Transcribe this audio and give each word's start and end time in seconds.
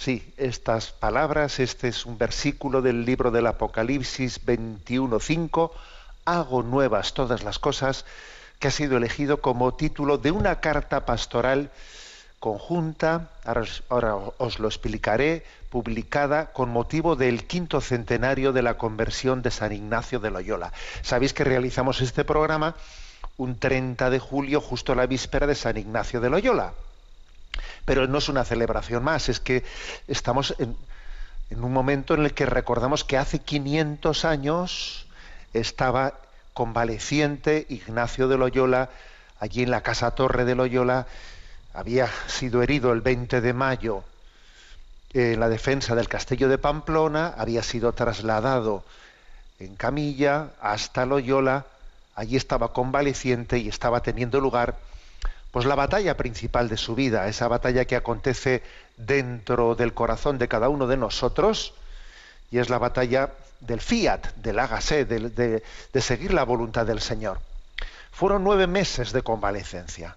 Sí, 0.00 0.32
estas 0.38 0.92
palabras, 0.92 1.58
este 1.60 1.88
es 1.88 2.06
un 2.06 2.16
versículo 2.16 2.80
del 2.80 3.04
libro 3.04 3.30
del 3.30 3.46
Apocalipsis 3.46 4.40
21.5, 4.46 5.72
hago 6.24 6.62
nuevas 6.62 7.12
todas 7.12 7.42
las 7.42 7.58
cosas, 7.58 8.06
que 8.58 8.68
ha 8.68 8.70
sido 8.70 8.96
elegido 8.96 9.42
como 9.42 9.74
título 9.74 10.16
de 10.16 10.30
una 10.30 10.60
carta 10.60 11.04
pastoral 11.04 11.70
conjunta, 12.38 13.28
ahora, 13.88 14.14
os- 14.38 14.58
lo 14.58 14.68
explicaré, 14.68 15.44
publicada 15.68 16.46
con 16.52 16.70
motivo 16.70 17.14
del 17.14 17.46
quinto 17.46 17.82
centenario 17.82 18.54
de 18.54 18.62
la 18.62 18.78
conversión 18.78 19.42
de 19.42 19.50
San 19.50 19.72
Ignacio 19.72 20.18
de 20.18 20.30
Loyola. 20.30 20.72
Sabéis 21.02 21.34
que 21.34 21.44
realizamos 21.44 22.00
este 22.00 22.24
programa 22.24 22.74
un 23.36 23.58
30 23.58 24.08
de 24.08 24.18
julio, 24.18 24.62
justo 24.62 24.94
la 24.94 25.04
víspera 25.06 25.46
de 25.46 25.54
San 25.54 25.76
Ignacio 25.76 26.22
de 26.22 26.30
Loyola. 26.30 26.72
Pero 27.84 28.06
no 28.06 28.18
es 28.18 28.28
una 28.28 28.44
celebración 28.44 29.02
más, 29.02 29.28
es 29.28 29.40
que 29.40 29.64
estamos 30.06 30.54
en, 30.58 30.76
un 31.50 31.72
momento 31.72 32.14
en 32.14 32.24
el 32.24 32.34
que 32.34 32.46
recordamos 32.46 33.04
que 33.04 33.18
hace 33.18 33.40
500 33.40 34.24
años 34.24 35.06
estaba 35.52 36.14
convaleciente 36.54 37.66
Ignacio 37.68 38.28
de 38.28 38.38
Loyola 38.38 38.90
allí 39.40 39.62
en 39.62 39.70
la 39.70 39.80
Casa 39.80 40.10
Torre 40.12 40.44
de 40.44 40.54
Loyola, 40.54 41.06
había 41.72 42.08
sido 42.28 42.62
herido 42.62 42.92
el 42.92 43.00
20 43.00 43.40
de 43.40 43.52
mayo 43.52 44.04
en 45.12 45.40
la 45.40 45.48
defensa 45.48 45.94
del 45.94 46.08
castillo 46.08 46.48
de 46.48 46.58
Pamplona, 46.58 47.34
había 47.36 47.62
sido 47.62 47.92
trasladado 47.92 48.84
en 49.58 49.74
camilla 49.76 50.50
hasta 50.60 51.06
Loyola, 51.06 51.66
allí 52.14 52.36
estaba 52.36 52.72
convaleciente 52.72 53.58
y 53.58 53.68
estaba 53.68 54.02
teniendo 54.02 54.40
lugar 54.40 54.76
pues 55.50 55.66
la 55.66 55.74
batalla 55.74 56.16
principal 56.16 56.68
de 56.68 56.76
su 56.76 56.94
vida, 56.94 57.26
esa 57.28 57.48
batalla 57.48 57.84
que 57.84 57.96
acontece 57.96 58.62
dentro 58.96 59.74
del 59.74 59.94
corazón 59.94 60.38
de 60.38 60.48
cada 60.48 60.68
uno 60.68 60.86
de 60.86 60.96
nosotros, 60.96 61.74
y 62.50 62.58
es 62.58 62.70
la 62.70 62.78
batalla 62.78 63.30
del 63.60 63.80
fiat, 63.80 64.34
del 64.36 64.58
hágase, 64.58 65.04
de, 65.04 65.62
seguir 66.00 66.32
la 66.32 66.44
voluntad 66.44 66.86
del 66.86 67.00
Señor. 67.00 67.40
Fueron 68.12 68.44
nueve 68.44 68.66
meses 68.66 69.12
de 69.12 69.22
convalecencia. 69.22 70.16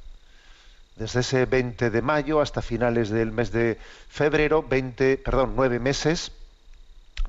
Desde 0.95 1.21
ese 1.21 1.45
20 1.45 1.89
de 1.89 2.01
mayo 2.01 2.39
hasta 2.39 2.61
finales 2.61 3.09
del 3.09 3.31
mes 3.31 3.51
de 3.51 3.79
febrero, 4.09 4.61
20, 4.61 5.17
perdón, 5.17 5.53
nueve 5.55 5.79
meses, 5.79 6.31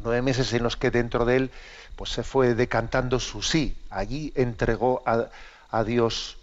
nueve 0.03 0.21
meses 0.21 0.53
en 0.53 0.63
los 0.63 0.77
que 0.77 0.91
dentro 0.91 1.25
de 1.25 1.37
él 1.37 1.51
pues 1.97 2.11
se 2.11 2.23
fue 2.23 2.55
decantando 2.55 3.21
su 3.21 3.41
sí. 3.41 3.77
Allí 3.89 4.33
entregó 4.37 5.03
a, 5.07 5.29
a 5.71 5.85
Dios 5.85 6.37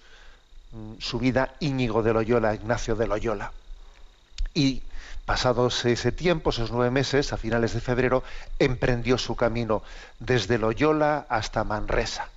su 0.99 1.19
vida 1.19 1.55
Íñigo 1.59 2.03
de 2.03 2.13
Loyola, 2.13 2.53
Ignacio 2.53 2.95
de 2.95 3.07
Loyola. 3.07 3.51
Y 4.53 4.83
pasados 5.25 5.85
ese 5.85 6.11
tiempo, 6.11 6.49
esos 6.49 6.71
nueve 6.71 6.91
meses, 6.91 7.33
a 7.33 7.37
finales 7.37 7.73
de 7.73 7.81
febrero, 7.81 8.23
emprendió 8.59 9.17
su 9.17 9.35
camino 9.35 9.83
desde 10.19 10.57
Loyola 10.57 11.25
hasta 11.29 11.63
Manresa. 11.63 12.29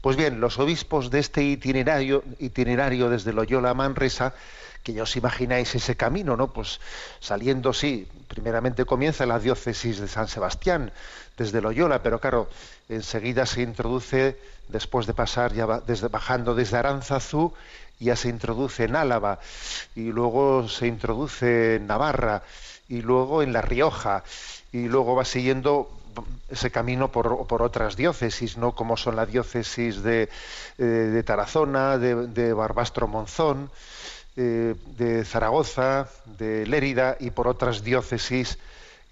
Pues 0.00 0.16
bien, 0.16 0.40
los 0.40 0.58
obispos 0.58 1.10
de 1.10 1.20
este 1.20 1.44
itinerario, 1.44 2.24
itinerario 2.40 3.08
desde 3.08 3.32
Loyola 3.32 3.70
a 3.70 3.74
Manresa, 3.74 4.34
que 4.82 4.92
ya 4.92 5.04
os 5.04 5.16
imagináis 5.16 5.74
ese 5.74 5.96
camino, 5.96 6.36
¿no? 6.36 6.52
Pues 6.52 6.80
saliendo, 7.20 7.72
sí, 7.72 8.08
primeramente 8.26 8.84
comienza 8.84 9.22
en 9.22 9.28
la 9.28 9.38
diócesis 9.38 10.00
de 10.00 10.08
San 10.08 10.26
Sebastián, 10.26 10.92
desde 11.38 11.60
Loyola, 11.60 12.02
pero 12.02 12.20
claro, 12.20 12.50
enseguida 12.88 13.46
se 13.46 13.62
introduce, 13.62 14.38
después 14.68 15.06
de 15.06 15.14
pasar, 15.14 15.52
ya 15.52 15.66
desde, 15.86 16.08
bajando 16.08 16.54
desde 16.54 16.78
Aránzazu, 16.78 17.54
ya 18.02 18.16
se 18.16 18.28
introduce 18.28 18.84
en 18.84 18.96
Álava, 18.96 19.38
y 19.94 20.12
luego 20.12 20.68
se 20.68 20.86
introduce 20.86 21.76
en 21.76 21.86
Navarra, 21.86 22.42
y 22.88 23.02
luego 23.02 23.42
en 23.42 23.52
La 23.52 23.62
Rioja, 23.62 24.24
y 24.72 24.88
luego 24.88 25.14
va 25.14 25.24
siguiendo 25.24 25.90
ese 26.50 26.70
camino 26.70 27.10
por, 27.10 27.62
otras 27.62 27.96
diócesis, 27.96 28.56
¿no? 28.58 28.72
como 28.72 28.96
son 28.96 29.16
la 29.16 29.26
diócesis 29.26 30.02
de, 30.02 30.28
eh, 30.78 30.82
de 30.82 31.22
Tarazona, 31.22 31.98
de, 31.98 32.52
Barbastro 32.52 33.08
Monzón, 33.08 33.70
eh, 34.36 34.74
de 34.98 35.24
Zaragoza, 35.24 36.08
de 36.38 36.66
Lérida 36.66 37.16
y 37.20 37.30
por 37.30 37.48
otras 37.48 37.84
diócesis 37.84 38.58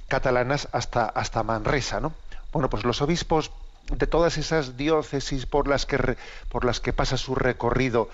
catalanas 0.09 0.69
hasta, 0.73 1.07
hasta 1.07 1.43
Manresa. 1.43 2.01
¿no? 2.01 2.13
Bueno, 2.53 2.69
pues 2.69 2.85
los 2.85 3.01
obispos 3.01 3.51
de 3.91 4.07
todas 4.07 4.39
esas 4.39 4.77
diócesis 4.77 5.47
por 5.47 5.69
las 5.69 5.87
que, 5.87 6.17
por 6.49 6.65
las 6.65 6.81
que 6.81 6.93
pasa 6.93 7.17
su 7.17 7.35
recorrido 7.35 8.09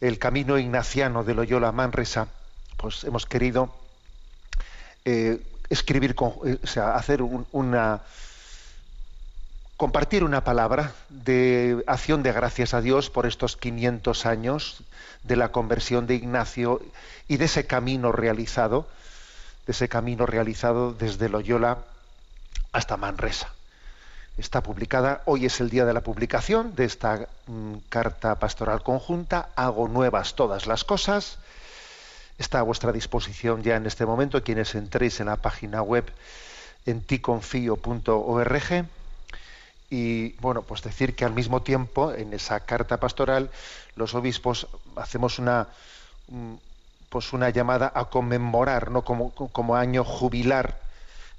el 0.00 0.18
camino 0.18 0.58
ignaciano 0.58 1.24
de 1.24 1.34
Loyola 1.34 1.72
Manresa, 1.72 2.28
pues 2.76 3.04
hemos 3.04 3.26
querido 3.26 3.74
eh, 5.04 5.40
escribir, 5.70 6.14
con- 6.14 6.34
eh, 6.44 6.58
hacer 6.80 7.22
un- 7.22 7.46
una 7.52 8.02
compartir 9.76 10.22
una 10.24 10.44
palabra 10.44 10.92
de 11.08 11.82
acción 11.86 12.22
de 12.22 12.32
gracias 12.32 12.74
a 12.74 12.80
Dios 12.80 13.10
por 13.10 13.26
estos 13.26 13.56
500 13.56 14.24
años 14.24 14.82
de 15.24 15.36
la 15.36 15.50
conversión 15.50 16.06
de 16.06 16.14
Ignacio 16.14 16.80
y 17.28 17.38
de 17.38 17.46
ese 17.46 17.66
camino 17.66 18.12
realizado, 18.12 18.88
de 19.66 19.72
ese 19.72 19.88
camino 19.88 20.26
realizado 20.26 20.92
desde 20.92 21.28
Loyola 21.28 21.78
hasta 22.72 22.96
Manresa. 22.96 23.52
Está 24.36 24.62
publicada, 24.62 25.22
hoy 25.26 25.46
es 25.46 25.60
el 25.60 25.70
día 25.70 25.84
de 25.84 25.92
la 25.92 26.00
publicación 26.00 26.74
de 26.74 26.84
esta 26.84 27.28
mm, 27.46 27.74
carta 27.88 28.34
pastoral 28.40 28.82
conjunta, 28.82 29.50
hago 29.54 29.86
nuevas 29.86 30.34
todas 30.34 30.66
las 30.66 30.82
cosas. 30.82 31.38
Está 32.36 32.58
a 32.58 32.62
vuestra 32.62 32.90
disposición 32.90 33.62
ya 33.62 33.76
en 33.76 33.86
este 33.86 34.04
momento 34.04 34.42
quienes 34.42 34.74
entréis 34.74 35.20
en 35.20 35.26
la 35.26 35.36
página 35.36 35.82
web 35.82 36.10
en 36.84 37.00
ticonfio.org 37.00 38.86
y 39.88 40.32
bueno, 40.40 40.62
pues 40.62 40.82
decir 40.82 41.14
que 41.14 41.24
al 41.24 41.32
mismo 41.32 41.62
tiempo 41.62 42.12
en 42.12 42.34
esa 42.34 42.58
carta 42.58 42.98
pastoral 42.98 43.50
los 43.94 44.14
obispos 44.14 44.66
hacemos 44.96 45.38
una 45.38 45.68
mm, 46.26 46.54
pues 47.08 47.32
una 47.32 47.50
llamada 47.50 47.92
a 47.94 48.06
conmemorar, 48.06 48.90
no 48.90 49.02
como, 49.02 49.30
como 49.30 49.76
año 49.76 50.02
jubilar, 50.02 50.80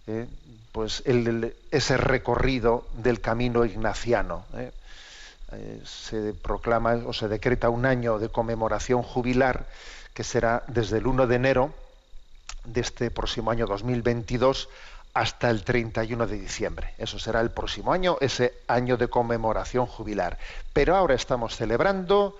eh, 0.08 0.26
pues 0.76 1.04
ese 1.72 1.96
recorrido 1.96 2.86
del 2.98 3.22
camino 3.22 3.64
ignaciano. 3.64 4.44
Eh. 4.56 4.72
Eh, 5.54 5.82
se 5.86 6.34
proclama 6.34 6.96
o 7.06 7.14
se 7.14 7.30
decreta 7.30 7.70
un 7.70 7.86
año 7.86 8.20
de 8.20 8.28
conmemoración 8.28 9.02
jubilar 9.02 9.68
que 10.14 10.26
será 10.26 10.64
desde 10.68 10.98
el 10.98 11.08
1 11.08 11.28
de 11.28 11.36
enero 11.36 11.74
de 12.66 12.82
este 12.82 13.10
próximo 13.10 13.52
año 13.52 13.68
2022 13.68 14.68
hasta 15.14 15.50
el 15.50 15.64
31 15.64 16.28
de 16.28 16.38
diciembre. 16.38 16.94
Eso 16.98 17.20
será 17.20 17.40
el 17.40 17.52
próximo 17.52 17.94
año, 17.94 18.18
ese 18.20 18.56
año 18.68 18.98
de 18.98 19.08
conmemoración 19.08 19.86
jubilar. 19.86 20.38
Pero 20.74 20.98
ahora 20.98 21.16
estamos 21.16 21.56
celebrando 21.56 22.38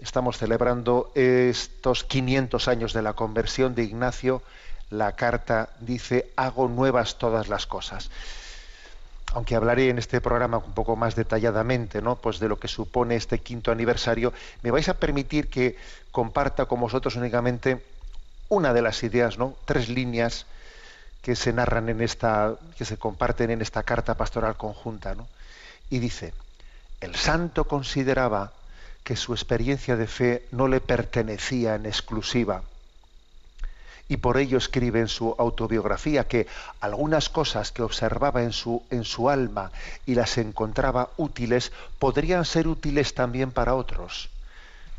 estamos 0.00 0.38
celebrando 0.38 1.12
estos 1.14 2.04
500 2.04 2.68
años 2.68 2.94
de 2.94 3.02
la 3.02 3.12
conversión 3.12 3.74
de 3.74 3.82
Ignacio. 3.82 4.42
La 4.90 5.12
carta 5.12 5.70
dice, 5.80 6.32
hago 6.36 6.68
nuevas 6.68 7.18
todas 7.18 7.48
las 7.48 7.66
cosas. 7.66 8.10
Aunque 9.34 9.54
hablaré 9.54 9.90
en 9.90 9.98
este 9.98 10.20
programa 10.20 10.58
un 10.58 10.72
poco 10.72 10.96
más 10.96 11.14
detalladamente, 11.14 12.00
¿no? 12.00 12.16
Pues 12.16 12.38
de 12.40 12.48
lo 12.48 12.58
que 12.58 12.68
supone 12.68 13.16
este 13.16 13.40
quinto 13.40 13.70
aniversario, 13.70 14.32
me 14.62 14.70
vais 14.70 14.88
a 14.88 14.94
permitir 14.94 15.48
que 15.48 15.76
comparta 16.10 16.64
con 16.64 16.80
vosotros 16.80 17.16
únicamente 17.16 17.84
una 18.48 18.72
de 18.72 18.82
las 18.82 19.02
ideas, 19.02 19.38
¿no? 19.38 19.54
Tres 19.66 19.90
líneas 19.90 20.46
que 21.20 21.36
se 21.36 21.52
narran 21.52 21.90
en 21.90 22.00
esta, 22.00 22.54
que 22.76 22.86
se 22.86 22.96
comparten 22.96 23.50
en 23.50 23.60
esta 23.60 23.82
carta 23.82 24.14
pastoral 24.14 24.56
conjunta, 24.56 25.14
¿no? 25.14 25.28
Y 25.90 25.98
dice, 25.98 26.32
el 27.00 27.14
santo 27.14 27.64
consideraba 27.64 28.52
que 29.04 29.16
su 29.16 29.32
experiencia 29.32 29.96
de 29.96 30.06
fe 30.06 30.46
no 30.50 30.68
le 30.68 30.80
pertenecía 30.80 31.74
en 31.74 31.86
exclusiva. 31.86 32.62
Y 34.08 34.16
por 34.18 34.38
ello 34.38 34.56
escribe 34.58 35.00
en 35.00 35.08
su 35.08 35.34
autobiografía 35.38 36.26
que 36.26 36.46
algunas 36.80 37.28
cosas 37.28 37.72
que 37.72 37.82
observaba 37.82 38.42
en 38.42 38.52
su, 38.52 38.82
en 38.90 39.04
su 39.04 39.28
alma 39.28 39.70
y 40.06 40.14
las 40.14 40.38
encontraba 40.38 41.10
útiles 41.18 41.72
podrían 41.98 42.44
ser 42.44 42.68
útiles 42.68 43.14
también 43.14 43.52
para 43.52 43.74
otros. 43.74 44.30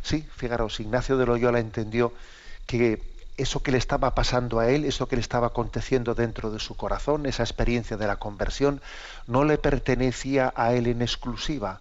Sí, 0.04 0.28
fijaros, 0.36 0.80
Ignacio 0.80 1.18
de 1.18 1.26
Loyola 1.26 1.60
entendió 1.60 2.14
que 2.68 3.02
eso 3.38 3.64
que 3.64 3.72
le 3.72 3.78
estaba 3.78 4.14
pasando 4.14 4.60
a 4.60 4.70
él, 4.70 4.86
eso 4.86 5.08
que 5.08 5.16
le 5.16 5.22
estaba 5.22 5.48
aconteciendo 5.48 6.14
dentro 6.14 6.52
de 6.52 6.60
su 6.60 6.76
corazón, 6.76 7.26
esa 7.26 7.44
experiencia 7.44 7.98
de 7.98 8.08
la 8.08 8.18
conversión, 8.18 8.82
no 9.28 9.44
le 9.44 9.58
pertenecía 9.58 10.54
a 10.56 10.74
él 10.74 10.88
en 10.88 11.02
exclusiva. 11.02 11.80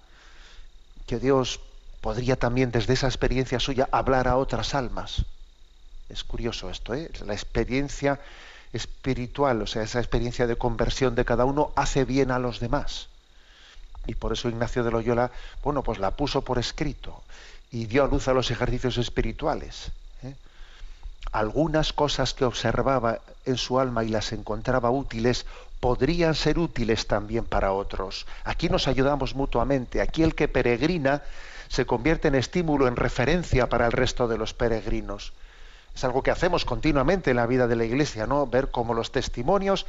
Que 1.07 1.19
Dios 1.19 1.61
podría 2.01 2.37
también 2.37 2.71
desde 2.71 2.95
esa 2.95 3.09
experiencia 3.09 3.61
suya 3.61 3.89
hablar 3.91 4.29
a 4.29 4.37
otras 4.37 4.75
almas. 4.75 5.25
Es 6.09 6.25
curioso 6.25 6.71
esto, 6.71 6.95
¿eh? 6.95 7.11
La 7.25 7.35
experiencia 7.35 8.21
espiritual, 8.73 9.63
o 9.63 9.67
sea, 9.67 9.83
esa 9.83 9.99
experiencia 9.99 10.47
de 10.47 10.57
conversión 10.57 11.15
de 11.15 11.25
cada 11.25 11.45
uno 11.45 11.73
hace 11.77 12.05
bien 12.05 12.31
a 12.31 12.39
los 12.39 12.61
demás. 12.61 13.09
Y 14.07 14.15
por 14.15 14.33
eso 14.33 14.49
Ignacio 14.49 14.85
de 14.85 14.91
Loyola, 14.91 15.31
bueno, 15.63 15.83
pues 15.83 15.99
la 15.99 16.13
puso 16.13 16.43
por 16.43 16.59
escrito 16.59 17.23
y 17.71 17.87
dio 17.87 18.05
a 18.05 18.09
luz 18.09 18.29
a 18.29 18.33
los 18.33 18.51
ejercicios 18.51 18.97
espirituales 18.97 19.91
algunas 21.33 21.93
cosas 21.93 22.35
que 22.35 22.45
observaba 22.45 23.21
en 23.45 23.57
su 23.57 23.79
alma 23.79 24.05
y 24.05 24.09
las 24.09 24.33
encontraba 24.33 24.91
útiles 24.91 25.47
podrían 25.81 26.35
ser 26.35 26.59
útiles 26.59 27.07
también 27.07 27.45
para 27.45 27.73
otros. 27.73 28.27
Aquí 28.45 28.69
nos 28.69 28.89
ayudamos 28.89 29.35
mutuamente. 29.35 30.01
Aquí 30.01 30.23
el 30.23 30.35
que 30.35 30.49
peregrina 30.49 31.23
se 31.69 31.87
convierte 31.87 32.29
en 32.29 32.35
estímulo, 32.35 32.89
en 32.89 32.97
referencia 32.97 33.69
para 33.69 33.87
el 33.87 33.93
resto 33.93 34.27
de 34.27 34.39
los 34.39 34.55
peregrinos. 34.55 35.33
Es 35.99 36.05
algo 36.05 36.23
que 36.23 36.31
hacemos 36.31 36.65
continuamente 36.65 37.31
en 37.31 37.39
la 37.39 37.47
vida 37.49 37.67
de 37.67 37.75
la 37.75 37.85
Iglesia, 37.85 38.29
¿no? 38.29 38.47
Ver 38.47 38.71
cómo 38.71 38.95
los 38.95 39.11
testimonios 39.11 39.85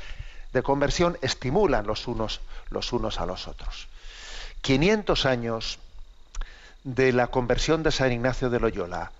de 0.53 0.63
conversión 0.63 1.19
estimulan 1.21 1.85
los 1.85 2.07
unos, 2.07 2.41
los 2.71 2.91
unos 2.93 3.19
a 3.19 3.27
los 3.27 3.47
otros. 3.47 3.87
500 4.61 5.27
años 5.27 5.77
de 6.83 7.13
la 7.13 7.27
conversión 7.27 7.83
de 7.83 7.91
San 7.91 8.11
Ignacio 8.11 8.49
de 8.49 8.59
Loyola 8.59 9.11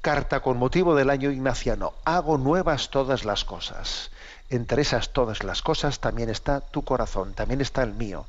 carta 0.00 0.40
con 0.40 0.56
motivo 0.56 0.96
del 0.96 1.10
año 1.10 1.30
ignaciano. 1.30 1.94
Hago 2.04 2.38
nuevas 2.38 2.90
todas 2.90 3.24
las 3.24 3.44
cosas. 3.44 4.10
Entre 4.50 4.82
esas 4.82 5.10
todas 5.10 5.44
las 5.44 5.62
cosas 5.62 6.00
también 6.00 6.28
está 6.28 6.60
tu 6.60 6.82
corazón, 6.82 7.34
también 7.34 7.60
está 7.60 7.84
el 7.84 7.92
mío. 7.92 8.26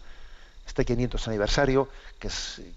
Este 0.67 0.85
500 0.85 1.27
aniversario, 1.29 1.89
que 2.19 2.29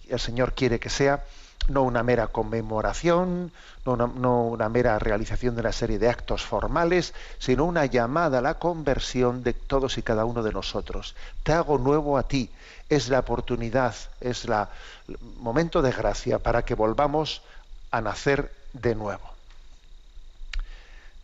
el 0.08 0.18
Señor 0.18 0.54
quiere 0.54 0.80
que 0.80 0.88
sea 0.88 1.24
no 1.68 1.82
una 1.82 2.02
mera 2.02 2.28
conmemoración, 2.28 3.52
no 3.84 4.42
una, 4.44 4.68
mera 4.68 4.98
realización 4.98 5.54
de 5.54 5.60
una 5.60 5.72
serie 5.72 5.98
de 5.98 6.08
actos 6.08 6.44
formales, 6.44 7.14
sino 7.38 7.64
una 7.64 7.86
llamada 7.86 8.38
a 8.38 8.42
la 8.42 8.54
conversión 8.54 9.42
de 9.42 9.52
todos 9.52 9.98
y 9.98 10.02
cada 10.02 10.24
uno 10.24 10.42
de 10.42 10.52
nosotros. 10.52 11.14
Te 11.42 11.52
hago 11.52 11.78
nuevo 11.78 12.18
a 12.18 12.24
ti. 12.24 12.50
Es 12.88 13.08
la 13.08 13.20
oportunidad, 13.20 13.94
es 14.20 14.44
el 14.44 15.18
momento 15.38 15.82
de 15.82 15.90
gracia 15.90 16.38
para 16.38 16.64
que 16.64 16.74
volvamos 16.74 17.42
a 17.90 18.00
nacer 18.00 18.52
de 18.72 18.94
nuevo. 18.94 19.36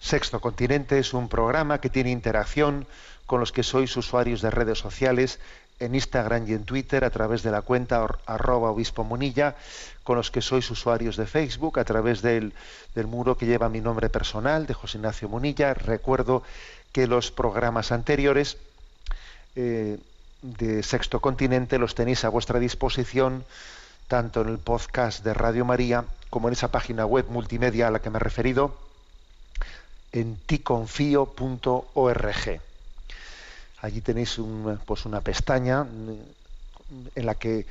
Sexto 0.00 0.40
Continente 0.40 0.98
es 0.98 1.14
un 1.14 1.28
programa 1.28 1.80
que 1.80 1.88
tiene 1.88 2.10
interacción 2.10 2.86
con 3.26 3.38
los 3.38 3.52
que 3.52 3.62
sois 3.62 3.96
usuarios 3.96 4.42
de 4.42 4.50
redes 4.50 4.78
sociales 4.78 5.38
en 5.84 5.94
Instagram 5.94 6.48
y 6.48 6.52
en 6.52 6.64
Twitter 6.64 7.04
a 7.04 7.10
través 7.10 7.42
de 7.42 7.50
la 7.50 7.62
cuenta 7.62 8.06
arroba 8.26 8.70
obispo 8.70 9.02
munilla, 9.04 9.56
con 10.04 10.16
los 10.16 10.30
que 10.30 10.40
sois 10.40 10.70
usuarios 10.70 11.16
de 11.16 11.26
Facebook 11.26 11.78
a 11.78 11.84
través 11.84 12.22
del, 12.22 12.52
muro 13.06 13.36
que 13.36 13.46
lleva 13.46 13.68
mi 13.68 13.80
nombre 13.80 14.08
personal, 14.08 14.66
de 14.66 14.74
José 14.74 14.98
Ignacio 14.98 15.28
Munilla. 15.28 15.74
Recuerdo 15.74 16.42
que 16.92 17.06
los 17.06 17.30
programas 17.30 17.90
anteriores 17.90 18.58
eh, 19.56 19.98
de 20.42 20.82
Sexto 20.82 21.20
Continente 21.20 21.78
los 21.78 21.94
tenéis 21.94 22.24
a 22.24 22.28
vuestra 22.28 22.58
disposición 22.58 23.44
tanto 24.08 24.42
en 24.42 24.48
el 24.48 24.58
podcast 24.58 25.24
de 25.24 25.34
Radio 25.34 25.64
María 25.64 26.04
como 26.30 26.48
en 26.48 26.52
esa 26.52 26.70
página 26.70 27.06
web 27.06 27.26
multimedia 27.28 27.88
a 27.88 27.90
la 27.90 28.00
que 28.00 28.10
me 28.10 28.18
he 28.18 28.20
referido, 28.20 28.76
en 30.12 30.36
ticonfio.org. 30.46 31.42
Allí 33.82 34.00
tenéis 34.00 34.40
pues 34.86 35.04
una 35.04 35.20
pestaña 35.20 35.84
en 37.14 37.26
la 37.26 37.34
que 37.34 37.66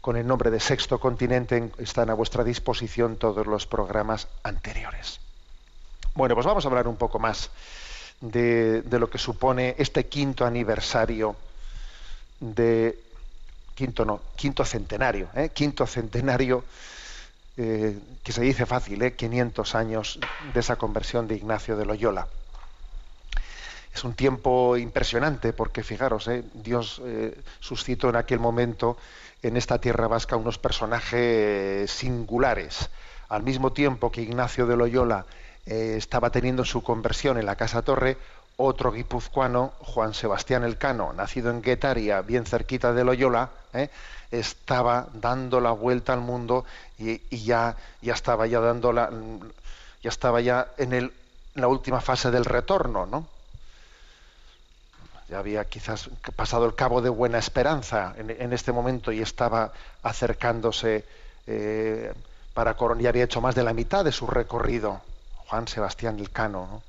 con 0.00 0.16
el 0.16 0.26
nombre 0.26 0.50
de 0.50 0.60
Sexto 0.60 0.98
Continente 1.00 1.70
están 1.78 2.08
a 2.08 2.14
vuestra 2.14 2.44
disposición 2.44 3.16
todos 3.16 3.46
los 3.46 3.66
programas 3.66 4.28
anteriores. 4.42 5.18
Bueno, 6.14 6.34
pues 6.34 6.46
vamos 6.46 6.64
a 6.64 6.68
hablar 6.68 6.88
un 6.88 6.96
poco 6.96 7.18
más 7.18 7.50
de, 8.20 8.82
de 8.82 8.98
lo 8.98 9.10
que 9.10 9.18
supone 9.18 9.74
este 9.78 10.06
quinto 10.06 10.46
aniversario 10.46 11.36
de 12.40 12.98
quinto 13.74 14.04
no, 14.04 14.20
quinto 14.36 14.64
centenario, 14.64 15.28
¿eh? 15.34 15.50
quinto 15.52 15.86
centenario 15.86 16.64
eh, 17.56 17.98
que 18.22 18.32
se 18.32 18.40
dice 18.42 18.66
fácil, 18.66 19.02
¿eh? 19.02 19.14
500 19.14 19.74
años 19.74 20.18
de 20.52 20.60
esa 20.60 20.76
conversión 20.76 21.28
de 21.28 21.36
Ignacio 21.36 21.76
de 21.76 21.86
Loyola. 21.86 22.26
Es 23.96 24.04
un 24.04 24.12
tiempo 24.12 24.76
impresionante 24.76 25.54
porque 25.54 25.82
fijaros, 25.82 26.28
¿eh? 26.28 26.44
Dios 26.52 27.00
eh, 27.02 27.34
suscitó 27.60 28.10
en 28.10 28.16
aquel 28.16 28.38
momento 28.38 28.98
en 29.42 29.56
esta 29.56 29.78
tierra 29.78 30.06
vasca 30.06 30.36
unos 30.36 30.58
personajes 30.58 31.90
singulares. 31.90 32.90
Al 33.30 33.42
mismo 33.42 33.72
tiempo 33.72 34.12
que 34.12 34.20
Ignacio 34.20 34.66
de 34.66 34.76
Loyola 34.76 35.24
estaba 35.64 36.28
teniendo 36.28 36.66
su 36.66 36.82
conversión 36.82 37.38
en 37.38 37.46
la 37.46 37.56
Casa 37.56 37.80
Torre, 37.80 38.18
otro 38.58 38.92
guipuzcoano, 38.92 39.72
Juan 39.78 40.12
Sebastián 40.12 40.62
Elcano, 40.62 41.14
nacido 41.14 41.50
en 41.50 41.62
Guetaria, 41.62 42.20
bien 42.20 42.44
cerquita 42.44 42.92
de 42.92 43.02
Loyola, 43.02 43.48
estaba 44.30 45.08
dando 45.14 45.58
la 45.58 45.70
vuelta 45.70 46.12
al 46.12 46.20
mundo 46.20 46.66
y, 46.98 47.18
ya, 47.30 47.76
ya 48.02 48.12
estaba 48.12 48.46
ya 48.46 48.60
dando 48.60 48.92
la, 48.92 49.10
ya 50.02 50.10
estaba 50.10 50.42
ya 50.42 50.68
en, 50.76 50.92
el, 50.92 51.12
la 51.54 51.66
última 51.66 52.02
fase 52.02 52.30
del 52.30 52.44
retorno, 52.44 53.06
¿no? 53.06 53.35
Ya 55.28 55.38
había 55.38 55.64
quizás 55.64 56.08
pasado 56.36 56.66
el 56.66 56.74
cabo 56.74 57.02
de 57.02 57.08
Buena 57.08 57.38
Esperanza 57.38 58.14
en, 58.16 58.52
este 58.52 58.72
momento 58.72 59.10
y 59.10 59.20
estaba 59.20 59.72
acercándose 60.02 61.04
eh, 61.46 62.12
para 62.54 62.76
coronar, 62.76 63.02
ya 63.02 63.08
había 63.08 63.24
hecho 63.24 63.40
más 63.40 63.54
de 63.54 63.64
la 63.64 63.72
mitad 63.72 64.04
de 64.04 64.12
su 64.12 64.26
recorrido, 64.26 65.00
Juan 65.48 65.66
Sebastián 65.66 66.18
Elcano. 66.20 66.68
¿no? 66.70 66.82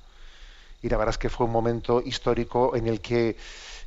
Y 0.84 0.90
la 0.90 0.98
verdad 0.98 1.14
es 1.14 1.18
que 1.18 1.30
fue 1.30 1.48
un 1.48 1.52
momento 1.52 2.02
histórico 2.02 2.76
en 2.76 2.88
el 2.88 3.02
que, 3.02 3.36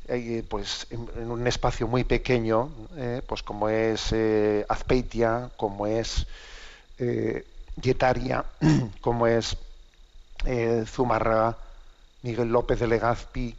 eh, 0.09 0.43
pues, 0.49 0.87
en, 0.89 1.31
un 1.31 1.47
espacio 1.47 1.87
muy 1.87 2.03
pequeño, 2.03 2.69
eh, 2.97 3.21
pues 3.25 3.43
como 3.43 3.69
es 3.69 4.13
Azpeitia, 4.67 5.49
como 5.55 5.87
es 5.87 6.27
Yetaria, 7.81 8.43
como 9.01 9.27
es 9.27 9.55
Zumarraga, 10.87 11.57
Miguel 12.21 12.49
López 12.49 12.79
de 12.79 12.87
Legazpi, 12.87 13.55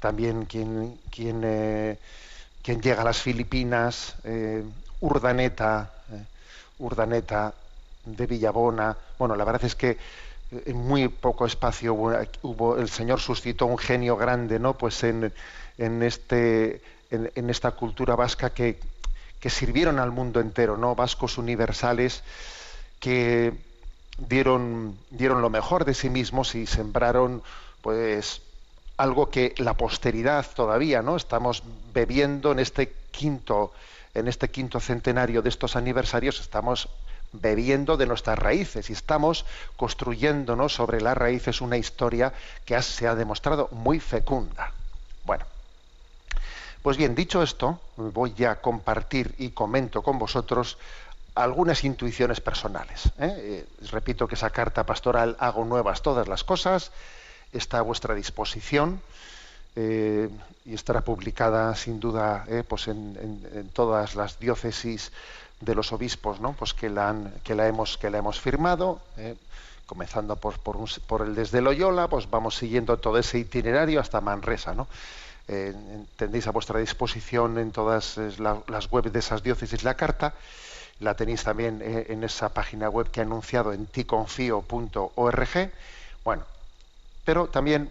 también 0.00 0.44
quien, 0.44 0.98
quien, 1.10 1.98
quien 2.62 2.80
llega 2.80 3.02
a 3.02 3.04
las 3.04 3.20
Filipinas, 3.20 4.16
Urdaneta, 5.00 5.92
Urdaneta 6.78 7.54
de 8.04 8.26
Villabona. 8.26 8.96
Bueno, 9.18 9.36
la 9.36 9.44
verdad 9.44 9.64
es 9.64 9.74
que 9.74 9.98
en 10.50 10.76
muy 10.76 11.08
poco 11.08 11.46
espacio 11.46 11.94
hubo, 11.94 12.12
hubo 12.42 12.76
el 12.76 12.88
Señor 12.88 13.20
suscitó 13.20 13.66
un 13.66 13.78
genio 13.78 14.16
grande, 14.16 14.58
¿no? 14.58 14.74
Pues 14.74 15.02
en, 15.02 15.32
en 15.78 16.02
este, 16.02 16.82
en, 17.10 17.30
en, 17.34 17.50
esta 17.50 17.72
cultura 17.72 18.14
vasca 18.14 18.50
que, 18.50 18.78
que 19.40 19.50
sirvieron 19.50 19.98
al 19.98 20.12
mundo 20.12 20.40
entero, 20.40 20.76
¿no? 20.76 20.94
Vascos 20.94 21.38
universales 21.38 22.22
que 23.00 23.52
dieron, 24.18 24.96
dieron 25.10 25.42
lo 25.42 25.50
mejor 25.50 25.84
de 25.84 25.94
sí 25.94 26.10
mismos 26.10 26.54
y 26.54 26.66
sembraron, 26.66 27.42
pues, 27.82 28.40
algo 28.96 29.30
que 29.30 29.54
la 29.58 29.74
posteridad 29.74 30.46
todavía, 30.54 31.02
¿no? 31.02 31.16
Estamos 31.16 31.62
bebiendo 31.92 32.52
en 32.52 32.58
este 32.58 32.92
quinto 33.10 33.72
en 34.14 34.28
este 34.28 34.48
quinto 34.48 34.80
centenario 34.80 35.42
de 35.42 35.50
estos 35.50 35.76
aniversarios 35.76 36.40
estamos 36.40 36.88
bebiendo 37.32 37.98
de 37.98 38.06
nuestras 38.06 38.38
raíces 38.38 38.88
y 38.88 38.94
estamos 38.94 39.44
construyéndonos 39.76 40.72
sobre 40.74 41.02
las 41.02 41.16
raíces 41.16 41.60
una 41.60 41.76
historia 41.76 42.32
que 42.64 42.80
se 42.80 43.06
ha 43.06 43.14
demostrado 43.14 43.68
muy 43.72 44.00
fecunda. 44.00 44.72
Bueno, 45.24 45.44
pues 46.82 46.96
bien, 46.96 47.14
dicho 47.14 47.42
esto, 47.42 47.80
voy 47.96 48.44
a 48.44 48.60
compartir 48.60 49.34
y 49.38 49.50
comento 49.50 50.02
con 50.02 50.18
vosotros 50.18 50.78
algunas 51.34 51.84
intuiciones 51.84 52.40
personales. 52.40 53.06
¿eh? 53.18 53.34
Eh, 53.36 53.66
repito 53.90 54.26
que 54.26 54.36
esa 54.36 54.50
carta 54.50 54.86
pastoral 54.86 55.36
hago 55.38 55.64
nuevas 55.64 56.00
todas 56.00 56.26
las 56.28 56.44
cosas, 56.44 56.90
está 57.56 57.78
a 57.78 57.82
vuestra 57.82 58.14
disposición 58.14 59.00
eh, 59.78 60.30
y 60.64 60.72
estará 60.72 61.02
publicada 61.02 61.74
sin 61.76 62.00
duda 62.00 62.46
eh, 62.48 62.64
pues 62.66 62.88
en, 62.88 63.70
todas 63.74 64.14
las 64.14 64.38
diócesis 64.38 65.12
de 65.60 65.74
los 65.74 65.92
obispos 65.92 66.40
¿no? 66.40 66.54
pues 66.54 66.72
que, 66.72 66.88
la 66.88 67.14
hemos, 67.68 68.40
firmado, 68.40 69.00
eh, 69.18 69.34
comenzando 69.84 70.36
por, 70.36 71.26
el 71.26 71.34
desde 71.34 71.60
Loyola, 71.60 72.08
pues 72.08 72.30
vamos 72.30 72.56
siguiendo 72.56 72.96
todo 72.96 73.18
ese 73.18 73.38
itinerario 73.38 74.00
hasta 74.00 74.22
Manresa. 74.22 74.74
¿no? 74.74 74.88
Tendréis 75.46 76.46
a 76.46 76.52
vuestra 76.52 76.80
disposición 76.80 77.58
en 77.58 77.70
todas 77.70 78.16
la, 78.38 78.62
las 78.68 78.90
webs 78.90 79.12
de 79.12 79.18
esas 79.18 79.42
diócesis 79.42 79.84
la 79.84 79.94
carta, 79.94 80.32
la 81.00 81.14
tenéis 81.14 81.44
también 81.44 81.82
en 81.82 82.24
esa 82.24 82.48
página 82.48 82.88
web 82.88 83.10
que 83.10 83.20
he 83.20 83.22
anunciado 83.22 83.74
en 83.74 83.84
ticonfio.org. 83.86 85.70
Bueno, 86.24 86.42
pero 87.26 87.48
también 87.48 87.90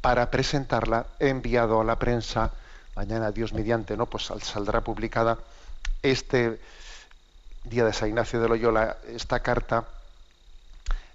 para 0.00 0.30
presentarla 0.30 1.06
he 1.18 1.28
enviado 1.28 1.80
a 1.80 1.84
la 1.84 1.98
prensa, 1.98 2.52
mañana 2.94 3.32
Dios 3.32 3.52
mediante, 3.52 3.96
¿no? 3.96 4.06
Pues 4.06 4.30
saldrá 4.42 4.80
publicada 4.80 5.36
este 6.02 6.60
día 7.64 7.84
de 7.84 7.92
San 7.92 8.08
Ignacio 8.08 8.40
de 8.40 8.48
Loyola, 8.48 8.96
esta 9.08 9.40
carta 9.40 9.84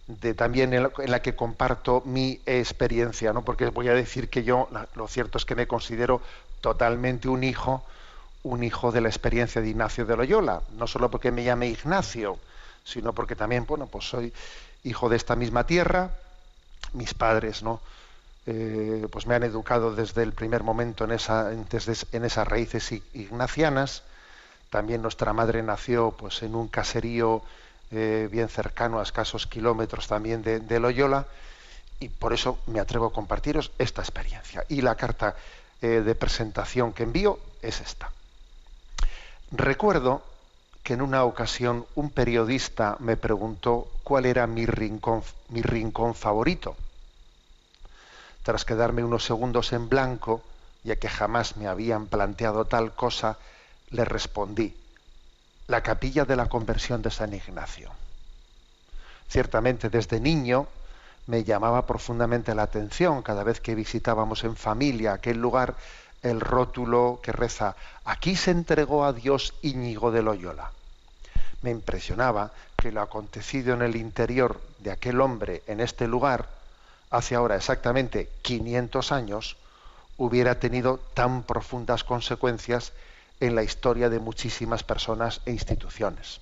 de, 0.08 0.34
también 0.34 0.74
en 0.74 0.84
la, 0.84 1.22
que 1.22 1.36
comparto 1.36 2.04
mi 2.06 2.42
experiencia, 2.46 3.34
¿no? 3.34 3.44
porque 3.44 3.68
voy 3.70 3.88
a 3.88 3.94
decir 3.94 4.30
que 4.30 4.44
yo, 4.44 4.70
lo 4.94 5.08
cierto 5.08 5.38
es 5.38 5.46
que 5.46 5.56
me 5.56 5.66
considero 5.66 6.22
totalmente 6.62 7.30
un 7.30 7.44
hijo, 7.44 7.84
un 8.44 8.64
hijo 8.64 8.92
de 8.92 9.02
la 9.02 9.08
experiencia 9.08 9.62
de 9.62 9.70
Ignacio 9.70 10.06
de 10.06 10.18
Loyola, 10.18 10.62
no 10.78 10.88
solo 10.88 11.10
porque 11.10 11.32
me 11.32 11.44
llame 11.44 11.68
Ignacio, 11.68 12.38
sino 12.84 13.14
porque 13.14 13.36
también, 13.36 13.66
bueno, 13.66 13.88
pues 13.88 14.08
soy 14.10 14.32
hijo 14.84 15.10
de 15.10 15.16
esta 15.16 15.36
misma 15.36 15.66
tierra, 15.66 16.12
mis 16.96 17.14
padres, 17.14 17.64
¿no? 17.64 17.82
Eh, 18.48 19.08
pues 19.12 19.26
me 19.26 19.34
han 19.34 19.44
educado 19.44 19.96
desde 19.96 20.22
el 20.22 20.32
primer 20.32 20.62
momento 20.64 21.04
en, 21.04 21.12
en 21.12 22.26
esas 22.26 22.48
raíces 22.48 22.92
ignacianas. 23.14 24.04
También 24.70 25.02
nuestra 25.02 25.34
madre 25.34 25.64
nació 25.64 26.12
pues, 26.12 26.44
en 26.44 26.54
un 26.54 26.68
caserío 26.68 27.42
eh, 27.92 28.30
bien 28.32 28.50
cercano 28.50 29.00
a 29.00 29.04
escasos 29.04 29.48
kilómetros 29.48 30.08
también 30.08 30.44
de, 30.44 30.60
de, 30.60 30.80
Loyola 30.80 31.26
y 32.00 32.10
por 32.10 32.34
eso 32.34 32.60
me 32.68 32.80
atrevo 32.80 33.08
a 33.08 33.14
compartiros 33.14 33.72
esta 33.80 34.02
experiencia. 34.02 34.64
Y 34.70 34.82
la 34.82 34.96
carta 34.96 35.36
eh, 35.82 36.02
de 36.06 36.16
presentación 36.16 36.94
que 36.94 37.04
envío 37.04 37.40
es 37.62 37.82
esta. 37.82 38.12
Recuerdo 39.52 40.24
que 40.84 40.94
en 40.94 41.02
una 41.02 41.24
ocasión 41.24 41.86
un 41.96 42.12
periodista 42.12 42.96
me 43.00 43.18
preguntó 43.18 43.88
cuál 44.04 44.28
era 44.28 44.46
mi 44.46 44.68
rincón, 44.68 45.24
mi 45.50 45.64
rincón 45.64 46.14
favorito 46.14 46.76
tras 48.46 48.64
quedarme 48.64 49.04
unos 49.04 49.26
segundos 49.26 49.74
en 49.74 49.90
blanco, 49.90 50.44
ya 50.84 50.98
que 50.98 51.10
jamás 51.10 51.58
me 51.58 51.66
habían 51.66 52.06
planteado 52.06 52.66
tal 52.66 52.94
cosa, 52.94 53.40
le 53.90 54.06
respondí, 54.06 54.72
la 55.68 55.82
capilla 55.82 56.26
de 56.26 56.36
la 56.36 56.46
conversión 56.46 57.02
de 57.02 57.10
San 57.10 57.34
Ignacio. 57.34 57.90
Ciertamente 59.30 59.90
desde 59.90 60.20
niño 60.20 60.68
me 61.26 61.44
llamaba 61.44 61.88
profundamente 61.88 62.54
la 62.54 62.62
atención 62.62 63.24
cada 63.24 63.44
vez 63.44 63.60
que 63.62 63.74
visitábamos 63.74 64.44
en 64.44 64.56
familia 64.56 65.14
aquel 65.14 65.40
lugar 65.40 65.74
el 66.22 66.40
rótulo 66.40 67.22
que 67.24 67.32
reza, 67.32 67.76
aquí 68.04 68.36
se 68.36 68.52
entregó 68.52 69.06
a 69.06 69.14
Dios 69.14 69.56
Íñigo 69.64 70.12
de 70.12 70.22
Loyola. 70.22 70.70
Me 71.64 71.72
impresionaba 71.72 72.52
que 72.78 72.92
lo 72.92 73.02
acontecido 73.02 73.74
en 73.74 73.82
el 73.82 73.96
interior 73.96 74.62
de 74.78 74.92
aquel 74.92 75.20
hombre 75.20 75.64
en 75.66 75.80
este 75.80 76.08
lugar 76.08 76.55
hace 77.16 77.36
ahora 77.36 77.56
exactamente 77.56 78.30
500 78.42 79.12
años, 79.12 79.58
hubiera 80.18 80.60
tenido 80.60 81.00
tan 81.14 81.44
profundas 81.44 82.04
consecuencias 82.04 82.94
en 83.40 83.56
la 83.56 83.64
historia 83.64 84.10
de 84.10 84.20
muchísimas 84.20 84.84
personas 84.84 85.42
e 85.46 85.52
instituciones. 85.52 86.42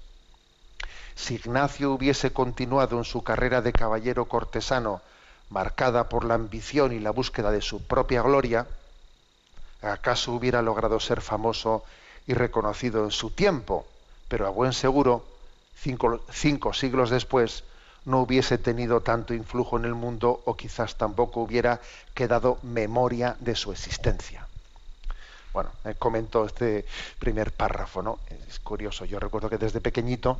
Si 1.15 1.35
Ignacio 1.35 1.91
hubiese 1.91 2.33
continuado 2.33 2.97
en 2.97 3.03
su 3.03 3.23
carrera 3.23 3.61
de 3.61 3.73
caballero 3.73 4.27
cortesano, 4.27 5.01
marcada 5.49 6.09
por 6.09 6.25
la 6.25 6.33
ambición 6.33 6.91
y 6.91 6.99
la 6.99 7.11
búsqueda 7.11 7.51
de 7.51 7.61
su 7.61 7.85
propia 7.85 8.21
gloria, 8.23 8.67
¿acaso 9.81 10.33
hubiera 10.33 10.61
logrado 10.61 10.99
ser 10.99 11.21
famoso 11.21 11.83
y 12.25 12.33
reconocido 12.33 13.03
en 13.03 13.11
su 13.11 13.29
tiempo? 13.31 13.87
Pero 14.27 14.47
a 14.47 14.49
buen 14.49 14.73
seguro, 14.73 15.37
cinco, 15.75 16.25
cinco 16.31 16.73
siglos 16.73 17.09
después, 17.11 17.63
no 18.05 18.21
hubiese 18.21 18.57
tenido 18.57 19.01
tanto 19.01 19.33
influjo 19.33 19.77
en 19.77 19.85
el 19.85 19.95
mundo 19.95 20.41
o 20.45 20.55
quizás 20.55 20.95
tampoco 20.95 21.41
hubiera 21.41 21.79
quedado 22.13 22.59
memoria 22.63 23.35
de 23.39 23.55
su 23.55 23.71
existencia. 23.71 24.47
Bueno, 25.53 25.69
me 25.83 25.95
comentó 25.95 26.45
este 26.45 26.85
primer 27.19 27.51
párrafo, 27.51 28.01
¿no? 28.01 28.19
Es 28.49 28.59
curioso. 28.59 29.05
Yo 29.05 29.19
recuerdo 29.19 29.49
que 29.49 29.57
desde 29.57 29.81
pequeñito 29.81 30.39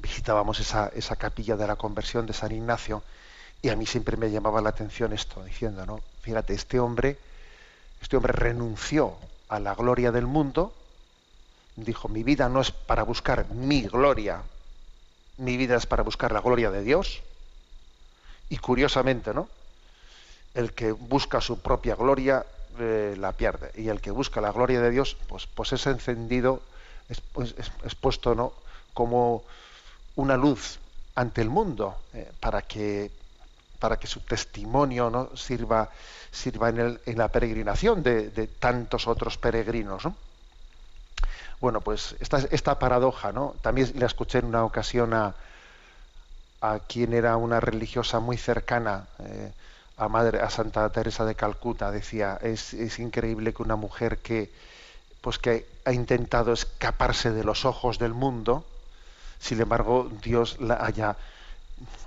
visitábamos 0.00 0.58
esa, 0.60 0.88
esa 0.94 1.16
capilla 1.16 1.56
de 1.56 1.66
la 1.66 1.76
conversión 1.76 2.26
de 2.26 2.32
San 2.32 2.52
Ignacio 2.52 3.02
y 3.62 3.68
a 3.68 3.76
mí 3.76 3.86
siempre 3.86 4.16
me 4.16 4.30
llamaba 4.30 4.60
la 4.60 4.70
atención 4.70 5.12
esto, 5.12 5.44
diciendo, 5.44 5.86
¿no? 5.86 6.00
Fíjate, 6.22 6.54
este 6.54 6.80
hombre, 6.80 7.18
este 8.00 8.16
hombre 8.16 8.32
renunció 8.32 9.16
a 9.48 9.60
la 9.60 9.74
gloria 9.76 10.10
del 10.10 10.26
mundo, 10.26 10.74
dijo, 11.76 12.08
mi 12.08 12.24
vida 12.24 12.48
no 12.48 12.60
es 12.60 12.72
para 12.72 13.04
buscar 13.04 13.48
mi 13.50 13.82
gloria, 13.82 14.42
mi 15.42 15.56
vida 15.56 15.76
es 15.76 15.86
para 15.86 16.02
buscar 16.02 16.32
la 16.32 16.40
gloria 16.40 16.70
de 16.70 16.82
Dios. 16.82 17.20
Y 18.48 18.58
curiosamente, 18.58 19.34
¿no? 19.34 19.48
El 20.54 20.72
que 20.72 20.92
busca 20.92 21.40
su 21.40 21.60
propia 21.60 21.96
gloria 21.96 22.44
eh, 22.78 23.16
la 23.18 23.32
pierde. 23.32 23.70
Y 23.74 23.88
el 23.88 24.00
que 24.00 24.10
busca 24.10 24.40
la 24.40 24.52
gloria 24.52 24.80
de 24.80 24.90
Dios, 24.90 25.16
pues, 25.28 25.46
pues 25.46 25.72
es 25.72 25.86
encendido, 25.86 26.62
es, 27.08 27.20
pues, 27.20 27.54
es, 27.58 27.70
es 27.84 27.94
puesto 27.94 28.34
¿no? 28.34 28.52
como 28.94 29.44
una 30.16 30.36
luz 30.36 30.78
ante 31.14 31.40
el 31.42 31.50
mundo 31.50 31.96
eh, 32.14 32.30
para 32.40 32.62
que 32.62 33.10
para 33.78 33.96
que 33.96 34.06
su 34.06 34.20
testimonio 34.20 35.10
¿no? 35.10 35.36
sirva 35.36 35.90
sirva 36.30 36.68
en, 36.68 36.78
el, 36.78 37.00
en 37.04 37.18
la 37.18 37.28
peregrinación 37.28 38.02
de, 38.02 38.30
de, 38.30 38.46
tantos 38.46 39.08
otros 39.08 39.36
peregrinos. 39.38 40.04
¿no? 40.04 40.14
Bueno, 41.60 41.80
pues 41.80 42.16
esta, 42.20 42.38
esta 42.50 42.78
paradoja, 42.78 43.32
¿no? 43.32 43.54
También 43.62 43.92
la 43.96 44.06
escuché 44.06 44.38
en 44.38 44.46
una 44.46 44.64
ocasión 44.64 45.14
a, 45.14 45.34
a 46.60 46.78
quien 46.78 47.12
era 47.12 47.36
una 47.36 47.60
religiosa 47.60 48.20
muy 48.20 48.36
cercana 48.36 49.06
eh, 49.18 49.52
a, 49.96 50.08
madre, 50.08 50.40
a 50.40 50.48
Santa 50.48 50.88
Teresa 50.90 51.24
de 51.24 51.34
Calcuta, 51.34 51.90
decía, 51.90 52.38
es, 52.42 52.72
es 52.74 52.98
increíble 52.98 53.52
que 53.52 53.62
una 53.62 53.76
mujer 53.76 54.18
que, 54.18 54.50
pues 55.20 55.38
que 55.38 55.66
ha 55.84 55.92
intentado 55.92 56.52
escaparse 56.52 57.30
de 57.32 57.44
los 57.44 57.64
ojos 57.64 57.98
del 57.98 58.14
mundo, 58.14 58.64
sin 59.40 59.60
embargo 59.60 60.10
Dios 60.22 60.60
la 60.60 60.84
haya, 60.84 61.16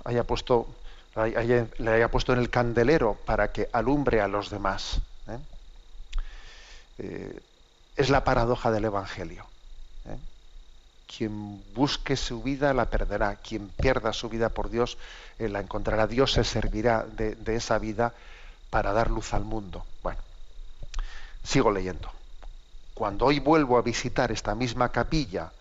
haya 0.04 0.24
puesto, 0.24 0.66
le 1.16 1.90
haya 1.90 2.10
puesto 2.10 2.32
en 2.32 2.38
el 2.38 2.50
candelero 2.50 3.16
para 3.26 3.52
que 3.52 3.68
alumbre 3.72 4.20
a 4.20 4.28
los 4.28 4.50
demás. 4.50 5.00
¿eh? 5.28 5.38
Eh, 6.98 7.40
es 7.96 8.10
la 8.10 8.24
paradoja 8.24 8.70
del 8.70 8.84
Evangelio. 8.84 9.46
¿eh? 10.06 10.16
Quien 11.06 11.62
busque 11.74 12.16
su 12.16 12.42
vida 12.42 12.74
la 12.74 12.86
perderá, 12.86 13.36
quien 13.36 13.68
pierda 13.68 14.12
su 14.12 14.28
vida 14.28 14.50
por 14.50 14.70
Dios 14.70 14.98
eh, 15.38 15.48
la 15.48 15.60
encontrará. 15.60 16.06
Dios 16.06 16.32
se 16.32 16.44
servirá 16.44 17.04
de, 17.04 17.34
de 17.34 17.56
esa 17.56 17.78
vida 17.78 18.12
para 18.70 18.92
dar 18.92 19.10
luz 19.10 19.32
al 19.32 19.44
mundo. 19.44 19.84
Bueno, 20.02 20.20
sigo 21.42 21.70
leyendo. 21.70 22.10
Cuando 22.94 23.26
hoy 23.26 23.40
vuelvo 23.40 23.78
a 23.78 23.82
visitar 23.82 24.30
esta 24.32 24.54
misma 24.54 24.90
capilla 24.90 25.52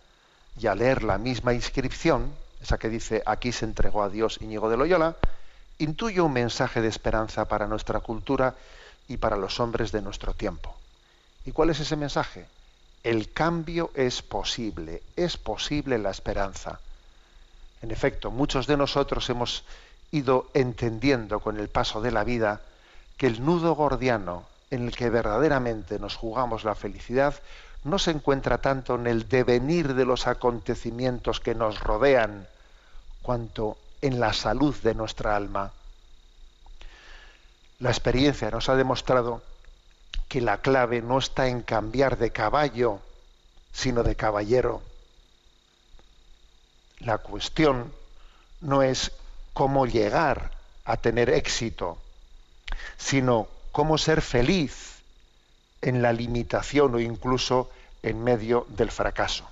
y 0.59 0.67
a 0.67 0.75
leer 0.75 1.03
la 1.03 1.17
misma 1.17 1.53
inscripción, 1.53 2.33
esa 2.61 2.77
que 2.77 2.89
dice 2.89 3.21
aquí 3.25 3.51
se 3.51 3.65
entregó 3.65 4.03
a 4.03 4.09
Dios 4.09 4.39
Íñigo 4.41 4.69
de 4.69 4.77
Loyola, 4.77 5.15
intuyo 5.77 6.25
un 6.25 6.33
mensaje 6.33 6.81
de 6.81 6.87
esperanza 6.87 7.45
para 7.45 7.67
nuestra 7.67 7.99
cultura 7.99 8.55
y 9.07 9.17
para 9.17 9.35
los 9.35 9.59
hombres 9.59 9.91
de 9.91 10.01
nuestro 10.01 10.33
tiempo. 10.33 10.75
¿Y 11.45 11.51
cuál 11.51 11.69
es 11.69 11.79
ese 11.79 11.95
mensaje? 11.95 12.45
El 13.03 13.31
cambio 13.31 13.91
es 13.93 14.21
posible, 14.21 15.03
es 15.15 15.37
posible 15.37 15.99
la 15.99 16.09
esperanza. 16.09 16.79
En 17.81 17.91
efecto, 17.91 18.31
muchos 18.31 18.65
de 18.65 18.77
nosotros 18.77 19.29
hemos 19.29 19.63
ido 20.11 20.49
entendiendo 20.53 21.39
con 21.39 21.59
el 21.59 21.69
paso 21.69 22.01
de 22.01 22.11
la 22.11 22.23
vida 22.23 22.61
que 23.17 23.27
el 23.27 23.45
nudo 23.45 23.75
gordiano 23.75 24.45
en 24.71 24.87
el 24.87 24.95
que 24.95 25.09
verdaderamente 25.09 25.99
nos 25.99 26.15
jugamos 26.15 26.63
la 26.63 26.73
felicidad 26.73 27.35
no 27.83 27.99
se 27.99 28.11
encuentra 28.11 28.57
tanto 28.57 28.95
en 28.95 29.05
el 29.05 29.29
devenir 29.29 29.93
de 29.93 30.05
los 30.05 30.25
acontecimientos 30.25 31.39
que 31.39 31.53
nos 31.53 31.79
rodean, 31.79 32.47
cuanto 33.21 33.77
en 34.01 34.19
la 34.19 34.33
salud 34.33 34.75
de 34.81 34.95
nuestra 34.95 35.35
alma. 35.35 35.71
La 37.79 37.91
experiencia 37.91 38.49
nos 38.49 38.69
ha 38.69 38.75
demostrado 38.75 39.43
que 40.35 40.41
la 40.41 40.57
clave 40.57 41.01
no 41.01 41.17
está 41.17 41.47
en 41.47 41.61
cambiar 41.61 42.17
de 42.17 42.29
caballo, 42.29 42.99
sino 43.71 44.03
de 44.03 44.17
caballero. 44.17 44.81
La 46.99 47.19
cuestión 47.19 47.93
no 48.59 48.83
es 48.83 49.13
cómo 49.53 49.85
llegar 49.85 50.51
a 50.83 50.97
tener 50.97 51.29
éxito, 51.29 51.97
sino 52.97 53.47
cómo 53.71 53.97
ser 53.97 54.21
feliz 54.21 54.95
en 55.81 56.01
la 56.01 56.11
limitación 56.11 56.95
o 56.95 56.99
incluso 56.99 57.71
en 58.03 58.21
medio 58.21 58.67
del 58.67 58.91
fracaso. 58.91 59.47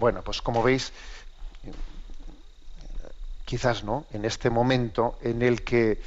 Bueno, 0.00 0.22
pues 0.22 0.42
como 0.42 0.64
veis, 0.64 0.92
quizás 3.44 3.84
no, 3.84 4.04
en 4.12 4.24
este 4.24 4.50
momento 4.50 5.16
en 5.22 5.42
el 5.42 5.62
que 5.62 6.02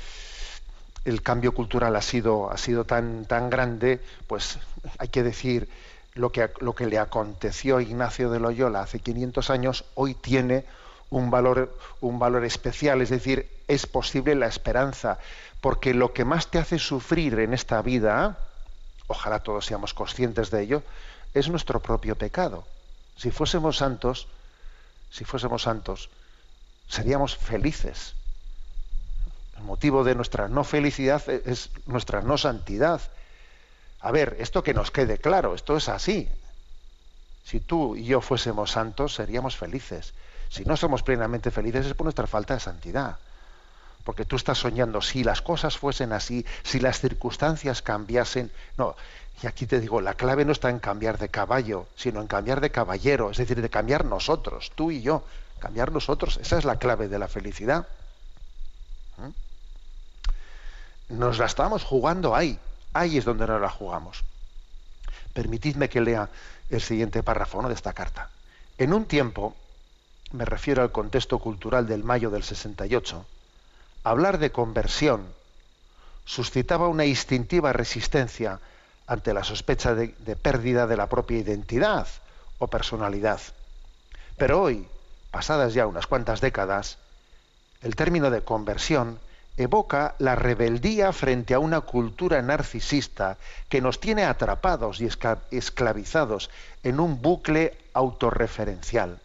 el 1.08 1.22
cambio 1.22 1.54
cultural 1.54 1.96
ha 1.96 2.02
sido, 2.02 2.52
ha 2.52 2.58
sido 2.58 2.84
tan, 2.84 3.26
tan 3.26 3.50
grande, 3.50 4.02
pues 4.28 4.60
hay 4.98 5.08
que 5.08 5.24
decir 5.24 5.70
lo 6.16 6.34
que, 6.34 6.50
lo 6.60 6.76
que 6.76 6.86
le 6.86 7.00
aconteció 7.00 7.78
a 7.78 7.82
Ignacio 7.82 8.30
de 8.30 8.42
Loyola 8.42 8.82
hace 8.82 9.00
500 9.00 9.50
años, 9.50 9.86
hoy 9.96 10.16
tiene 10.16 10.66
un 11.10 11.32
valor, 11.32 11.78
un 12.02 12.20
valor 12.20 12.44
especial, 12.44 13.02
es 13.02 13.10
decir, 13.10 13.50
es 13.70 13.86
posible 13.86 14.36
la 14.36 14.48
esperanza, 14.48 15.18
porque 15.62 15.94
lo 15.94 16.12
que 16.12 16.26
más 16.26 16.52
te 16.52 16.60
hace 16.60 16.78
sufrir 16.78 17.40
en 17.40 17.54
esta 17.54 17.82
vida, 17.82 18.38
ojalá 19.08 19.40
todos 19.40 19.66
seamos 19.66 19.94
conscientes 19.94 20.52
de 20.52 20.62
ello, 20.62 20.84
es 21.34 21.48
nuestro 21.48 21.80
propio 21.80 22.16
pecado. 22.16 22.66
Si 23.16 23.32
fuésemos 23.32 23.78
santos, 23.78 24.28
si 25.10 25.24
fuésemos 25.24 25.62
santos, 25.62 26.10
seríamos 26.90 27.38
felices. 27.38 28.14
El 29.58 29.64
motivo 29.64 30.04
de 30.04 30.16
nuestra 30.16 30.48
no 30.48 30.64
felicidad 30.64 31.28
es 31.30 31.70
nuestra 31.86 32.22
no 32.22 32.38
santidad. 32.38 33.02
A 34.00 34.12
ver, 34.12 34.38
esto 34.40 34.64
que 34.64 34.74
nos 34.74 34.92
quede 34.92 35.18
claro, 35.18 35.56
esto 35.56 35.76
es 35.76 35.90
así. 35.90 36.30
Si 37.44 37.60
tú 37.60 37.96
y 37.96 38.06
yo 38.06 38.22
fuésemos 38.22 38.72
santos, 38.72 39.16
seríamos 39.16 39.58
felices. 39.58 40.14
Si 40.50 40.64
no 40.66 40.78
somos 40.78 41.04
plenamente 41.04 41.52
felices 41.52 41.86
es 41.86 41.94
por 41.94 42.06
nuestra 42.06 42.28
falta 42.28 42.54
de 42.54 42.60
santidad. 42.60 43.18
Porque 44.04 44.26
tú 44.26 44.36
estás 44.36 44.60
soñando, 44.60 45.02
si 45.02 45.24
las 45.24 45.42
cosas 45.42 45.78
fuesen 45.78 46.14
así, 46.14 46.46
si 46.64 46.80
las 46.80 47.00
circunstancias 47.00 47.82
cambiasen. 47.82 48.52
No, 48.78 48.96
y 49.42 49.48
aquí 49.48 49.66
te 49.66 49.80
digo, 49.80 50.02
la 50.02 50.14
clave 50.14 50.46
no 50.46 50.52
está 50.52 50.70
en 50.70 50.80
cambiar 50.80 51.18
de 51.18 51.30
caballo, 51.30 51.88
sino 51.96 52.22
en 52.22 52.28
cambiar 52.28 52.62
de 52.62 52.72
caballero, 52.72 53.32
es 53.32 53.38
decir, 53.38 53.62
de 53.62 53.70
cambiar 53.70 54.06
nosotros, 54.06 54.72
tú 54.76 54.92
y 54.92 55.02
yo, 55.02 55.24
cambiar 55.60 55.92
nosotros. 55.92 56.38
Esa 56.38 56.58
es 56.58 56.66
la 56.66 56.78
clave 56.78 57.08
de 57.08 57.20
la 57.20 57.28
felicidad. 57.28 57.88
Nos 61.10 61.38
la 61.38 61.46
estamos 61.46 61.84
jugando 61.84 62.36
ahí. 62.36 62.60
Ahí 62.94 63.18
es 63.18 63.26
donde 63.26 63.48
nos 63.48 63.62
la 63.62 63.70
jugamos. 63.70 64.24
Permitidme 65.34 65.90
que 65.90 66.02
lea 66.02 66.30
el 66.70 66.82
siguiente 66.82 67.24
párrafo 67.24 67.66
de 67.68 67.74
esta 67.74 67.94
carta. 67.94 68.30
En 68.78 68.94
un 68.94 69.06
tiempo, 69.06 69.56
me 70.32 70.46
refiero 70.46 70.82
al 70.82 70.92
contexto 70.92 71.40
cultural 71.40 71.88
del 71.88 72.04
mayo 72.04 72.30
del 72.30 72.44
68, 72.44 73.26
hablar 74.04 74.38
de 74.40 74.52
conversión 74.52 75.26
suscitaba 76.26 76.90
una 76.90 77.06
instintiva 77.06 77.72
resistencia 77.72 78.60
ante 79.08 79.34
la 79.34 79.46
sospecha 79.46 79.96
de, 79.96 80.14
de, 80.20 80.36
pérdida 80.36 80.86
de 80.86 80.98
la 80.98 81.08
propia 81.08 81.38
identidad 81.38 82.08
o 82.60 82.68
personalidad. 82.68 83.40
Pero 84.36 84.62
hoy, 84.62 84.86
pasadas 85.32 85.74
ya 85.74 85.88
unas 85.88 86.06
cuantas 86.06 86.42
décadas, 86.42 86.98
el 87.82 87.96
término 87.96 88.30
de 88.30 88.44
conversión 88.44 89.20
evoca 89.58 90.16
la 90.20 90.36
rebeldía 90.36 91.12
frente 91.12 91.56
a 91.56 91.60
una 91.60 91.82
cultura 91.82 92.42
narcisista 92.42 93.38
que 93.70 93.82
nos 93.82 94.00
tiene 94.00 94.24
atrapados 94.24 95.02
y 95.02 95.10
esclavizados 95.52 96.52
en 96.84 97.00
un 97.00 97.22
bucle 97.22 97.76
autorreferencial. 97.94 99.20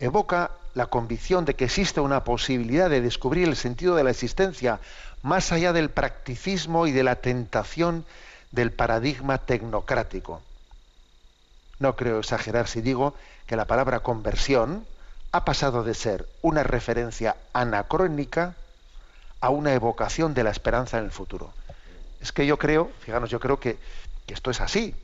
Evoca 0.00 0.52
la 0.74 0.86
convicción 0.86 1.44
de 1.44 1.54
que 1.54 1.66
existe 1.66 2.00
una 2.00 2.24
posibilidad 2.24 2.88
de 2.88 3.02
descubrir 3.02 3.46
el 3.46 3.56
sentido 3.56 3.94
de 3.94 4.04
la 4.04 4.10
existencia 4.10 4.80
más 5.22 5.52
allá 5.52 5.72
del 5.72 5.90
practicismo 5.90 6.86
y 6.86 6.92
de 6.92 7.02
la 7.02 7.16
tentación 7.16 8.04
del 8.52 8.72
paradigma 8.72 9.38
tecnocrático. 9.38 10.40
No 11.78 11.94
creo 11.96 12.20
exagerar 12.20 12.68
si 12.68 12.80
digo 12.80 13.14
que 13.46 13.56
la 13.56 13.66
palabra 13.66 14.00
conversión 14.00 14.86
ha 15.32 15.44
pasado 15.44 15.84
de 15.84 15.94
ser 15.94 16.26
una 16.40 16.62
referencia 16.62 17.36
anacrónica 17.52 18.54
a 19.40 19.50
una 19.50 19.72
evocación 19.72 20.34
de 20.34 20.44
la 20.44 20.50
esperanza 20.50 20.98
en 20.98 21.04
el 21.04 21.10
futuro. 21.10 21.52
Es 22.20 22.32
que 22.32 22.46
yo 22.46 22.58
creo, 22.58 22.90
fijaros, 23.00 23.30
yo 23.30 23.38
creo 23.40 23.60
que, 23.60 23.78
que 24.26 24.34
esto 24.34 24.50
es 24.50 24.60
así. 24.60 24.94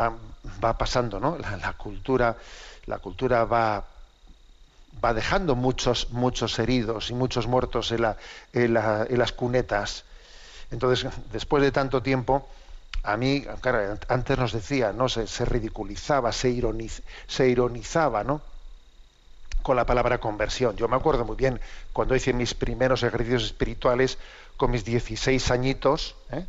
Va, 0.00 0.12
va 0.62 0.76
pasando, 0.76 1.20
¿no? 1.20 1.38
La, 1.38 1.72
cultura, 1.74 2.36
la 2.86 2.98
cultura 2.98 3.44
va, 3.44 3.84
va 5.02 5.14
dejando 5.14 5.54
muchos, 5.54 6.10
muchos 6.10 6.58
heridos 6.58 7.10
y 7.10 7.14
muchos 7.14 7.46
muertos 7.46 7.92
en, 7.92 8.02
la, 8.02 8.16
en, 8.52 8.74
la, 8.74 9.06
en 9.08 9.18
las 9.18 9.32
cunetas. 9.32 10.04
Entonces, 10.70 11.10
después 11.32 11.62
de 11.62 11.70
tanto 11.70 12.02
tiempo, 12.02 12.48
a 13.04 13.16
mí, 13.16 13.44
claro, 13.60 13.98
antes 14.08 14.38
nos 14.38 14.52
decía, 14.52 14.92
¿no? 14.92 15.08
Se, 15.08 15.26
se 15.26 15.44
ridiculizaba, 15.44 16.32
se, 16.32 16.60
se 17.28 17.48
ironizaba, 17.48 18.24
¿no? 18.24 18.42
Con 19.66 19.74
la 19.74 19.84
palabra 19.84 20.18
conversión. 20.18 20.76
Yo 20.76 20.86
me 20.86 20.94
acuerdo 20.94 21.24
muy 21.24 21.34
bien 21.34 21.60
cuando 21.92 22.14
hice 22.14 22.32
mis 22.32 22.54
primeros 22.54 23.02
ejercicios 23.02 23.42
espirituales 23.42 24.16
con 24.56 24.70
mis 24.70 24.84
16 24.84 25.50
añitos, 25.50 26.14
¿eh? 26.30 26.46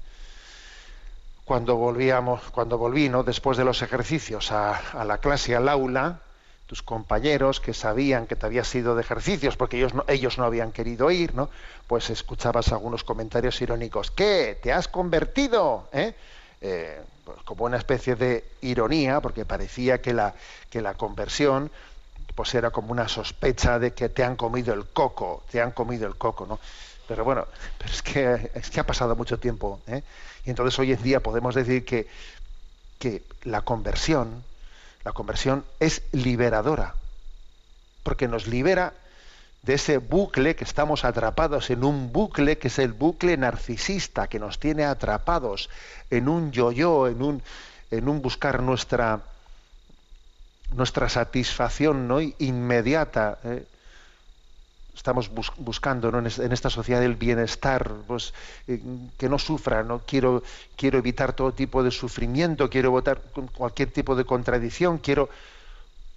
cuando 1.44 1.78
volvíamos, 1.78 2.44
cuando 2.52 2.78
volví, 2.78 3.10
¿no? 3.10 3.24
después 3.24 3.58
de 3.58 3.66
los 3.66 3.82
ejercicios 3.82 4.52
a, 4.52 5.04
la 5.04 5.18
clase, 5.18 5.56
al 5.56 5.68
aula, 5.68 6.20
tus 6.68 6.84
compañeros 6.84 7.60
que 7.60 7.74
sabían 7.74 8.28
que 8.28 8.36
te 8.36 8.46
habías 8.46 8.76
ido 8.76 8.94
de 8.94 9.02
ejercicios 9.02 9.58
porque 9.58 9.78
ellos 9.78 9.96
no, 9.96 10.06
ellos 10.08 10.38
no 10.38 10.44
habían 10.44 10.72
querido 10.72 11.10
ir, 11.10 11.34
¿no? 11.34 11.50
Pues 11.88 12.12
escuchabas 12.12 12.72
algunos 12.72 13.04
comentarios 13.04 13.60
irónicos. 13.62 14.12
¿Qué? 14.12 14.60
¿Te 14.62 14.72
has 14.72 14.88
convertido? 14.88 15.90
¿Eh? 15.92 16.14
Eh, 16.62 17.02
pues 17.24 17.42
como 17.46 17.66
una 17.66 17.78
especie 17.78 18.16
de 18.16 18.44
ironía, 18.62 19.22
porque 19.22 19.44
parecía 19.44 20.02
que 20.02 20.14
la, 20.14 20.36
que 20.70 20.82
la 20.82 20.94
conversión 20.94 21.72
pues 22.38 22.54
era 22.54 22.70
como 22.70 22.92
una 22.92 23.08
sospecha 23.08 23.80
de 23.80 23.94
que 23.94 24.10
te 24.10 24.24
han 24.24 24.36
comido 24.36 24.72
el 24.72 24.86
coco, 24.86 25.44
te 25.52 25.60
han 25.60 25.72
comido 25.72 26.06
el 26.06 26.18
coco, 26.18 26.46
¿no? 26.46 26.60
Pero 27.08 27.24
bueno, 27.24 27.48
pero 27.80 27.92
es 27.92 28.04
que, 28.04 28.52
es 28.54 28.70
que 28.70 28.80
ha 28.80 28.86
pasado 28.86 29.16
mucho 29.16 29.40
tiempo, 29.40 29.82
¿eh? 29.88 30.04
Y 30.46 30.52
entonces 30.52 30.78
hoy 30.78 30.94
en 30.94 31.02
día 31.02 31.20
podemos 31.20 31.56
decir 31.56 31.84
que, 31.84 32.08
que 33.00 33.24
la 33.42 33.62
conversión, 33.62 34.44
la 35.04 35.14
conversión 35.14 35.66
es 35.80 36.04
liberadora, 36.12 36.94
porque 38.04 38.28
nos 38.28 38.46
libera 38.46 38.94
de 39.64 39.74
ese 39.74 39.98
bucle, 39.98 40.56
que 40.56 40.64
estamos 40.64 41.06
atrapados 41.06 41.72
en 41.72 41.84
un 41.84 42.14
bucle 42.14 42.60
que 42.60 42.68
es 42.68 42.78
el 42.78 42.94
bucle 42.94 43.36
narcisista, 43.36 44.28
que 44.28 44.38
nos 44.38 44.60
tiene 44.60 44.86
atrapados 44.86 45.72
en 46.12 46.30
un 46.30 46.52
yo-yo, 46.52 47.08
en 47.08 47.24
un, 47.24 47.42
en 47.90 48.08
un 48.08 48.22
buscar 48.22 48.62
nuestra, 48.62 49.22
nuestra 50.70 51.10
satisfacción 51.10 52.08
¿no? 52.08 52.20
inmediata. 52.22 53.40
¿eh? 53.44 53.68
Estamos 54.94 55.30
bus- 55.30 55.54
buscando 55.58 56.12
¿no? 56.12 56.18
en, 56.20 56.26
es- 56.28 56.40
en 56.40 56.52
esta 56.52 56.70
sociedad 56.72 57.04
el 57.04 57.16
bienestar, 57.16 57.82
pues, 58.08 58.34
eh, 58.68 58.82
que 59.18 59.30
no 59.30 59.38
sufra, 59.38 59.84
¿no? 59.84 60.04
Quiero, 60.06 60.42
quiero 60.76 60.98
evitar 60.98 61.34
todo 61.34 61.54
tipo 61.54 61.84
de 61.84 61.92
sufrimiento, 61.92 62.70
quiero 62.70 62.92
evitar 62.94 63.22
cualquier 63.54 63.92
tipo 63.92 64.16
de 64.16 64.26
contradicción, 64.26 64.98
quiero 64.98 65.30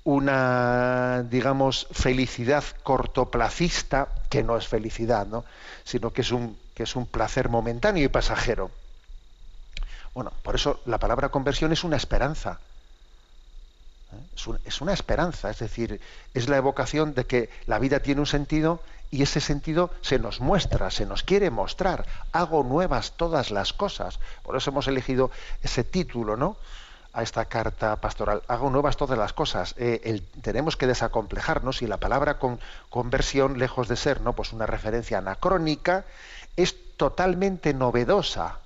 una, 0.04 1.24
digamos, 1.24 1.88
felicidad 1.92 2.64
cortoplacista, 2.82 4.14
que 4.30 4.42
no 4.42 4.56
es 4.56 4.68
felicidad, 4.68 5.26
¿no? 5.26 5.44
sino 5.84 6.12
que 6.12 6.22
es 6.22 6.32
un, 6.32 6.58
que 6.74 6.84
es 6.84 6.96
un 6.96 7.06
placer 7.06 7.48
momentáneo 7.50 8.04
y 8.04 8.08
pasajero. 8.08 8.70
Bueno, 10.14 10.32
por 10.42 10.54
eso 10.54 10.80
la 10.86 10.98
palabra 10.98 11.30
conversión 11.30 11.72
es 11.72 11.84
una 11.84 11.96
esperanza. 11.96 12.60
Es 14.64 14.80
una 14.80 14.92
esperanza, 14.92 15.50
es 15.50 15.58
decir, 15.58 16.00
es 16.34 16.48
la 16.48 16.56
evocación 16.56 17.14
de 17.14 17.26
que 17.26 17.50
la 17.66 17.78
vida 17.78 18.00
tiene 18.00 18.20
un 18.20 18.26
sentido 18.26 18.80
y 19.10 19.22
ese 19.22 19.40
sentido 19.40 19.90
se 20.02 20.18
nos 20.18 20.40
muestra, 20.40 20.90
se 20.90 21.04
nos 21.06 21.22
quiere 21.22 21.50
mostrar. 21.50 22.06
Hago 22.32 22.62
nuevas 22.62 23.12
todas 23.16 23.50
las 23.50 23.72
cosas. 23.72 24.20
Por 24.42 24.56
eso 24.56 24.70
hemos 24.70 24.86
elegido 24.88 25.30
ese 25.62 25.82
título, 25.84 26.36
¿no? 26.36 26.56
A 27.12 27.22
esta 27.24 27.44
carta 27.46 27.96
pastoral. 27.96 28.42
Hago 28.46 28.70
nuevas 28.70 28.96
todas 28.96 29.18
las 29.18 29.32
cosas. 29.32 29.74
Eh, 29.78 30.00
el- 30.04 30.22
tenemos 30.42 30.76
que 30.76 30.86
desacomplejarnos 30.86 31.82
y 31.82 31.88
la 31.88 31.96
palabra 31.96 32.38
con, 32.38 32.60
conversión, 32.88 33.58
lejos 33.58 33.88
de 33.88 33.96
ser, 33.96 34.20
¿no? 34.20 34.32
Pues 34.34 34.52
una 34.52 34.66
referencia 34.66 35.18
anacrónica, 35.18 36.04
es 36.56 36.76
totalmente 36.96 37.74
novedosa 37.74 38.58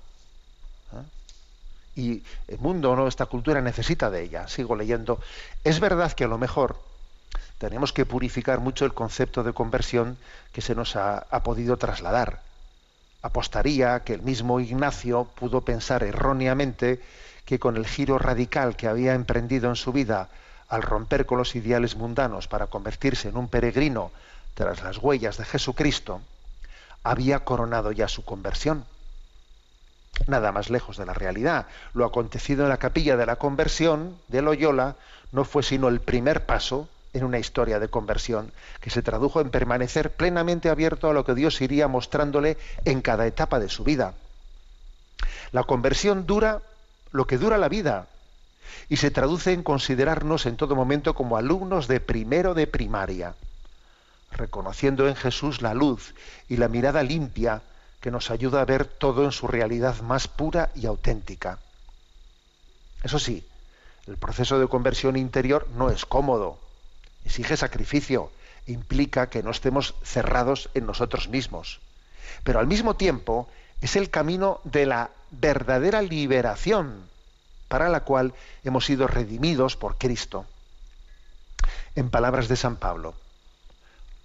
y 1.95 2.23
el 2.47 2.59
mundo, 2.59 2.95
¿no? 2.95 3.07
esta 3.07 3.25
cultura 3.25 3.61
necesita 3.61 4.09
de 4.09 4.23
ella. 4.23 4.47
Sigo 4.47 4.75
leyendo. 4.75 5.19
Es 5.63 5.79
verdad 5.79 6.11
que 6.11 6.25
a 6.25 6.27
lo 6.27 6.37
mejor 6.37 6.77
tenemos 7.57 7.93
que 7.93 8.05
purificar 8.05 8.59
mucho 8.59 8.85
el 8.85 8.93
concepto 8.93 9.43
de 9.43 9.53
conversión 9.53 10.17
que 10.51 10.61
se 10.61 10.75
nos 10.75 10.95
ha, 10.95 11.19
ha 11.29 11.43
podido 11.43 11.77
trasladar. 11.77 12.41
Apostaría 13.21 14.01
que 14.01 14.13
el 14.13 14.21
mismo 14.21 14.59
Ignacio 14.59 15.27
pudo 15.35 15.61
pensar 15.61 16.03
erróneamente 16.03 17.01
que 17.45 17.59
con 17.59 17.77
el 17.77 17.87
giro 17.87 18.19
radical 18.19 18.75
que 18.75 18.87
había 18.87 19.13
emprendido 19.13 19.69
en 19.69 19.75
su 19.75 19.93
vida 19.93 20.29
al 20.67 20.81
romper 20.81 21.25
con 21.25 21.37
los 21.37 21.55
ideales 21.55 21.95
mundanos 21.95 22.47
para 22.47 22.67
convertirse 22.67 23.29
en 23.29 23.37
un 23.37 23.47
peregrino 23.47 24.11
tras 24.55 24.83
las 24.83 24.97
huellas 24.97 25.37
de 25.37 25.45
Jesucristo, 25.45 26.21
había 27.03 27.41
coronado 27.41 27.91
ya 27.91 28.07
su 28.07 28.25
conversión 28.25 28.85
nada 30.27 30.51
más 30.51 30.69
lejos 30.69 30.97
de 30.97 31.05
la 31.05 31.13
realidad. 31.13 31.67
Lo 31.93 32.05
acontecido 32.05 32.63
en 32.63 32.69
la 32.69 32.77
capilla 32.77 33.17
de 33.17 33.25
la 33.25 33.35
conversión 33.35 34.17
de 34.27 34.41
Loyola 34.41 34.95
no 35.31 35.45
fue 35.45 35.63
sino 35.63 35.87
el 35.87 35.99
primer 35.99 36.45
paso 36.45 36.87
en 37.13 37.23
una 37.23 37.39
historia 37.39 37.79
de 37.79 37.87
conversión 37.87 38.51
que 38.81 38.89
se 38.89 39.01
tradujo 39.01 39.39
en 39.39 39.49
permanecer 39.49 40.11
plenamente 40.11 40.69
abierto 40.69 41.09
a 41.09 41.13
lo 41.13 41.23
que 41.23 41.33
Dios 41.33 41.61
iría 41.61 41.87
mostrándole 41.87 42.57
en 42.83 43.01
cada 43.01 43.25
etapa 43.25 43.59
de 43.59 43.69
su 43.69 43.83
vida. 43.83 44.13
La 45.51 45.63
conversión 45.63 46.25
dura 46.25 46.61
lo 47.11 47.25
que 47.25 47.37
dura 47.37 47.57
la 47.57 47.69
vida 47.69 48.07
y 48.89 48.97
se 48.97 49.11
traduce 49.11 49.53
en 49.53 49.63
considerarnos 49.63 50.45
en 50.45 50.57
todo 50.57 50.75
momento 50.75 51.13
como 51.13 51.37
alumnos 51.37 51.87
de 51.87 52.01
primero 52.01 52.53
de 52.53 52.67
primaria, 52.67 53.35
reconociendo 54.31 55.07
en 55.07 55.15
Jesús 55.15 55.61
la 55.61 55.73
luz 55.73 56.13
y 56.49 56.57
la 56.57 56.67
mirada 56.67 57.03
limpia 57.03 57.61
que 58.05 58.11
nos 58.11 58.29
ayuda 58.29 58.61
a 58.61 58.65
ver 58.65 58.85
todo 58.85 59.25
en 59.25 59.31
su 59.31 59.47
realidad 59.47 59.99
más 60.01 60.27
pura 60.27 60.69
y 60.75 60.85
auténtica. 60.85 61.57
Eso 63.01 63.17
sí, 63.17 63.43
el 64.05 64.15
proceso 64.15 64.59
de 64.59 64.67
conversión 64.67 65.17
interior 65.17 65.67
no 65.75 65.89
es 65.89 66.05
cómodo, 66.05 66.59
exige 67.25 67.57
sacrificio, 67.57 68.29
implica 68.67 69.31
que 69.31 69.41
no 69.41 69.49
estemos 69.49 69.95
cerrados 70.03 70.69
en 70.75 70.85
nosotros 70.85 71.29
mismos. 71.29 71.79
Pero 72.43 72.59
al 72.59 72.67
mismo 72.67 72.95
tiempo 72.95 73.49
es 73.81 73.95
el 73.95 74.11
camino 74.11 74.61
de 74.65 74.85
la 74.85 75.09
verdadera 75.31 76.03
liberación 76.03 77.09
para 77.69 77.89
la 77.89 78.01
cual 78.01 78.35
hemos 78.63 78.85
sido 78.85 79.07
redimidos 79.07 79.77
por 79.77 79.97
Cristo. 79.97 80.45
En 81.95 82.11
palabras 82.11 82.49
de 82.49 82.55
San 82.55 82.75
Pablo, 82.75 83.15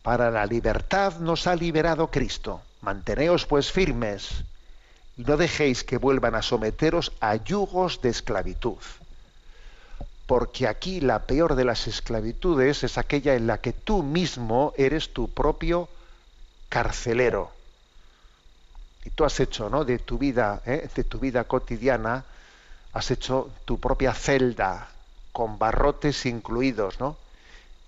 para 0.03 0.31
la 0.31 0.45
libertad 0.45 1.15
nos 1.21 1.47
ha 1.47 1.57
liberado 1.57 2.11
Cristo. 2.11 2.61
Manteneos 2.81 3.47
pues 3.47 3.71
firmes 3.71 4.45
y 5.17 5.25
no 5.25 5.37
dejéis 5.37 5.85
que 5.85 5.99
vuelvan 5.99 6.35
a 6.35 6.43
someteros 6.43 7.13
a 7.21 7.37
yugos 7.37 8.01
de 8.01 8.09
esclavitud. 8.09 8.79
Porque 10.27 10.67
aquí 10.67 11.01
la 11.01 11.21
peor 11.21 11.57
de 11.57 11.65
las 11.65 11.87
esclavitudes 11.87 12.85
es 12.85 12.97
aquella 12.97 13.35
en 13.35 13.47
la 13.47 13.59
que 13.59 13.73
tú 13.73 14.03
mismo 14.03 14.73
eres 14.77 15.13
tu 15.13 15.29
propio 15.29 15.89
carcelero. 16.69 17.51
Y 19.05 19.11
tú 19.11 19.25
has 19.25 19.41
hecho, 19.41 19.69
¿no? 19.69 19.85
De 19.85 19.99
tu 19.99 20.19
vida, 20.19 20.63
¿eh? 20.65 20.89
de 20.95 21.05
tu 21.05 21.19
vida 21.19 21.45
cotidiana, 21.45 22.25
has 22.93 23.11
hecho 23.11 23.51
tu 23.65 23.79
propia 23.79 24.15
celda 24.15 24.89
con 25.33 25.59
barrotes 25.59 26.27
incluidos, 26.27 27.01
¿no? 27.01 27.17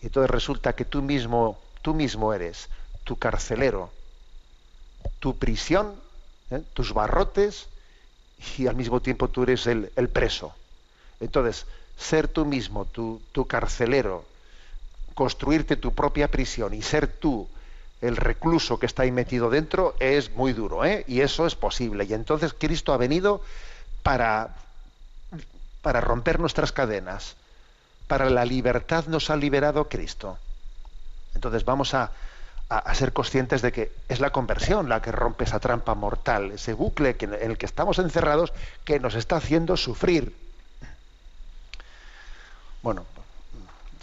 Y 0.03 0.07
entonces 0.07 0.31
resulta 0.31 0.75
que 0.75 0.85
tú 0.85 1.01
mismo, 1.01 1.59
tú 1.81 1.95
mismo 1.95 2.33
eres 2.35 2.69
tu 3.05 3.17
carcelero, 3.17 3.91
tu 5.23 5.39
prisión, 5.39 5.95
¿eh? 6.51 6.63
tus 6.75 6.93
barrotes 6.93 7.69
y 8.59 8.67
al 8.67 8.75
mismo 8.75 9.01
tiempo 9.01 9.29
tú 9.29 9.45
eres 9.45 9.69
el, 9.69 9.93
el 9.95 10.09
preso. 10.09 10.53
Entonces, 11.21 11.65
ser 11.97 12.27
tú 12.27 12.45
mismo, 12.45 12.87
tu, 12.87 13.23
tu, 13.31 13.47
carcelero, 13.47 14.25
construirte 15.15 15.77
tu 15.77 15.95
propia 15.95 16.29
prisión 16.29 16.75
y 16.75 16.83
ser 16.83 17.07
tú 17.07 17.49
el 18.01 18.17
recluso 18.17 18.81
que 18.81 18.87
está 18.87 19.05
ahí 19.05 19.13
metido 19.13 19.49
dentro 19.49 19.95
es 20.01 20.33
muy 20.33 20.53
duro, 20.55 20.85
¿eh? 20.85 21.05
Y 21.07 21.21
eso 21.21 21.47
es 21.47 21.55
posible. 21.55 22.05
Y 22.05 22.15
entonces 22.15 22.53
Cristo 22.53 22.93
ha 22.93 22.97
venido 22.97 23.43
para, 24.03 24.57
para 25.83 26.01
romper 26.01 26.41
nuestras 26.41 26.73
cadenas. 26.73 27.37
Para 28.09 28.29
la 28.29 28.45
libertad 28.45 29.07
nos 29.07 29.31
ha 29.31 29.37
liberado 29.37 29.89
Cristo. 29.89 30.37
Entonces 31.37 31.65
vamos 31.65 31.95
a, 31.95 32.11
a, 32.73 32.95
ser 32.95 33.13
conscientes 33.13 33.61
de 33.61 33.71
que 33.71 33.93
es 34.09 34.21
la 34.21 34.31
conversión 34.31 34.89
la 34.89 35.03
que 35.03 35.13
rompe 35.13 35.45
esa 35.45 35.61
trampa 35.61 35.95
mortal, 35.95 36.53
ese 36.53 36.73
bucle 36.73 37.17
en 37.21 37.35
el 37.35 37.59
que 37.59 37.67
estamos 37.67 37.99
encerrados 37.99 38.53
que 38.85 38.99
nos 38.99 39.15
está 39.15 39.37
haciendo 39.37 39.77
sufrir. 39.77 40.35
Bueno, 42.83 43.05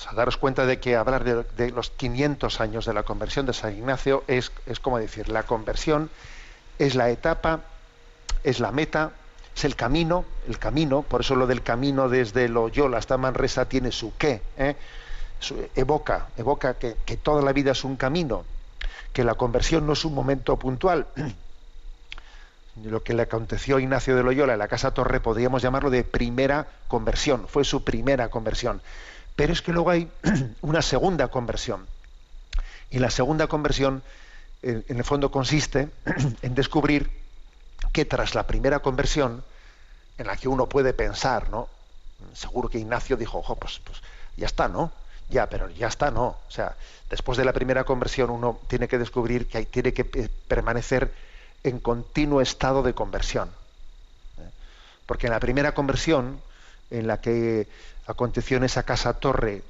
a 0.08 0.14
daros 0.14 0.38
cuenta 0.38 0.66
de 0.66 0.80
que 0.80 0.96
hablar 0.96 1.24
de, 1.24 1.72
los 1.72 1.90
500 1.90 2.62
años 2.62 2.86
de 2.86 2.94
la 2.94 3.04
conversión 3.04 3.46
de 3.46 3.54
San 3.54 3.76
Ignacio 3.76 4.24
es, 4.28 4.52
es 4.66 4.80
como 4.80 5.00
decir, 5.00 5.30
la 5.30 5.44
conversión 5.44 6.10
es 6.78 6.96
la 6.96 7.10
etapa, 7.10 7.62
es 8.44 8.60
la 8.60 8.72
meta, 8.72 9.12
es 9.56 9.66
el 9.66 9.76
camino, 9.76 10.26
el 10.48 10.60
camino, 10.60 11.02
por 11.02 11.22
eso 11.22 11.36
lo 11.36 11.48
del 11.48 11.64
camino 11.64 12.08
desde 12.08 12.48
Loyola 12.48 13.00
hasta 13.00 13.18
Manresa 13.18 13.66
tiene 13.66 13.92
su 13.92 14.16
qué, 14.18 14.42
¿eh? 14.58 14.76
evoca, 15.76 16.28
evoca 16.38 16.76
que, 16.76 16.96
que 17.06 17.18
toda 17.18 17.42
la 17.42 17.52
vida 17.52 17.72
es 17.72 17.84
un 17.84 17.98
camino, 17.98 18.46
que 19.14 19.24
la 19.24 19.36
conversión 19.36 19.86
no 19.86 19.94
es 19.94 20.06
un 20.06 20.14
momento 20.14 20.58
puntual. 20.58 21.08
Lo 22.84 23.04
que 23.04 23.14
le 23.14 23.24
aconteció 23.24 23.78
a 23.78 23.82
Ignacio 23.82 24.16
de 24.16 24.24
Loyola 24.24 24.54
en 24.54 24.60
la 24.60 24.68
Casa 24.68 24.94
Torre 24.94 25.20
podríamos 25.20 25.62
llamarlo 25.62 25.90
de 25.90 26.04
primera 26.04 26.68
conversión, 26.88 27.48
fue 27.48 27.64
su 27.64 27.84
primera 27.84 28.30
conversión. 28.30 28.82
Pero 29.36 29.54
es 29.54 29.62
que 29.62 29.74
luego 29.74 29.90
hay 29.90 30.10
una 30.62 30.82
segunda 30.82 31.28
conversión. 31.30 31.88
Y 32.90 33.00
la 33.00 33.10
segunda 33.10 33.48
conversión, 33.48 34.02
en 34.62 34.84
el 34.88 35.04
fondo, 35.04 35.32
consiste 35.32 35.90
en 36.42 36.56
descubrir 36.56 37.10
que 37.92 38.06
tras 38.06 38.36
la 38.36 38.48
primera 38.48 38.80
conversión, 38.80 39.44
en 40.18 40.28
la 40.28 40.36
que 40.38 40.48
uno 40.48 40.68
puede 40.68 40.94
pensar, 40.94 41.50
¿no? 41.50 41.68
Seguro 42.34 42.70
que 42.70 42.78
Ignacio 42.78 43.16
dijo, 43.16 43.40
ojo, 43.40 43.56
pues, 43.56 43.80
pues 43.80 44.02
ya 44.36 44.46
está, 44.46 44.68
¿no? 44.68 44.92
Ya, 45.30 45.48
pero 45.48 45.70
ya 45.70 45.88
está, 45.88 46.12
no. 46.12 46.26
O 46.26 46.52
sea, 46.52 46.76
después 47.10 47.38
de 47.38 47.46
la 47.46 47.54
primera 47.54 47.84
conversión 47.84 48.30
uno 48.30 48.60
tiene 48.68 48.88
que 48.88 48.98
descubrir 48.98 49.48
que 49.48 49.60
hay, 49.60 49.66
tiene 49.66 49.94
que 49.94 50.04
permanecer 50.04 51.14
en 51.64 51.80
continuo 51.80 52.42
estado 52.42 52.84
de 52.84 52.94
conversión. 52.94 53.50
Porque 55.06 55.28
en 55.28 55.34
la 55.34 55.40
primera 55.40 55.74
conversión, 55.74 56.40
en 56.92 57.08
la 57.08 57.22
que 57.22 57.68
aconteció 58.08 58.58
en 58.58 58.64
esa 58.64 58.84
casa 58.84 59.14
torre, 59.14 59.64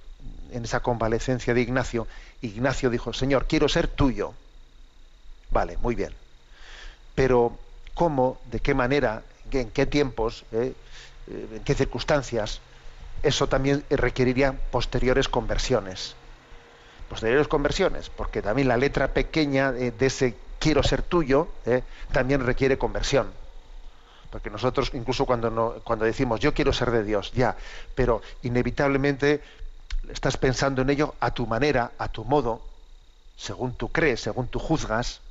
en 0.52 0.64
esa 0.64 0.82
convalecencia 0.82 1.54
de 1.54 1.62
Ignacio, 1.62 2.08
Ignacio 2.42 2.90
dijo, 2.90 3.14
Señor, 3.14 3.48
quiero 3.48 3.68
ser 3.70 3.88
tuyo. 3.88 4.34
Vale, 5.52 5.78
muy 5.78 5.96
bien. 5.96 6.14
Pero, 7.16 7.58
¿cómo, 7.94 8.40
de 8.52 8.60
qué 8.60 8.74
manera, 8.74 9.24
en 9.52 9.72
qué 9.72 9.86
tiempos, 9.86 10.46
eh, 10.52 10.74
en 11.28 11.64
qué 11.64 11.76
circunstancias? 11.76 12.62
Eso 13.24 13.48
también 13.48 13.84
requeriría 13.90 14.54
posteriores 14.72 15.28
conversiones. 15.28 16.16
posteriores 17.10 17.48
conversiones, 17.48 18.10
porque 18.10 18.42
también 18.42 18.68
la 18.68 18.78
letra 18.78 19.14
pequeña 19.14 19.72
de, 19.72 19.92
de 19.92 20.06
ese 20.06 20.36
quiero 20.60 20.84
ser 20.84 21.02
tuyo 21.02 21.48
¿eh? 21.66 21.84
también 22.12 22.46
requiere 22.46 22.78
conversión. 22.78 23.32
Porque 24.30 24.52
nosotros, 24.52 24.92
incluso 24.94 25.26
cuando, 25.26 25.50
no, 25.50 25.76
cuando 25.84 26.06
decimos 26.06 26.40
yo 26.40 26.54
quiero 26.54 26.72
ser 26.72 26.92
de 26.92 27.04
Dios, 27.04 27.32
ya, 27.32 27.58
pero 27.96 28.22
inevitablemente 28.44 29.42
estás 30.10 30.38
pensando 30.38 30.84
en 30.84 30.92
ello 30.92 31.16
a 31.20 31.32
tu 31.32 31.48
manera, 31.48 31.92
a 31.98 32.10
tu 32.10 32.26
modo, 32.26 32.62
según 33.36 33.74
tú 33.74 33.90
crees, 33.90 34.22
según 34.22 34.48
tú 34.48 34.60
juzgas, 34.60 35.22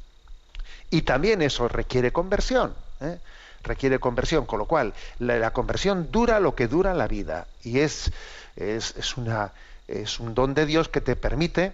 y 0.91 1.03
también 1.03 1.43
eso 1.43 1.69
requiere 1.69 2.13
conversión. 2.13 2.75
¿eh? 3.01 3.19
Requiere 3.63 3.99
conversión, 3.99 4.47
con 4.47 4.59
lo 4.59 4.67
cual 4.67 4.95
la, 5.19 5.51
conversión 5.53 6.11
dura 6.11 6.41
lo 6.41 6.55
que 6.55 6.69
dura 6.69 6.95
la 6.95 7.09
vida 7.09 7.47
y 7.63 7.81
es, 7.81 8.13
es, 8.57 8.95
es, 8.97 9.17
una, 9.17 9.53
es 9.89 10.21
un 10.21 10.35
don 10.35 10.55
de 10.55 10.67
Dios 10.67 10.89
que 10.89 11.01
te 11.01 11.17
permite 11.17 11.73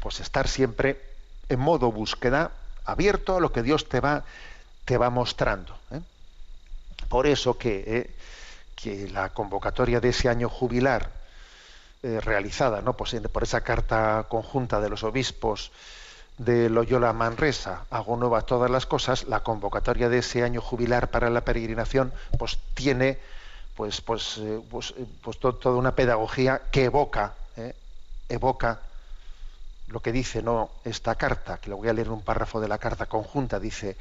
pues, 0.00 0.20
estar 0.20 0.48
siempre 0.48 1.00
en 1.48 1.60
modo 1.60 1.92
búsqueda, 1.92 2.52
abierto 2.84 3.36
a 3.36 3.40
lo 3.40 3.52
que 3.52 3.62
Dios 3.62 3.88
te 3.88 4.00
va, 4.00 4.24
te 4.84 4.96
va 4.96 5.10
mostrando. 5.10 5.76
¿eh? 5.90 6.00
Por 7.08 7.26
eso 7.26 7.58
que, 7.58 7.84
eh, 7.86 8.10
que, 8.74 9.08
la 9.10 9.30
convocatoria 9.30 10.00
de 10.00 10.08
ese 10.08 10.28
año 10.28 10.48
jubilar 10.48 11.10
eh, 12.02 12.20
realizada 12.20 12.80
¿no? 12.80 12.96
pues, 12.96 13.14
por 13.32 13.42
esa 13.42 13.60
carta 13.60 14.26
conjunta 14.28 14.80
de 14.80 14.88
los 14.88 15.04
obispos 15.04 15.70
de 16.38 16.70
Loyola 16.70 17.12
Manresa, 17.12 17.84
hago 17.90 18.16
nuevas 18.16 18.46
todas 18.46 18.70
las 18.70 18.86
cosas, 18.86 19.24
la 19.24 19.40
convocatoria 19.40 20.08
de 20.08 20.18
ese 20.18 20.42
año 20.42 20.60
jubilar 20.60 21.10
para 21.10 21.30
la 21.30 21.44
peregrinación, 21.44 22.12
pues 22.38 22.58
tiene 22.74 23.18
pues, 23.76 24.00
pues, 24.00 24.38
eh, 24.38 24.60
pues, 24.70 24.94
pues 25.22 25.38
to, 25.38 25.54
toda 25.54 25.76
una 25.76 25.94
pedagogía 25.94 26.62
que 26.70 26.84
evoca, 26.84 27.34
eh, 27.56 27.74
evoca 28.28 28.80
lo 29.88 30.00
que 30.00 30.12
dice 30.12 30.42
no 30.42 30.70
esta 30.84 31.14
carta, 31.14 31.58
que 31.58 31.70
lo 31.70 31.76
voy 31.76 31.88
a 31.88 31.92
leer 31.92 32.08
en 32.08 32.14
un 32.14 32.22
párrafo 32.22 32.60
de 32.60 32.68
la 32.68 32.78
carta 32.78 33.06
conjunta, 33.06 33.58
dice, 33.58 33.96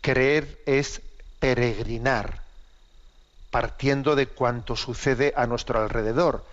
creer 0.00 0.60
es 0.66 1.02
peregrinar, 1.38 2.42
partiendo 3.50 4.14
de 4.16 4.28
cuanto 4.28 4.76
sucede 4.76 5.34
a 5.36 5.46
nuestro 5.46 5.80
alrededor, 5.80 6.44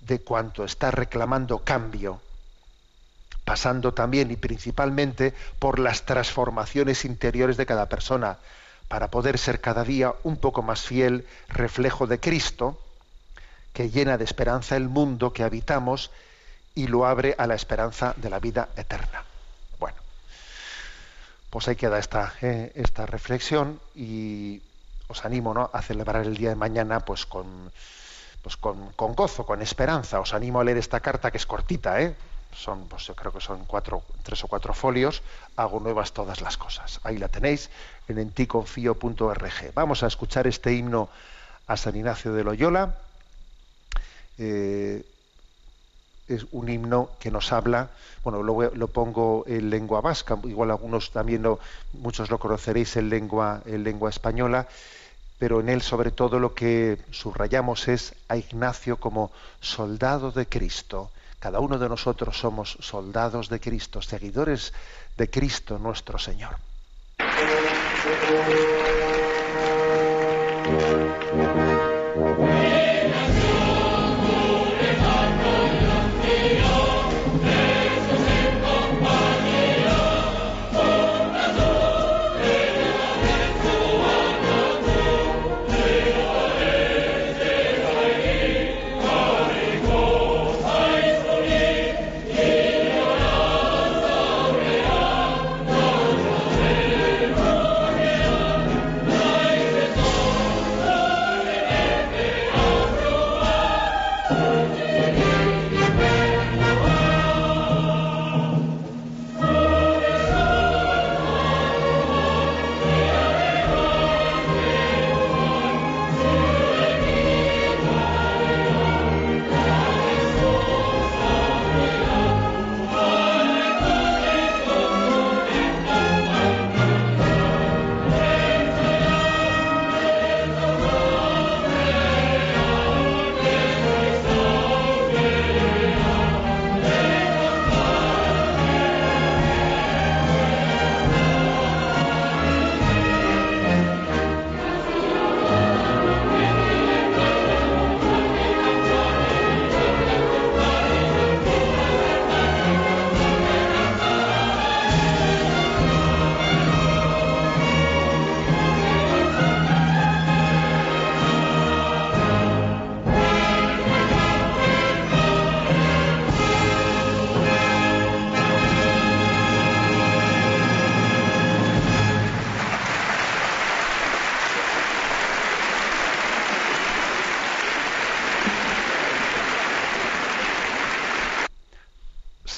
de 0.00 0.20
cuanto 0.20 0.64
está 0.64 0.90
reclamando 0.90 1.60
cambio 1.60 2.20
pasando 3.44 3.92
también 3.92 4.30
y 4.30 4.36
principalmente 4.36 5.34
por 5.58 5.78
las 5.78 6.04
transformaciones 6.04 7.04
interiores 7.04 7.56
de 7.56 7.66
cada 7.66 7.88
persona, 7.88 8.38
para 8.88 9.10
poder 9.10 9.38
ser 9.38 9.60
cada 9.60 9.84
día 9.84 10.14
un 10.22 10.36
poco 10.36 10.62
más 10.62 10.82
fiel 10.82 11.26
reflejo 11.48 12.06
de 12.06 12.20
Cristo, 12.20 12.78
que 13.72 13.90
llena 13.90 14.18
de 14.18 14.24
esperanza 14.24 14.76
el 14.76 14.88
mundo 14.88 15.32
que 15.32 15.42
habitamos 15.42 16.10
y 16.74 16.86
lo 16.86 17.06
abre 17.06 17.34
a 17.38 17.46
la 17.46 17.54
esperanza 17.54 18.14
de 18.16 18.30
la 18.30 18.38
vida 18.38 18.68
eterna. 18.76 19.24
Bueno, 19.78 19.96
pues 21.50 21.68
ahí 21.68 21.76
queda 21.76 21.98
esta, 21.98 22.34
eh, 22.42 22.72
esta 22.74 23.06
reflexión 23.06 23.80
y 23.94 24.60
os 25.08 25.24
animo 25.24 25.54
¿no? 25.54 25.70
a 25.72 25.82
celebrar 25.82 26.24
el 26.26 26.36
día 26.36 26.50
de 26.50 26.56
mañana 26.56 27.00
pues 27.00 27.26
con, 27.26 27.72
pues 28.42 28.56
con, 28.56 28.92
con 28.92 29.14
gozo, 29.14 29.44
con 29.44 29.62
esperanza. 29.62 30.20
Os 30.20 30.34
animo 30.34 30.60
a 30.60 30.64
leer 30.64 30.78
esta 30.78 31.00
carta 31.00 31.30
que 31.30 31.38
es 31.38 31.46
cortita, 31.46 32.00
¿eh? 32.00 32.14
Son, 32.54 32.86
pues 32.88 33.06
yo 33.06 33.14
creo 33.14 33.32
que 33.32 33.40
son 33.40 33.64
cuatro, 33.64 34.02
tres 34.22 34.44
o 34.44 34.48
cuatro 34.48 34.74
folios, 34.74 35.22
hago 35.56 35.80
nuevas 35.80 36.12
todas 36.12 36.40
las 36.40 36.56
cosas. 36.56 37.00
Ahí 37.02 37.18
la 37.18 37.28
tenéis 37.28 37.70
en 38.08 38.18
enticonfío.org. 38.18 39.74
Vamos 39.74 40.02
a 40.02 40.06
escuchar 40.06 40.46
este 40.46 40.72
himno 40.72 41.08
a 41.66 41.76
San 41.76 41.96
Ignacio 41.96 42.32
de 42.32 42.44
Loyola. 42.44 42.96
Eh, 44.38 45.04
es 46.28 46.46
un 46.52 46.68
himno 46.68 47.10
que 47.18 47.30
nos 47.30 47.52
habla, 47.52 47.90
bueno, 48.22 48.42
lo, 48.42 48.74
lo, 48.74 48.88
pongo 48.88 49.44
en 49.46 49.70
lengua 49.70 50.00
vasca, 50.00 50.38
igual 50.44 50.70
algunos 50.70 51.10
también 51.10 51.42
lo, 51.42 51.58
muchos 51.92 52.30
lo 52.30 52.38
conoceréis 52.38 52.96
en 52.96 53.10
lengua, 53.10 53.62
en 53.66 53.82
lengua 53.82 54.08
española, 54.08 54.68
pero 55.38 55.60
en 55.60 55.68
él 55.68 55.82
sobre 55.82 56.12
todo 56.12 56.38
lo 56.38 56.54
que 56.54 56.98
subrayamos 57.10 57.88
es 57.88 58.14
a 58.28 58.36
Ignacio 58.36 58.98
como 58.98 59.32
soldado 59.60 60.30
de 60.30 60.46
Cristo, 60.46 61.10
cada 61.42 61.58
uno 61.58 61.76
de 61.76 61.88
nosotros 61.88 62.38
somos 62.38 62.78
soldados 62.78 63.48
de 63.48 63.58
Cristo, 63.58 64.00
seguidores 64.00 64.72
de 65.18 65.28
Cristo 65.28 65.76
nuestro 65.76 66.16
Señor. 66.16 66.54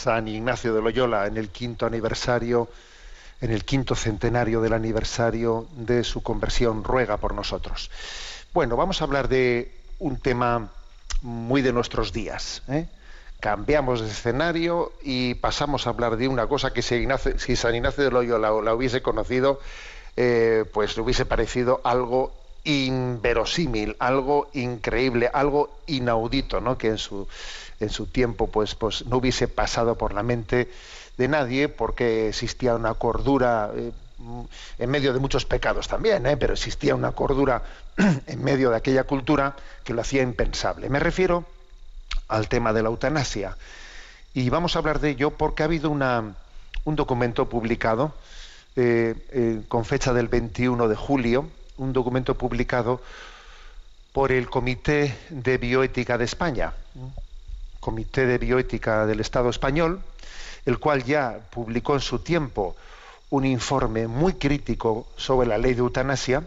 San 0.05 0.29
Ignacio 0.29 0.75
de 0.75 0.83
Loyola 0.83 1.27
en 1.27 1.39
el 1.39 1.49
quinto 1.49 1.87
aniversario, 1.87 2.69
en 3.41 3.51
el 3.51 3.65
quinto 3.65 3.95
centenario 3.95 4.61
del 4.61 4.75
aniversario 4.75 5.67
de 5.77 6.05
su 6.05 6.23
conversión, 6.23 6.85
ruega 6.85 7.17
por 7.17 7.33
nosotros. 7.33 7.91
Bueno, 8.53 8.77
vamos 8.77 9.01
a 9.01 9.05
hablar 9.05 9.29
de 9.29 9.73
un 10.01 10.19
tema 10.19 10.69
muy 11.23 11.63
de 11.63 11.73
nuestros 11.73 12.13
días. 12.13 12.63
¿eh? 12.69 12.87
Cambiamos 13.41 14.03
de 14.03 14.09
escenario 14.11 14.93
y 15.03 15.37
pasamos 15.37 15.87
a 15.87 15.91
hablar 15.91 16.19
de 16.19 16.29
una 16.29 16.49
cosa 16.49 16.75
que 16.75 16.83
si, 16.83 17.57
San 17.57 17.75
Ignacio 17.75 18.05
de 18.05 18.11
Loyola 18.11 18.51
la 18.63 18.75
hubiese 18.75 19.01
conocido, 19.01 19.59
eh, 20.19 20.67
pues 20.75 20.99
le 20.99 21.03
hubiese 21.03 21.25
parecido 21.25 21.81
algo 21.83 22.44
inverosímil, 22.65 23.97
algo 23.99 24.49
increíble, 24.55 25.31
algo 25.33 25.79
inaudito, 25.87 26.61
¿no? 26.61 26.79
Que 26.79 26.89
en 26.89 26.99
su 26.99 27.29
en 27.81 27.91
su 27.91 28.07
tiempo 28.07 28.47
pues, 28.47 28.75
pues 28.75 29.05
no 29.07 29.19
hubiese 29.19 29.49
pasado 29.49 29.97
por 29.97 30.15
la 30.15 30.23
mente 30.23 30.71
de 31.17 31.29
nadie 31.29 31.69
porque 31.69 32.29
existía 32.29 32.75
una 32.75 32.95
cordura 32.95 33.71
eh, 33.75 33.93
en 34.79 34.91
medio 34.91 35.13
de 35.13 35.19
muchos 35.19 35.45
pecados 35.45 35.89
también, 35.89 36.27
¿eh? 36.27 36.37
pero 36.37 36.55
existía 36.55 36.95
una 36.95 37.13
cordura 37.13 37.63
en 38.27 38.43
medio 38.43 38.71
de 38.71 38.77
aquella 38.77 39.05
cultura 39.05 39.57
que 39.83 39.93
lo 39.93 40.01
hacía 40.01 40.23
impensable. 40.23 40.89
Me 40.89 40.99
refiero 40.99 41.45
al 42.29 42.49
tema 42.49 42.73
de 42.73 42.83
la 42.83 42.89
eutanasia. 42.89 43.57
Y 44.33 44.49
vamos 44.51 44.75
a 44.75 44.81
hablar 44.81 45.01
de 45.01 45.11
ello 45.11 45.31
porque 45.31 45.63
ha 45.63 45.67
habido 45.67 45.91
una, 45.91 46.35
un 46.85 46.97
documento 46.97 47.49
publicado 47.49 48.13
eh, 48.77 49.15
eh, 49.31 49.63
con 49.69 49.85
fecha 49.85 50.13
del 50.13 50.29
21 50.29 50.89
de 50.89 50.97
julio, 50.97 51.49
un 51.79 51.93
documento 51.93 52.35
publicado 52.35 53.01
por 54.13 54.31
el 54.33 54.49
Comité 54.49 55.17
de 55.31 55.59
Bioética 55.59 56.19
de 56.19 56.25
España, 56.25 56.73
Comité 57.81 58.27
de 58.27 58.39
Bioética 58.39 59.07
del 59.07 59.21
Estado 59.21 59.51
español, 59.51 60.01
el 60.67 60.79
cual 60.79 61.05
ya 61.05 61.41
publicó 61.51 61.95
en 61.95 62.01
su 62.01 62.21
tiempo 62.21 62.77
un 63.31 63.45
informe 63.45 64.07
muy 64.07 64.35
crítico 64.35 65.07
sobre 65.17 65.49
la 65.49 65.59
ley 65.59 65.75
de 65.75 65.81
eutanasia 65.81 66.45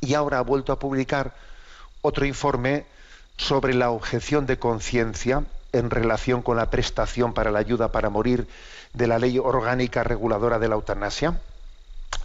y 0.00 0.14
ahora 0.14 0.38
ha 0.38 0.42
vuelto 0.42 0.72
a 0.72 0.78
publicar 0.78 1.34
otro 2.02 2.24
informe 2.24 2.86
sobre 3.36 3.74
la 3.74 3.90
objeción 3.90 4.46
de 4.46 4.58
conciencia 4.58 5.44
en 5.72 5.90
relación 5.90 6.42
con 6.42 6.56
la 6.56 6.70
prestación 6.70 7.34
para 7.34 7.50
la 7.50 7.58
ayuda 7.58 7.92
para 7.92 8.08
morir 8.10 8.46
de 8.94 9.06
la 9.06 9.18
ley 9.18 9.38
orgánica 9.38 10.04
reguladora 10.04 10.58
de 10.58 10.68
la 10.68 10.76
eutanasia. 10.76 11.40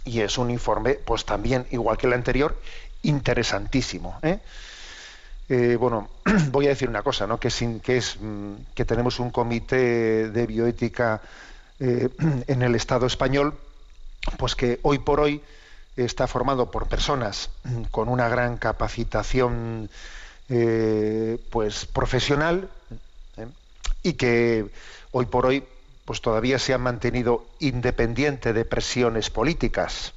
Y 0.04 0.20
es 0.20 0.36
un 0.38 0.50
informe, 0.50 0.94
pues 0.94 1.24
también, 1.24 1.66
igual 1.70 1.96
que 1.96 2.06
el 2.06 2.12
anterior, 2.12 2.60
interesantísimo. 3.02 4.18
¿eh? 4.22 4.38
Eh, 5.48 5.76
bueno, 5.78 6.08
voy 6.50 6.66
a 6.66 6.70
decir 6.70 6.88
una 6.88 7.02
cosa, 7.02 7.26
¿no? 7.26 7.38
que, 7.38 7.50
sin, 7.50 7.80
que, 7.80 7.98
es, 7.98 8.18
mm, 8.20 8.54
que 8.74 8.84
tenemos 8.84 9.20
un 9.20 9.30
comité 9.30 10.30
de 10.30 10.46
bioética 10.46 11.22
eh, 11.80 12.08
en 12.46 12.62
el 12.62 12.74
Estado 12.74 13.06
español, 13.06 13.54
pues 14.38 14.54
que 14.54 14.80
hoy 14.82 14.98
por 14.98 15.20
hoy 15.20 15.42
está 15.96 16.26
formado 16.26 16.70
por 16.70 16.88
personas 16.88 17.50
con 17.92 18.08
una 18.08 18.28
gran 18.28 18.56
capacitación 18.56 19.88
pues 21.50 21.86
profesional 21.86 22.68
y 24.02 24.14
que 24.14 24.66
hoy 25.12 25.26
por 25.26 25.46
hoy 25.46 25.64
pues 26.04 26.20
todavía 26.20 26.58
se 26.58 26.74
han 26.74 26.82
mantenido 26.82 27.46
independiente 27.60 28.52
de 28.52 28.64
presiones 28.64 29.30
políticas 29.30 30.12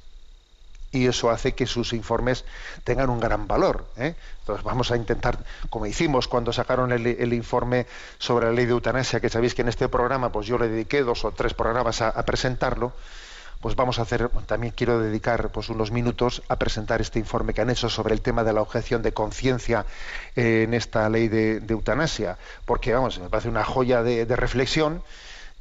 y 0.90 1.06
eso 1.06 1.30
hace 1.30 1.52
que 1.52 1.66
sus 1.66 1.92
informes 1.92 2.44
tengan 2.84 3.10
un 3.10 3.20
gran 3.20 3.46
valor. 3.46 3.86
¿eh? 3.96 4.14
Entonces 4.40 4.64
vamos 4.64 4.90
a 4.90 4.96
intentar, 4.96 5.38
como 5.70 5.86
hicimos 5.86 6.28
cuando 6.28 6.52
sacaron 6.52 6.92
el, 6.92 7.32
informe 7.32 7.86
sobre 8.18 8.46
la 8.46 8.52
ley 8.52 8.64
de 8.64 8.72
eutanasia, 8.72 9.20
que 9.20 9.28
sabéis 9.28 9.54
que 9.54 9.62
en 9.62 9.68
este 9.68 9.88
programa 9.88 10.32
pues 10.32 10.46
yo 10.46 10.58
le 10.58 10.68
dediqué 10.68 11.02
dos 11.02 11.24
o 11.24 11.32
tres 11.32 11.52
programas 11.52 12.00
a, 12.00 12.24
presentarlo, 12.24 12.92
pues 13.60 13.74
vamos 13.74 13.98
a 13.98 14.02
hacer, 14.02 14.28
también 14.46 14.72
quiero 14.74 15.00
dedicar 15.00 15.50
pues 15.50 15.68
unos 15.68 15.90
minutos 15.90 16.42
a 16.48 16.56
presentar 16.56 17.00
este 17.00 17.18
informe 17.18 17.52
que 17.52 17.60
han 17.60 17.70
hecho 17.70 17.90
sobre 17.90 18.14
el 18.14 18.22
tema 18.22 18.44
de 18.44 18.52
la 18.52 18.62
objeción 18.62 19.02
de 19.02 19.12
conciencia 19.12 19.84
en 20.36 20.72
esta 20.74 21.08
ley 21.10 21.28
de, 21.28 21.62
eutanasia, 21.68 22.38
porque 22.64 22.94
vamos, 22.94 23.18
me 23.18 23.28
parece 23.28 23.48
una 23.48 23.64
joya 23.64 24.02
de 24.02 24.36
reflexión 24.36 25.02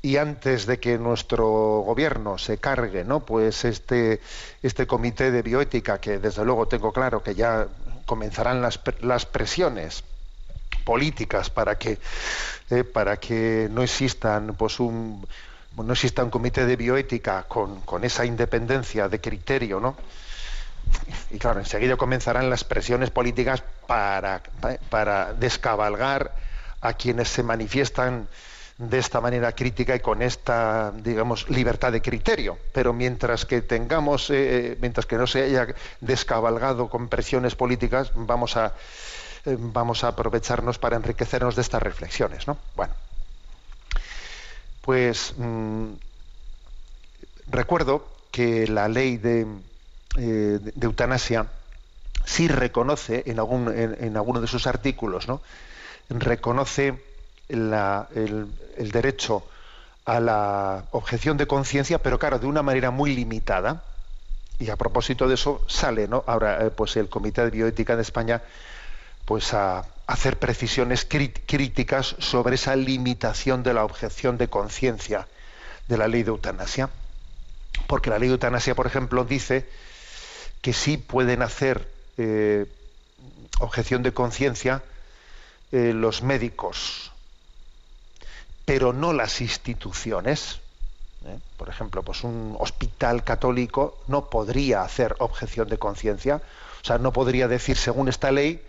y 0.01 0.17
antes 0.17 0.65
de 0.65 0.79
que 0.79 0.97
nuestro 0.97 1.81
gobierno 1.81 2.37
se 2.37 2.57
cargue 2.57 3.03
no 3.03 3.21
pues 3.21 3.65
este 3.65 4.21
este 4.61 4.85
comité 4.85 5.31
de 5.31 5.41
bioética 5.41 5.99
que 5.99 6.19
desde 6.19 6.45
luego 6.45 6.67
tengo 6.67 6.93
claro 6.93 7.23
que 7.23 7.33
ya 7.33 7.67
comenzarán 8.05 8.61
las, 8.61 8.79
las 9.01 9.25
presiones 9.25 10.03
políticas 10.85 11.49
para 11.49 11.77
que 11.77 11.97
eh, 12.69 12.83
para 12.83 13.17
que 13.17 13.67
no 13.71 13.81
existan 13.83 14.55
pues 14.55 14.79
un 14.79 15.27
no 15.75 15.93
exista 15.93 16.23
un 16.23 16.29
comité 16.31 16.65
de 16.65 16.75
bioética 16.75 17.43
con, 17.43 17.81
con 17.81 18.03
esa 18.03 18.25
independencia 18.25 19.09
de 19.09 19.19
criterio 19.19 19.79
no 19.79 19.95
y 21.31 21.39
claro 21.39 21.59
enseguida 21.59 21.97
comenzarán 21.97 22.49
las 22.49 22.63
presiones 22.63 23.09
políticas 23.09 23.63
para 23.87 24.41
para 24.89 25.33
descabalgar 25.33 26.33
a 26.81 26.93
quienes 26.93 27.29
se 27.29 27.43
manifiestan 27.43 28.27
de 28.77 28.99
esta 28.99 29.21
manera 29.21 29.53
crítica 29.53 29.95
y 29.95 29.99
con 29.99 30.21
esta, 30.21 30.91
digamos, 30.91 31.49
libertad 31.49 31.91
de 31.91 32.01
criterio. 32.01 32.59
Pero 32.73 32.93
mientras 32.93 33.45
que 33.45 33.61
tengamos, 33.61 34.29
eh, 34.29 34.77
mientras 34.79 35.05
que 35.05 35.15
no 35.17 35.25
se 35.25 35.43
haya 35.43 35.67
descabalgado 35.99 36.89
con 36.89 37.07
presiones 37.07 37.55
políticas, 37.55 38.11
vamos 38.13 38.55
a, 38.55 38.73
eh, 39.45 39.57
vamos 39.59 40.03
a 40.03 40.09
aprovecharnos 40.09 40.77
para 40.77 40.95
enriquecernos 40.95 41.55
de 41.55 41.63
estas 41.63 41.81
reflexiones, 41.81 42.47
¿no? 42.47 42.57
Bueno, 42.75 42.93
pues 44.81 45.33
mm, 45.37 45.93
recuerdo 47.47 48.07
que 48.31 48.67
la 48.67 48.87
ley 48.87 49.17
de, 49.17 49.47
eh, 50.17 50.59
de 50.61 50.85
eutanasia 50.85 51.47
sí 52.25 52.47
reconoce 52.47 53.23
en, 53.25 53.39
algún, 53.39 53.69
en, 53.69 53.97
en 53.99 54.17
alguno 54.17 54.39
de 54.39 54.47
sus 54.47 54.67
artículos, 54.67 55.27
¿no? 55.27 55.41
reconoce 56.09 57.01
el, 57.49 58.47
derecho 58.91 59.43
a 60.05 60.19
la 60.19 60.85
objeción 60.91 61.37
de 61.37 61.47
conciencia, 61.47 61.99
pero 61.99 62.19
claro, 62.19 62.39
de 62.39 62.47
una 62.47 62.63
manera 62.63 62.91
muy 62.91 63.15
limitada. 63.15 63.83
Y 64.59 64.69
a 64.69 64.75
propósito 64.75 65.27
de 65.27 65.35
eso 65.35 65.61
sale, 65.67 66.07
¿no? 66.07 66.23
Ahora, 66.25 66.65
eh, 66.65 66.71
pues 66.71 66.95
el 66.97 67.09
Comité 67.09 67.43
de 67.43 67.51
Bioética 67.51 67.95
de 67.95 68.01
España, 68.01 68.41
pues 69.25 69.53
a 69.53 69.85
hacer 70.07 70.39
precisiones 70.39 71.05
críticas 71.05 72.15
sobre 72.19 72.55
esa 72.55 72.75
limitación 72.75 73.61
de 73.61 73.73
la 73.73 73.83
objeción 73.83 74.37
de 74.37 74.47
conciencia 74.47 75.27
de 75.87 75.97
la 75.97 76.07
ley 76.07 76.23
de 76.23 76.29
eutanasia. 76.29 76.89
Porque 77.87 78.09
la 78.09 78.17
ley 78.17 78.29
de 78.29 78.33
eutanasia, 78.33 78.73
por 78.73 78.87
ejemplo, 78.87 79.25
dice 79.25 79.67
que 80.61 80.73
sí 80.73 80.97
pueden 80.97 81.41
hacer 81.41 81.87
eh, 82.17 82.65
objeción 83.59 84.03
de 84.03 84.13
conciencia 84.13 84.83
eh, 85.71 85.91
los 85.93 86.23
médicos, 86.23 87.11
pero 88.67 88.91
no 88.91 89.13
las 89.13 89.39
instituciones. 89.39 90.59
¿eh? 91.25 91.39
Por 91.55 91.69
ejemplo, 91.69 92.03
pues 92.03 92.25
un 92.25 92.57
hospital 92.59 93.23
católico 93.23 93.97
no 94.07 94.29
podría 94.29 94.81
hacer 94.81 95.15
objeción 95.19 95.69
de 95.69 95.77
conciencia, 95.77 96.41
o 96.81 96.85
sea, 96.85 96.97
no 96.97 97.13
podría 97.13 97.47
decir, 97.47 97.77
según 97.77 98.09
esta 98.09 98.29
ley, 98.29 98.61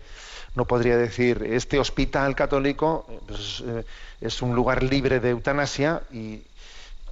no 0.55 0.63
podría 0.63 0.95
decir, 0.95 1.43
este 1.43 1.79
hospital 1.79 2.33
católico 2.33 3.05
pues, 3.27 3.61
eh, 3.67 3.83
es 4.21 4.41
un 4.41 4.55
lugar 4.55 4.83
libre 4.83 5.19
de 5.19 5.31
eutanasia 5.31 6.01
y 6.13 6.43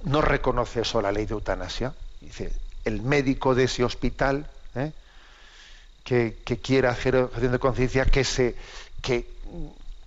no 0.04 0.22
reconoce 0.22 0.80
eso 0.80 1.02
la 1.02 1.12
ley 1.12 1.26
de 1.26 1.34
eutanasia. 1.34 1.92
Dice, 2.22 2.50
el 2.86 3.02
médico 3.02 3.54
de 3.54 3.64
ese 3.64 3.84
hospital 3.84 4.46
¿eh? 4.74 4.92
que, 6.04 6.34
quiera 6.62 6.88
hacer 6.88 7.16
objeción 7.16 7.52
de 7.52 7.58
conciencia, 7.58 8.06
que 8.06 8.24
se, 8.24 8.54
que, 9.02 9.26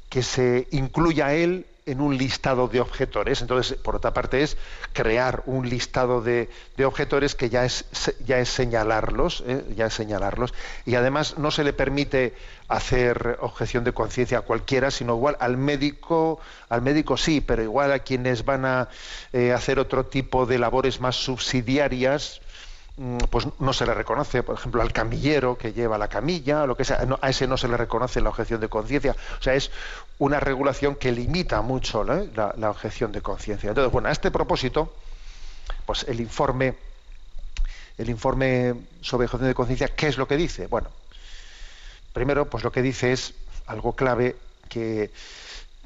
que 0.09 0.23
se 0.23 0.67
incluya 0.71 1.35
él 1.35 1.67
en 1.85 2.01
un 2.01 2.17
listado 2.17 2.67
de 2.67 2.79
objetores. 2.79 3.41
Entonces, 3.41 3.77
por 3.77 3.95
otra 3.95 4.13
parte, 4.13 4.43
es 4.43 4.57
crear 4.93 5.43
un 5.45 5.67
listado 5.67 6.21
de, 6.21 6.49
objetores 6.85 7.35
que 7.35 7.49
ya 7.49 7.65
es, 7.65 7.85
ya 8.25 8.39
es 8.39 8.49
señalarlos, 8.49 9.43
¿eh? 9.47 9.63
ya 9.75 9.87
es 9.87 9.93
señalarlos. 9.93 10.53
Y 10.85 10.95
además 10.95 11.37
no 11.37 11.51
se 11.51 11.63
le 11.63 11.73
permite 11.73 12.35
hacer 12.67 13.37
objeción 13.41 13.83
de 13.83 13.93
conciencia 13.93 14.39
a 14.39 14.41
cualquiera, 14.41 14.91
sino 14.91 15.15
igual 15.15 15.37
al 15.39 15.57
médico, 15.57 16.39
al 16.69 16.81
médico 16.81 17.17
sí, 17.17 17.41
pero 17.41 17.63
igual 17.63 17.91
a 17.91 17.99
quienes 17.99 18.45
van 18.45 18.65
a 18.65 18.89
eh, 19.33 19.51
hacer 19.51 19.79
otro 19.79 20.05
tipo 20.05 20.45
de 20.45 20.59
labores 20.59 21.01
más 21.01 21.15
subsidiarias, 21.15 22.40
pues 23.29 23.47
no 23.59 23.73
se 23.73 23.85
le 23.85 23.93
reconoce, 23.93 24.43
por 24.43 24.55
ejemplo, 24.55 24.81
al 24.81 24.93
camillero 24.93 25.57
que 25.57 25.73
lleva 25.73 25.97
la 25.97 26.07
camilla, 26.07 26.65
lo 26.67 26.77
que 26.77 26.85
sea, 26.85 27.07
a 27.21 27.29
ese 27.29 27.47
no 27.47 27.57
se 27.57 27.67
le 27.67 27.75
reconoce 27.75 28.21
la 28.21 28.29
objeción 28.29 28.61
de 28.61 28.69
conciencia. 28.69 29.15
O 29.39 29.41
sea, 29.41 29.55
es 29.55 29.71
una 30.19 30.39
regulación 30.39 30.95
que 30.95 31.11
limita 31.11 31.61
mucho 31.61 32.03
la, 32.03 32.69
objeción 32.69 33.11
de 33.11 33.21
conciencia. 33.21 33.69
Entonces, 33.69 33.91
bueno, 33.91 34.09
a 34.09 34.11
este 34.11 34.29
propósito, 34.29 34.93
pues 35.85 36.03
el 36.07 36.19
informe, 36.21 36.75
el 37.97 38.09
informe 38.09 38.75
sobre 39.01 39.25
objeción 39.25 39.47
de 39.47 39.55
conciencia, 39.55 39.87
¿qué 39.87 40.07
es 40.07 40.17
lo 40.17 40.27
que 40.27 40.37
dice? 40.37 40.67
Bueno, 40.67 40.89
primero, 42.13 42.49
pues 42.49 42.63
lo 42.63 42.71
que 42.71 42.83
dice 42.83 43.13
es 43.13 43.33
algo 43.65 43.93
clave 43.93 44.35
que, 44.69 45.11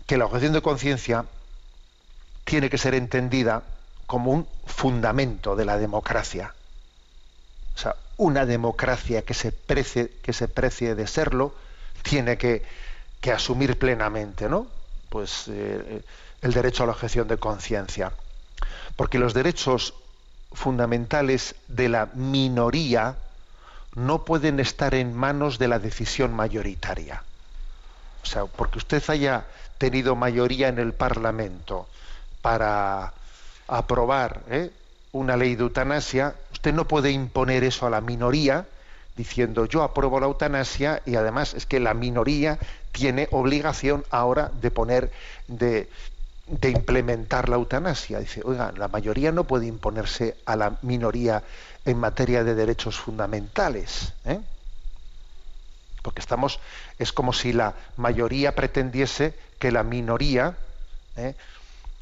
que 0.06 0.18
la 0.18 0.26
objeción 0.26 0.52
de 0.52 0.62
conciencia 0.62 1.26
tiene 2.44 2.70
que 2.70 2.78
ser 2.78 2.94
entendida 2.94 3.64
como 4.06 4.32
un 4.32 4.48
fundamento 4.66 5.56
de 5.56 5.66
la 5.66 5.78
democracia 5.78 6.54
o 7.76 7.78
sea, 7.78 7.96
una 8.18 8.46
democracia 8.46 9.24
que 9.24 9.34
se 9.34 9.52
precie, 9.52 10.12
que 10.22 10.34
se 10.34 10.48
precie 10.48 10.96
de 10.96 11.08
serlo 11.08 11.54
tiene 12.04 12.38
que, 12.38 12.64
asumir 13.34 13.80
plenamente, 13.80 14.48
¿no? 14.48 14.68
Pues 15.10 15.46
eh, 15.48 16.04
el 16.44 16.54
derecho 16.54 16.84
a 16.84 16.86
la 16.86 16.92
objeción 16.92 17.28
de 17.28 17.38
conciencia. 17.38 18.12
Porque 18.96 19.18
los 19.18 19.34
derechos 19.34 19.96
fundamentales 20.54 21.56
de 21.68 21.90
la 21.90 22.10
minoría 22.14 23.16
no 23.96 24.24
pueden 24.26 24.60
estar 24.60 24.94
en 24.94 25.16
manos 25.16 25.58
de 25.58 25.68
la 25.68 25.80
decisión 25.80 26.36
mayoritaria. 26.36 27.24
O 28.22 28.26
sea, 28.28 28.46
porque 28.46 28.78
usted 28.78 29.04
haya 29.08 29.46
tenido 29.78 30.16
mayoría 30.16 30.68
en 30.68 30.80
el 30.80 30.94
Parlamento 30.94 31.88
para 32.42 33.14
aprobar 33.68 34.42
¿eh? 34.50 34.72
una 35.14 35.38
ley 35.38 35.56
de 35.56 35.64
eutanasia, 35.64 36.36
usted 36.66 36.74
no 36.76 36.88
puede 36.88 37.12
imponer 37.12 37.64
eso 37.64 37.86
a 37.86 37.92
la 37.92 38.02
minoría 38.02 38.66
diciendo 39.16 39.68
yo 39.68 39.84
apruebo 39.84 40.20
la 40.20 40.26
eutanasia 40.26 41.00
y 41.06 41.16
además 41.16 41.54
es 41.54 41.68
que 41.68 41.80
la 41.80 41.94
minoría 41.94 42.58
tiene 42.92 43.28
obligación 43.30 44.04
ahora 44.10 44.50
de 44.64 44.72
poner 44.72 45.12
de, 45.48 45.88
implementar 46.64 47.50
la 47.50 47.58
eutanasia. 47.58 48.18
Dice, 48.18 48.42
oiga, 48.44 48.74
la 48.76 48.88
mayoría 48.88 49.32
no 49.32 49.44
puede 49.44 49.68
imponerse 49.68 50.38
a 50.48 50.56
la 50.56 50.78
minoría 50.82 51.44
en 51.86 52.00
materia 52.00 52.44
de 52.44 52.56
derechos 52.56 52.98
fundamentales. 52.98 54.14
¿eh? 54.26 54.40
Porque 56.02 56.22
estamos, 56.22 56.60
es 56.98 57.14
como 57.14 57.32
si 57.32 57.54
la 57.54 57.76
mayoría 57.96 58.56
pretendiese 58.56 59.36
que 59.60 59.72
la 59.72 59.84
minoría 59.84 60.58
¿eh? 61.16 61.36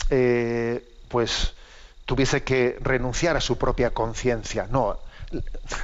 Eh, 0.10 0.88
pues 1.10 1.54
tuviese 2.06 2.44
que 2.44 2.78
renunciar 2.82 3.38
a 3.38 3.42
su 3.42 3.58
propia 3.58 3.92
conciencia. 3.92 4.68
No, 4.70 4.98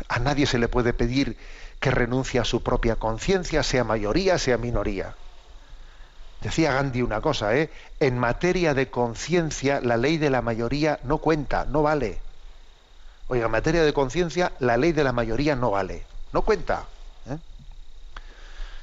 a 0.08 0.20
nadie 0.20 0.46
se 0.46 0.60
le 0.60 0.68
puede 0.68 0.94
pedir 0.94 1.38
que 1.80 1.92
renuncie 1.92 2.40
a 2.40 2.46
su 2.46 2.62
propia 2.62 2.98
conciencia, 2.98 3.64
sea 3.64 3.84
mayoría, 3.84 4.38
sea 4.38 4.58
minoría. 4.58 5.16
Decía 6.42 6.74
Gandhi 6.74 7.02
una 7.02 7.22
cosa, 7.22 7.56
¿eh? 7.56 7.70
en 8.00 8.18
materia 8.18 8.74
de 8.74 8.90
conciencia 8.90 9.82
la 9.82 9.98
ley 9.98 10.18
de 10.18 10.30
la 10.30 10.42
mayoría 10.42 11.00
no 11.04 11.18
cuenta, 11.18 11.66
no 11.66 11.84
vale. 11.84 12.20
Oiga, 13.28 13.46
en 13.46 13.52
materia 13.52 13.84
de 13.84 13.94
conciencia 13.94 14.52
la 14.60 14.78
ley 14.78 14.92
de 14.92 15.04
la 15.04 15.12
mayoría 15.12 15.56
no 15.56 15.72
vale, 15.72 16.06
no 16.32 16.42
cuenta. 16.44 16.86
¿eh? 17.30 17.38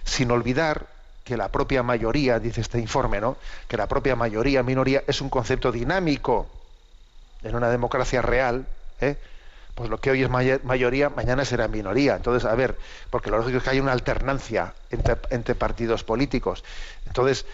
Sin 0.05 0.31
olvidar 0.31 0.87
que 1.25 1.37
la 1.37 1.49
propia 1.49 1.83
mayoría, 1.83 2.39
dice 2.39 2.61
este 2.61 2.79
informe, 2.79 3.21
¿no? 3.21 3.37
que 3.69 3.77
la 3.77 3.89
propia 3.89 4.17
mayoría, 4.17 4.63
minoría, 4.63 5.03
es 5.07 5.21
un 5.21 5.31
concepto 5.31 5.73
dinámico 5.73 6.47
en 7.47 7.57
una 7.57 7.71
democracia 7.71 8.23
real. 8.23 8.67
¿eh? 9.01 9.17
pues 9.77 9.91
lo 9.91 10.01
que 10.01 10.11
hoy 10.11 10.23
es 10.23 10.31
mayoría, 10.31 11.11
mañana 11.11 11.45
será 11.45 11.69
minoría. 11.69 12.17
Entonces, 12.17 12.49
a 12.51 12.55
ver, 12.55 12.79
porque 13.11 13.31
lo 13.31 13.37
lógico 13.37 13.59
es 13.59 13.63
que 13.63 13.71
hay 13.71 13.79
una 13.79 13.93
alternancia 13.93 14.73
entre, 14.91 15.55
partidos 15.55 16.03
políticos. 16.03 16.65
Entonces, 17.07 17.45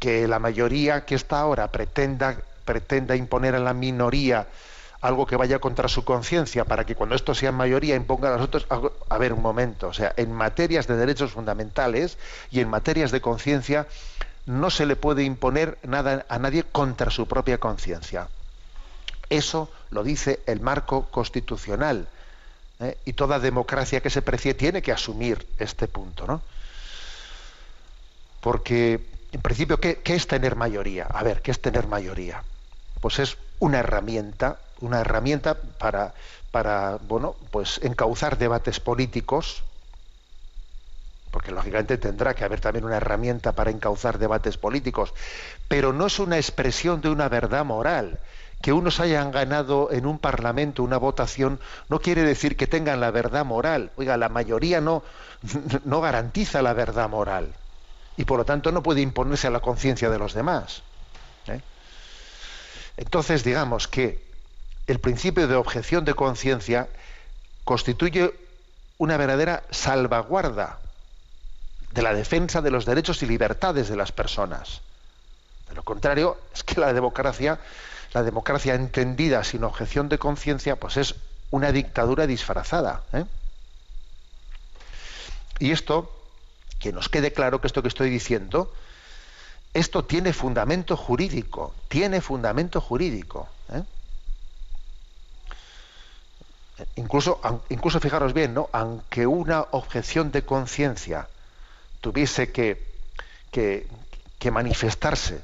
que 0.00 0.26
la 0.26 0.40
mayoría 0.40 1.04
que 1.04 1.14
está 1.14 1.38
ahora 1.38 1.70
pretenda, 1.70 2.36
pretenda 2.64 3.14
imponer 3.14 3.54
a 3.54 3.60
la 3.60 3.74
minoría 3.74 4.48
algo 5.00 5.24
que 5.24 5.36
vaya 5.36 5.60
contra 5.60 5.86
su 5.86 6.04
conciencia 6.04 6.64
para 6.64 6.84
que 6.84 6.96
cuando 6.96 7.14
esto 7.14 7.32
sea 7.32 7.52
mayoría 7.52 7.94
imponga 7.94 8.30
a 8.30 8.38
los 8.38 8.42
otros. 8.42 8.66
A 9.08 9.18
ver, 9.18 9.32
un 9.32 9.40
momento. 9.40 9.86
O 9.86 9.94
sea, 9.94 10.12
en 10.16 10.32
materias 10.32 10.88
de 10.88 10.96
derechos 10.96 11.30
fundamentales 11.30 12.18
y 12.50 12.58
en 12.58 12.68
materias 12.68 13.12
de 13.12 13.20
conciencia 13.20 13.86
no 14.46 14.70
se 14.70 14.84
le 14.84 14.96
puede 14.96 15.22
imponer 15.22 15.78
nada 15.84 16.26
a 16.28 16.40
nadie 16.40 16.64
contra 16.64 17.12
su 17.12 17.28
propia 17.28 17.58
conciencia. 17.58 18.26
Eso 19.30 19.70
lo 19.90 20.02
dice 20.02 20.40
el 20.46 20.60
marco 20.60 21.06
constitucional. 21.10 22.08
¿eh? 22.80 22.96
Y 23.04 23.12
toda 23.12 23.38
democracia 23.38 24.00
que 24.00 24.10
se 24.10 24.22
precie 24.22 24.54
tiene 24.54 24.82
que 24.82 24.92
asumir 24.92 25.46
este 25.58 25.88
punto. 25.88 26.26
¿no? 26.26 26.42
Porque, 28.40 29.00
en 29.32 29.40
principio, 29.40 29.78
¿qué, 29.80 30.00
es 30.04 30.26
tener 30.26 30.56
mayoría? 30.56 31.06
A 31.06 31.22
ver, 31.22 31.42
¿qué 31.42 31.50
es 31.50 31.60
tener 31.60 31.86
mayoría? 31.86 32.42
Pues 33.00 33.18
es 33.18 33.36
una 33.58 33.78
herramienta, 33.78 34.60
una 34.80 35.00
herramienta 35.00 35.54
para, 35.54 36.14
para 36.50 36.96
bueno, 36.96 37.36
pues 37.50 37.80
encauzar 37.82 38.38
debates 38.38 38.80
políticos, 38.80 39.64
porque 41.38 41.52
lógicamente 41.52 41.98
tendrá 41.98 42.34
que 42.34 42.44
haber 42.44 42.58
también 42.58 42.84
una 42.84 42.96
herramienta 42.96 43.52
para 43.52 43.70
encauzar 43.70 44.18
debates 44.18 44.56
políticos, 44.56 45.14
pero 45.68 45.92
no 45.92 46.06
es 46.06 46.18
una 46.18 46.36
expresión 46.36 47.00
de 47.00 47.10
una 47.10 47.28
verdad 47.28 47.64
moral, 47.64 48.18
que 48.60 48.72
unos 48.72 48.98
hayan 48.98 49.30
ganado 49.30 49.92
en 49.92 50.04
un 50.04 50.18
parlamento 50.18 50.82
una 50.82 50.96
votación 50.96 51.60
no 51.88 52.00
quiere 52.00 52.24
decir 52.24 52.56
que 52.56 52.66
tengan 52.66 52.98
la 52.98 53.12
verdad 53.12 53.44
moral. 53.44 53.92
Oiga, 53.94 54.16
la 54.16 54.28
mayoría 54.28 54.80
no, 54.80 55.04
no 55.84 56.00
garantiza 56.00 56.60
la 56.60 56.72
verdad 56.72 57.08
moral 57.08 57.54
y 58.16 58.24
por 58.24 58.38
lo 58.38 58.44
tanto 58.44 58.72
no 58.72 58.82
puede 58.82 59.00
imponerse 59.00 59.46
a 59.46 59.50
la 59.50 59.60
conciencia 59.60 60.10
de 60.10 60.18
los 60.18 60.34
demás. 60.34 60.82
¿eh? 61.46 61.60
Entonces, 62.96 63.44
digamos 63.44 63.86
que 63.86 64.26
el 64.88 64.98
principio 64.98 65.46
de 65.46 65.54
objeción 65.54 66.04
de 66.04 66.14
conciencia 66.14 66.88
constituye 67.62 68.34
una 68.98 69.16
verdadera 69.16 69.62
salvaguarda 69.70 70.80
de 71.92 72.02
la 72.02 72.14
defensa 72.14 72.60
de 72.62 72.70
los 72.70 72.84
derechos 72.84 73.22
y 73.22 73.26
libertades 73.26 73.88
de 73.88 73.96
las 73.96 74.12
personas. 74.12 74.80
De 75.68 75.74
lo 75.74 75.82
contrario, 75.82 76.38
es 76.54 76.62
que 76.64 76.80
la 76.80 76.92
democracia 76.92 77.58
la 78.12 78.22
democracia 78.22 78.74
entendida 78.74 79.44
sin 79.44 79.64
objeción 79.64 80.08
de 80.08 80.18
conciencia, 80.18 80.76
pues 80.76 80.96
es 80.96 81.14
una 81.50 81.72
dictadura 81.72 82.26
disfrazada. 82.26 83.02
¿eh? 83.12 83.24
Y 85.58 85.72
esto, 85.72 86.10
que 86.78 86.92
nos 86.92 87.08
quede 87.08 87.32
claro 87.32 87.60
que 87.60 87.66
esto 87.66 87.82
que 87.82 87.88
estoy 87.88 88.10
diciendo, 88.10 88.72
esto 89.74 90.04
tiene 90.04 90.32
fundamento 90.32 90.96
jurídico, 90.96 91.74
tiene 91.88 92.20
fundamento 92.20 92.80
jurídico. 92.80 93.48
¿eh? 93.72 93.82
Incluso, 96.96 97.40
incluso 97.68 98.00
fijaros 98.00 98.32
bien, 98.32 98.54
¿no? 98.54 98.70
aunque 98.72 99.26
una 99.26 99.66
objeción 99.72 100.30
de 100.30 100.44
conciencia 100.44 101.28
tuviese 102.00 102.52
que, 102.52 102.86
que, 103.50 103.86
que 104.38 104.50
manifestarse 104.50 105.40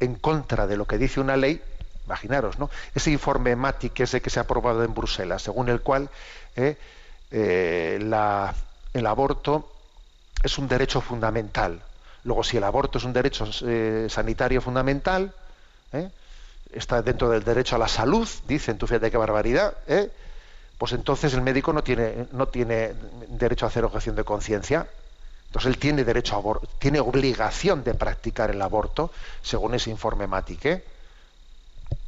en 0.00 0.14
contra 0.14 0.66
de 0.66 0.76
lo 0.76 0.86
que 0.86 0.98
dice 0.98 1.20
una 1.20 1.36
ley, 1.36 1.62
Imaginaros, 2.06 2.58
¿no? 2.60 2.70
Ese 2.94 3.10
informe 3.10 3.56
MATIC 3.56 4.00
ese 4.00 4.22
que 4.22 4.30
se 4.30 4.38
ha 4.38 4.42
aprobado 4.42 4.84
en 4.84 4.94
Bruselas, 4.94 5.42
según 5.42 5.68
el 5.68 5.80
cual 5.80 6.08
eh, 6.54 6.76
eh, 7.32 7.98
el 7.98 9.06
aborto 9.06 9.72
es 10.42 10.56
un 10.56 10.68
derecho 10.68 11.00
fundamental. 11.00 11.82
Luego, 12.22 12.44
si 12.44 12.58
el 12.58 12.64
aborto 12.64 12.98
es 12.98 13.04
un 13.04 13.12
derecho 13.12 13.48
eh, 13.64 14.06
sanitario 14.08 14.60
fundamental, 14.60 15.32
está 16.72 17.02
dentro 17.02 17.28
del 17.28 17.42
derecho 17.42 17.74
a 17.74 17.78
la 17.78 17.88
salud, 17.88 18.28
dicen, 18.46 18.78
tú 18.78 18.86
fíjate 18.86 19.10
qué 19.10 19.16
barbaridad, 19.16 19.74
pues 20.78 20.92
entonces 20.92 21.34
el 21.34 21.42
médico 21.42 21.72
no 21.72 21.82
tiene, 21.82 22.26
no 22.32 22.46
tiene 22.46 22.92
derecho 23.28 23.66
a 23.66 23.68
hacer 23.68 23.84
objeción 23.84 24.14
de 24.14 24.24
conciencia. 24.24 24.86
Entonces 25.56 25.74
él 25.74 25.80
tiene 25.80 26.04
derecho 26.04 26.36
a 26.36 26.60
tiene 26.78 27.00
obligación 27.00 27.82
de 27.82 27.94
practicar 27.94 28.50
el 28.50 28.60
aborto, 28.60 29.10
según 29.40 29.74
ese 29.74 29.88
informe 29.88 30.26
MATIC. 30.26 30.82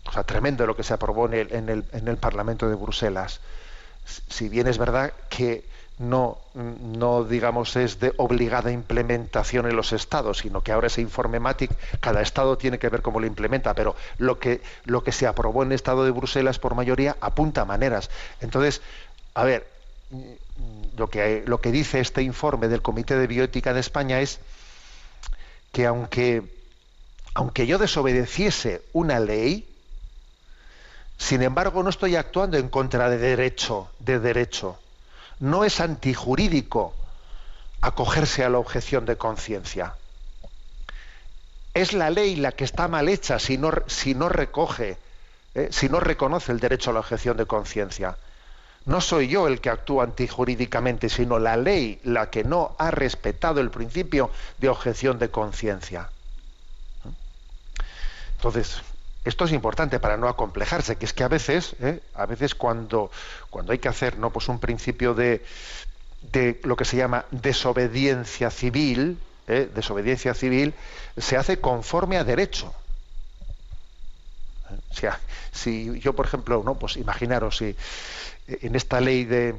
O 0.05 0.12
sea, 0.12 0.22
tremendo 0.22 0.66
lo 0.66 0.76
que 0.76 0.82
se 0.82 0.92
aprobó 0.92 1.24
en 1.24 1.32
el, 1.32 1.86
en 1.90 2.09
el, 2.09 2.16
Parlamento 2.18 2.68
de 2.68 2.74
Bruselas. 2.74 3.40
Si 4.05 4.51
bien 4.51 4.66
es 4.66 4.76
verdad 4.76 5.14
que 5.30 5.64
no, 5.99 6.36
no, 6.53 7.24
digamos, 7.24 7.74
es 7.76 7.99
de 7.99 8.12
obligada 8.18 8.70
implementación 8.70 9.64
en 9.64 9.76
los 9.76 9.94
estados, 9.94 10.38
sino 10.40 10.61
que 10.61 10.72
ahora 10.72 10.88
ese 10.88 11.01
informe 11.01 11.40
MATIC, 11.40 11.70
cada 12.01 12.20
estado 12.20 12.59
tiene 12.59 12.78
que 12.78 12.90
ver 12.90 13.01
cómo 13.01 13.18
lo 13.18 13.26
implementa, 13.26 13.72
pero 13.72 13.96
lo 14.18 14.38
que, 14.38 14.61
lo 14.84 15.03
que 15.03 15.12
se 15.12 15.26
aprobó 15.26 15.62
en 15.62 15.70
el 15.70 15.76
estado 15.76 16.05
de 16.05 16.11
Bruselas 16.11 16.59
por 16.59 16.74
mayoría 16.74 17.16
apunta 17.22 17.64
maneras. 17.64 18.11
Entonces, 18.42 18.82
a 19.32 19.44
ver, 19.44 19.78
lo 20.97 21.09
que, 21.61 21.73
dice 21.73 22.01
este 22.01 22.23
informe 22.23 22.69
del 22.69 22.83
Comité 22.83 23.17
de 23.17 23.27
Bioética 23.27 23.73
de 23.73 23.81
España 23.81 24.21
es 24.21 24.41
que 25.73 25.87
aunque, 25.87 26.43
aunque 27.35 27.67
yo 27.67 27.79
desobedeciese 27.79 28.83
una 28.93 29.21
ley, 29.21 29.69
sin 31.19 31.43
embargo, 31.43 31.83
no 31.83 31.91
estoy 31.91 32.17
actuando 32.17 32.57
en 32.57 32.69
contra 32.69 33.11
de 33.11 33.19
derecho, 33.19 33.91
de 33.99 34.21
derecho. 34.21 34.79
No 35.41 35.65
es 35.65 35.81
antijurídico 35.81 36.95
acogerse 37.81 38.45
a 38.45 38.49
la 38.49 38.59
objeción 38.59 39.05
de 39.05 39.17
conciencia. 39.17 39.95
Es 41.75 41.93
la 41.93 42.11
ley 42.11 42.37
la 42.37 42.53
que 42.53 42.65
está 42.65 42.89
mal 42.89 43.09
hecha 43.09 43.39
si 43.39 43.59
no, 43.59 43.73
si 43.87 44.15
no 44.15 44.29
recoge, 44.29 44.97
eh, 45.55 45.69
si 45.71 45.89
no 45.89 46.01
reconoce 46.01 46.53
el 46.53 46.61
derecho 46.61 46.91
a 46.91 46.95
la 46.95 47.01
objeción 47.01 47.37
de 47.37 47.47
conciencia. 47.47 48.17
No 48.89 49.03
soy 49.03 49.28
yo 49.28 49.49
el 49.49 49.61
que 49.61 49.68
actúa 49.68 50.05
antijurídicamente, 50.05 51.11
sino 51.11 51.39
la 51.39 51.59
ley 51.59 52.01
la 52.05 52.30
que 52.30 52.43
no 52.43 52.74
ha 52.78 52.91
respetado 52.91 53.61
el 53.61 53.70
principio 53.70 54.30
de 54.57 54.70
objeción 54.70 55.18
de 55.18 55.30
conciencia. 55.30 56.09
Entonces, 58.36 58.80
esto 59.26 59.45
es 59.45 59.53
importante 59.53 60.01
para 60.01 60.16
no 60.16 60.26
acomplejarse, 60.26 60.97
que 60.97 61.05
es 61.05 61.12
que 61.12 61.22
a 61.22 61.28
veces, 61.28 61.76
¿eh? 61.80 62.01
a 62.14 62.24
veces 62.24 62.55
cuando, 62.55 63.11
cuando 63.51 63.72
hay 63.72 63.78
que 63.78 63.89
hacer 63.89 64.16
¿no? 64.16 64.30
pues 64.30 64.49
un 64.49 64.59
principio 64.59 65.12
de, 65.12 65.45
de 66.32 66.59
lo 66.64 66.74
que 66.74 66.86
se 66.86 66.97
llama 66.97 67.26
desobediencia 67.30 68.51
civil, 68.51 69.18
¿eh? 69.49 69.68
desobediencia 69.74 70.32
civil, 70.32 70.72
se 71.18 71.36
hace 71.36 71.61
conforme 71.61 72.16
a 72.16 72.24
derecho. 72.24 72.72
O 74.91 74.95
sea, 74.95 75.20
si 75.53 76.01
yo, 76.01 76.14
por 76.14 76.24
ejemplo, 76.24 76.62
no, 76.64 76.76
pues 76.76 76.97
imaginaros 76.97 77.59
si 77.59 77.76
en 78.49 78.74
esta 78.74 79.01
ley 79.01 79.24
de, 79.24 79.55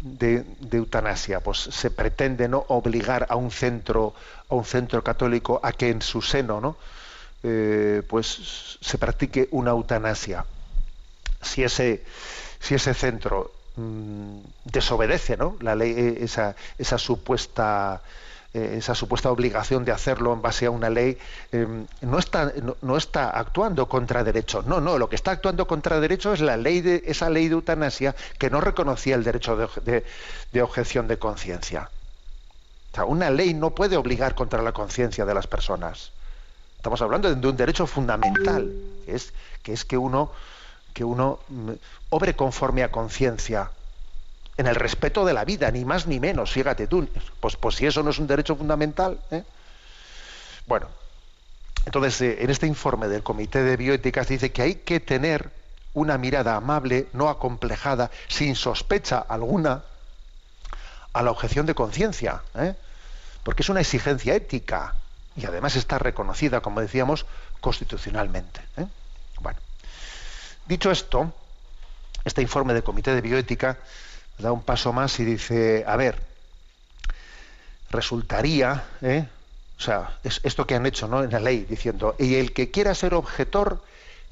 de, 0.00 0.44
eutanasia, 0.72 1.40
pues 1.40 1.58
se 1.58 1.90
pretende 1.90 2.48
no 2.48 2.64
obligar 2.68 3.26
a 3.30 3.36
un 3.36 3.50
centro, 3.50 4.14
a 4.48 4.54
un 4.54 4.64
centro 4.64 5.02
católico 5.02 5.60
a 5.62 5.72
que 5.72 5.88
en 5.88 6.02
su 6.02 6.22
seno, 6.22 6.60
¿no? 6.60 6.76
Eh, 7.42 8.02
pues 8.08 8.78
se 8.80 8.98
practique 8.98 9.48
una 9.52 9.70
eutanasia. 9.70 10.44
Si 11.40 11.62
ese, 11.62 12.04
si 12.60 12.74
ese 12.74 12.94
centro 12.94 13.52
mm, 13.76 14.38
desobedece 14.64 15.36
¿no? 15.36 15.56
la 15.60 15.74
ley, 15.74 15.92
eh, 15.96 16.18
esa, 16.22 16.56
esa 16.78 16.98
supuesta 16.98 18.02
esa 18.56 18.94
supuesta 18.94 19.30
obligación 19.30 19.84
de 19.84 19.92
hacerlo 19.92 20.32
en 20.32 20.42
base 20.42 20.66
a 20.66 20.70
una 20.70 20.90
ley, 20.90 21.18
eh, 21.52 21.66
no, 22.00 22.18
está, 22.18 22.52
no, 22.82 22.96
está 22.96 23.30
actuando 23.30 23.88
contra 23.88 24.24
derecho. 24.24 24.62
No, 24.62 24.80
no, 24.80 24.98
lo 24.98 25.08
que 25.08 25.16
está 25.16 25.32
actuando 25.32 25.66
contra 25.66 26.00
derecho 26.00 26.32
es 26.32 26.40
la 26.40 26.56
ley 26.56 26.80
de, 26.80 27.02
esa 27.06 27.30
ley 27.30 27.48
de 27.48 27.54
eutanasia 27.54 28.14
que 28.38 28.50
no 28.50 28.60
reconocía 28.60 29.14
el 29.14 29.24
derecho 29.24 29.56
de, 29.56 30.04
de 30.52 30.62
objeción 30.62 31.08
de 31.08 31.18
conciencia. 31.18 31.90
O 32.92 32.94
sea, 32.94 33.04
una 33.04 33.30
ley 33.30 33.52
no 33.52 33.70
puede 33.70 33.96
obligar 33.96 34.34
contra 34.34 34.62
la 34.62 34.72
conciencia 34.72 35.24
de 35.24 35.34
las 35.34 35.46
personas. 35.46 36.12
Estamos 36.76 37.02
hablando 37.02 37.34
de 37.34 37.48
un 37.48 37.56
derecho 37.56 37.86
fundamental, 37.86 38.72
que 39.04 39.16
es 39.16 39.32
que, 39.62 39.72
es 39.72 39.84
que 39.84 39.98
uno, 39.98 40.30
que 40.94 41.02
uno 41.02 41.40
mm, 41.48 41.72
obre 42.10 42.36
conforme 42.36 42.84
a 42.84 42.92
conciencia, 42.92 43.72
en 44.56 44.66
el 44.66 44.74
respeto 44.74 45.24
de 45.24 45.34
la 45.34 45.44
vida, 45.44 45.70
ni 45.70 45.84
más 45.84 46.06
ni 46.06 46.18
menos, 46.18 46.52
fíjate 46.52 46.86
tú, 46.86 47.08
pues, 47.40 47.56
pues 47.56 47.76
si 47.76 47.86
eso 47.86 48.02
no 48.02 48.10
es 48.10 48.18
un 48.18 48.26
derecho 48.26 48.56
fundamental. 48.56 49.20
¿eh? 49.30 49.42
Bueno, 50.66 50.88
entonces 51.84 52.20
eh, 52.22 52.38
en 52.40 52.50
este 52.50 52.66
informe 52.66 53.08
del 53.08 53.22
Comité 53.22 53.62
de 53.62 53.76
Bioéticas 53.76 54.28
dice 54.28 54.52
que 54.52 54.62
hay 54.62 54.74
que 54.76 55.00
tener 55.00 55.50
una 55.92 56.18
mirada 56.18 56.56
amable, 56.56 57.08
no 57.12 57.28
acomplejada, 57.28 58.10
sin 58.28 58.54
sospecha 58.54 59.18
alguna, 59.18 59.82
a 61.12 61.22
la 61.22 61.30
objeción 61.30 61.64
de 61.66 61.74
conciencia, 61.74 62.42
¿eh? 62.54 62.74
porque 63.42 63.62
es 63.62 63.68
una 63.68 63.80
exigencia 63.80 64.34
ética 64.34 64.94
y 65.36 65.46
además 65.46 65.76
está 65.76 65.98
reconocida, 65.98 66.60
como 66.60 66.80
decíamos, 66.80 67.26
constitucionalmente. 67.60 68.60
Bueno, 69.40 69.58
dicho 70.66 70.90
esto, 70.90 71.32
este 72.24 72.42
informe 72.42 72.74
del 72.74 72.82
Comité 72.82 73.14
de 73.14 73.20
Bioética 73.20 73.78
da 74.38 74.52
un 74.52 74.62
paso 74.62 74.92
más 74.92 75.18
y 75.20 75.24
dice, 75.24 75.84
a 75.86 75.96
ver, 75.96 76.20
resultaría, 77.90 78.84
¿eh? 79.02 79.26
o 79.78 79.80
sea, 79.80 80.18
es 80.24 80.40
esto 80.44 80.66
que 80.66 80.74
han 80.74 80.86
hecho 80.86 81.08
¿no? 81.08 81.22
en 81.22 81.30
la 81.30 81.40
ley, 81.40 81.66
diciendo, 81.68 82.14
y 82.18 82.36
el 82.36 82.52
que 82.52 82.70
quiera 82.70 82.94
ser 82.94 83.14
objetor, 83.14 83.82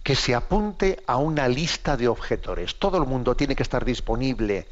que 0.02 0.14
se 0.14 0.34
apunte 0.34 1.02
a 1.06 1.16
una 1.16 1.48
lista 1.48 1.96
de 1.96 2.08
objetores. 2.08 2.78
Todo 2.78 2.98
el 2.98 3.06
mundo 3.06 3.34
tiene 3.34 3.56
que 3.56 3.62
estar 3.62 3.84
disponible 3.84 4.66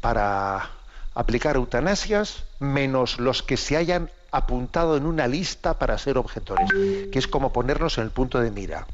para 0.00 0.70
aplicar 1.14 1.56
eutanasias, 1.56 2.44
menos 2.58 3.18
los 3.20 3.42
que 3.42 3.58
se 3.58 3.76
hayan 3.76 4.10
apuntado 4.30 4.96
en 4.96 5.04
una 5.04 5.28
lista 5.28 5.78
para 5.78 5.98
ser 5.98 6.16
objetores, 6.16 6.70
que 7.12 7.18
es 7.18 7.28
como 7.28 7.52
ponernos 7.52 7.98
en 7.98 8.04
el 8.04 8.10
punto 8.10 8.40
de 8.40 8.50
mira. 8.50 8.86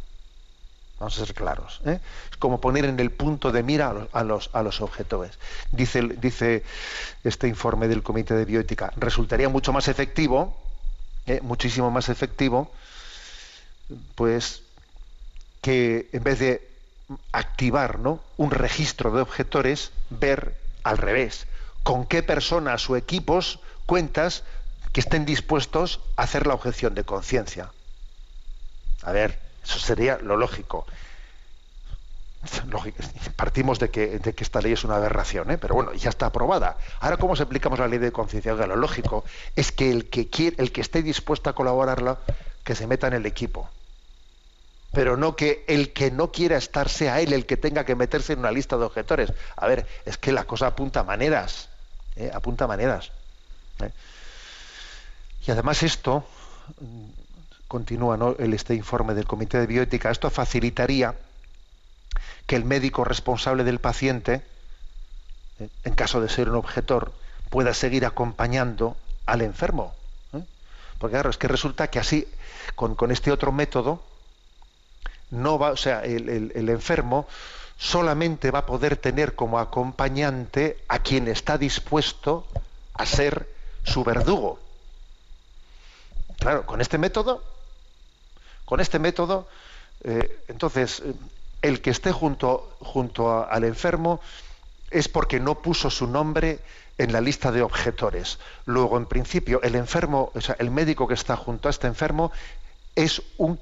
Vamos 0.98 1.16
a 1.16 1.26
ser 1.26 1.34
claros. 1.34 1.80
¿eh? 1.84 2.00
Es 2.30 2.36
como 2.38 2.60
poner 2.60 2.84
en 2.84 2.98
el 2.98 3.10
punto 3.10 3.52
de 3.52 3.62
mira 3.62 3.94
a 4.12 4.24
los, 4.24 4.50
a 4.52 4.62
los, 4.62 4.80
objetores. 4.80 5.38
Dice, 5.70 6.02
dice, 6.02 6.64
este 7.22 7.46
informe 7.46 7.86
del 7.86 8.02
Comité 8.02 8.34
de 8.34 8.44
Bioética, 8.44 8.92
resultaría 8.96 9.48
mucho 9.48 9.72
más 9.72 9.86
efectivo, 9.88 10.56
¿eh? 11.26 11.40
muchísimo 11.42 11.90
más 11.90 12.08
efectivo, 12.08 12.72
pues 14.16 14.62
que 15.60 16.08
en 16.12 16.24
vez 16.24 16.38
de 16.40 16.68
activar 17.32 17.98
¿no? 18.00 18.20
un 18.36 18.50
registro 18.50 19.12
de 19.12 19.22
objetores, 19.22 19.92
ver 20.10 20.56
al 20.82 20.98
revés, 20.98 21.46
con 21.82 22.06
qué 22.06 22.22
personas 22.22 22.88
o 22.90 22.96
equipos 22.96 23.60
cuentas 23.86 24.42
que 24.92 25.00
estén 25.00 25.24
dispuestos 25.24 26.00
a 26.16 26.22
hacer 26.22 26.46
la 26.46 26.54
objeción 26.54 26.94
de 26.94 27.04
conciencia. 27.04 27.70
A 29.02 29.12
ver, 29.12 29.47
eso 29.68 29.78
sería 29.78 30.18
lo 30.18 30.36
lógico. 30.36 30.86
Partimos 33.36 33.78
de 33.78 33.90
que, 33.90 34.18
de 34.18 34.32
que, 34.32 34.44
esta 34.44 34.60
ley 34.60 34.72
es 34.72 34.84
una 34.84 34.96
aberración, 34.96 35.50
¿eh? 35.50 35.58
pero 35.58 35.74
bueno, 35.74 35.92
ya 35.92 36.08
está 36.08 36.26
aprobada. 36.26 36.76
Ahora, 37.00 37.16
¿cómo 37.16 37.36
se 37.36 37.42
aplicamos 37.42 37.78
la 37.78 37.88
ley 37.88 37.98
de 37.98 38.12
conciencia? 38.12 38.54
Lo 38.54 38.76
lógico 38.76 39.24
es 39.56 39.72
que 39.72 39.90
el 39.90 40.08
que, 40.08 40.28
quiere, 40.28 40.56
el 40.58 40.72
que 40.72 40.80
esté 40.80 41.02
dispuesto 41.02 41.50
a 41.50 41.54
colaborarla, 41.54 42.18
que 42.64 42.74
se 42.74 42.86
meta 42.86 43.08
en 43.08 43.14
el 43.14 43.26
equipo. 43.26 43.68
Pero 44.92 45.16
no 45.16 45.36
que 45.36 45.64
el 45.68 45.92
que 45.92 46.10
no 46.10 46.32
quiera 46.32 46.56
estar 46.56 46.88
sea 46.88 47.20
él 47.20 47.32
el 47.32 47.44
que 47.44 47.56
tenga 47.58 47.84
que 47.84 47.94
meterse 47.94 48.32
en 48.32 48.38
una 48.38 48.52
lista 48.52 48.78
de 48.78 48.84
objetores. 48.84 49.32
A 49.56 49.66
ver, 49.66 49.86
es 50.06 50.16
que 50.16 50.32
la 50.32 50.44
cosa 50.44 50.68
apunta 50.68 51.00
a 51.00 51.04
maneras. 51.04 51.68
¿eh? 52.16 52.30
Apunta 52.32 52.64
a 52.64 52.68
maneras. 52.68 53.10
¿eh? 53.82 53.90
Y 55.46 55.50
además 55.50 55.82
esto, 55.82 56.24
continúa 57.68 58.18
el, 58.38 58.54
este 58.54 58.74
informe 58.74 59.14
del 59.14 59.26
Comité 59.26 59.58
de 59.60 59.66
Bioética, 59.66 60.10
esto 60.10 60.30
facilitaría 60.30 61.14
que 62.46 62.56
el 62.56 62.64
médico 62.64 63.04
responsable 63.04 63.62
del 63.62 63.78
paciente, 63.78 64.42
en 65.84 65.94
caso 65.94 66.22
de 66.22 66.30
ser 66.30 66.48
un 66.48 66.56
objetor, 66.56 67.12
pueda 67.50 67.74
seguir 67.74 68.06
acompañando 68.06 68.96
al 69.26 69.42
enfermo. 69.42 69.94
¿eh? 70.32 70.42
Porque 70.98 71.12
claro, 71.12 71.28
es 71.28 71.36
que 71.36 71.46
resulta 71.46 71.88
que 71.88 71.98
así, 71.98 72.26
con, 72.74 73.10
este 73.10 73.30
otro 73.30 73.52
método, 73.52 74.02
no 75.30 75.58
va, 75.58 75.70
o 75.72 75.76
sea, 75.76 76.02
el, 76.04 76.52
el 76.54 76.68
enfermo 76.70 77.28
solamente 77.76 78.50
va 78.50 78.60
a 78.60 78.66
poder 78.66 78.96
tener 78.96 79.34
como 79.34 79.58
acompañante 79.58 80.82
a 80.88 81.00
quien 81.00 81.28
está 81.28 81.58
dispuesto 81.58 82.46
a 82.94 83.04
ser 83.04 83.46
su 83.84 84.04
verdugo. 84.04 84.58
Claro, 86.38 86.64
con 86.64 86.80
este 86.80 86.96
método 86.96 87.42
con 88.68 88.80
este 88.80 88.98
método, 88.98 89.48
eh, 90.04 90.44
entonces, 90.46 91.02
el 91.62 91.80
que 91.80 91.88
esté 91.88 92.12
junto, 92.12 92.76
junto 92.80 93.48
al 93.48 93.64
enfermo 93.64 94.20
es 94.90 95.08
porque 95.08 95.40
no 95.40 95.62
puso 95.62 95.88
su 95.88 96.06
nombre 96.06 96.60
en 96.98 97.14
la 97.14 97.22
lista 97.22 97.50
de 97.50 97.62
objetores. 97.62 98.38
Luego, 98.66 98.98
en 98.98 99.06
principio, 99.06 99.62
el 99.62 99.74
enfermo, 99.74 100.30
o 100.34 100.40
sea, 100.42 100.54
el 100.58 100.70
médico 100.70 101.08
que 101.08 101.14
está 101.14 101.34
junto 101.34 101.68
a 101.68 101.70
este 101.70 101.86
enfermo 101.86 102.30
es 102.94 103.22
un, 103.38 103.58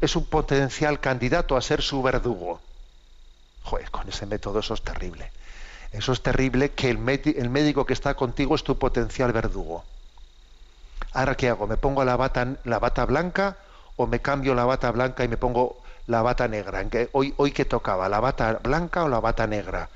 es 0.00 0.16
un 0.16 0.26
potencial 0.26 0.98
candidato 0.98 1.56
a 1.56 1.62
ser 1.62 1.80
su 1.80 2.02
verdugo. 2.02 2.60
Joder, 3.62 3.92
con 3.92 4.08
ese 4.08 4.26
método 4.26 4.58
eso 4.58 4.74
es 4.74 4.82
terrible. 4.82 5.30
Eso 5.92 6.10
es 6.10 6.20
terrible 6.20 6.72
que 6.72 6.90
el, 6.90 6.98
el 7.08 7.48
médico 7.48 7.86
que 7.86 7.92
está 7.92 8.14
contigo 8.14 8.56
es 8.56 8.64
tu 8.64 8.76
potencial 8.76 9.32
verdugo. 9.32 9.84
Ahora, 11.12 11.36
¿qué 11.36 11.48
hago? 11.48 11.68
¿Me 11.68 11.76
pongo 11.76 12.04
la 12.04 12.16
bata, 12.16 12.56
la 12.64 12.80
bata 12.80 13.04
blanca 13.04 13.56
o 13.98 14.06
me 14.06 14.20
cambio 14.20 14.54
la 14.54 14.64
bata 14.64 14.90
blanca 14.90 15.24
y 15.24 15.28
me 15.28 15.36
pongo 15.36 15.82
la 16.06 16.22
bata 16.22 16.48
negra. 16.48 16.80
¿En 16.80 16.88
que, 16.88 17.10
hoy, 17.12 17.34
hoy 17.36 17.52
que 17.52 17.66
tocaba, 17.66 18.08
la 18.08 18.20
bata 18.20 18.60
blanca 18.62 19.04
o 19.04 19.08
la 19.08 19.20
bata 19.20 19.46
negra. 19.46 19.90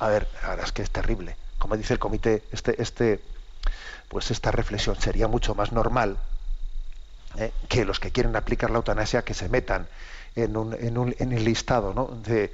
A 0.00 0.08
ver, 0.08 0.28
ahora 0.42 0.64
es 0.64 0.72
que 0.72 0.82
es 0.82 0.90
terrible. 0.90 1.36
Como 1.58 1.76
dice 1.76 1.94
el 1.94 1.98
comité, 1.98 2.42
este, 2.52 2.82
este, 2.82 3.20
pues 4.08 4.30
esta 4.30 4.50
reflexión 4.50 5.00
sería 5.00 5.28
mucho 5.28 5.54
más 5.54 5.72
normal 5.72 6.18
¿eh? 7.36 7.52
que 7.68 7.84
los 7.84 8.00
que 8.00 8.10
quieren 8.10 8.34
aplicar 8.34 8.70
la 8.70 8.78
eutanasia 8.78 9.22
que 9.22 9.34
se 9.34 9.48
metan 9.48 9.86
en, 10.34 10.56
un, 10.56 10.74
en, 10.74 10.98
un, 10.98 11.14
en 11.18 11.32
el 11.32 11.44
listado 11.44 11.94
¿no? 11.94 12.06
de, 12.24 12.52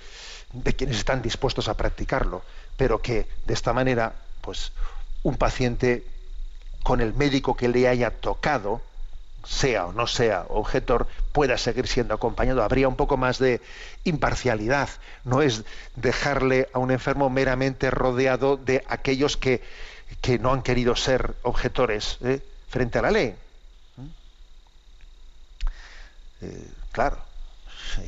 de 0.53 0.77
quienes 0.77 0.99
están 0.99 1.22
dispuestos 1.22 1.68
a 1.68 1.74
practicarlo, 1.74 2.43
pero 2.77 3.01
que 3.01 3.27
de 3.47 3.55
esta 3.55 3.72
manera, 3.72 4.12
pues 4.43 4.72
un 5.22 5.37
paciente 5.37 6.05
con 6.83 7.01
el 7.01 7.14
médico 7.14 7.57
que 7.57 7.68
le 7.68 7.89
haya 7.89 8.11
tocado, 8.11 8.83
sea 9.47 9.86
o 9.86 9.92
no 9.92 10.07
sea 10.07 10.44
objetor, 10.49 11.07
pueda 11.32 11.57
seguir 11.59 11.86
siendo 11.86 12.14
acompañado. 12.14 12.62
Habría 12.62 12.88
un 12.88 12.97
poco 12.97 13.16
más 13.16 13.38
de 13.38 13.61
imparcialidad. 14.05 14.88
No 15.24 15.42
es 15.42 15.64
dejarle 15.94 16.68
a 16.72 16.78
un 16.78 16.90
enfermo 16.90 17.30
meramente 17.30 17.90
rodeado 17.90 18.57
de 18.57 18.84
aquellos 18.88 19.36
que, 19.36 19.62
que 20.20 20.38
no 20.38 20.53
han 20.53 20.62
querido 20.62 20.97
ser 20.97 21.34
objetores 21.42 22.18
¿eh? 22.22 22.40
frente 22.68 22.99
a 22.99 23.03
la 23.03 23.11
ley. 23.11 23.34
¿Mm? 23.97 24.07
Eh, 26.42 26.68
claro, 26.92 27.18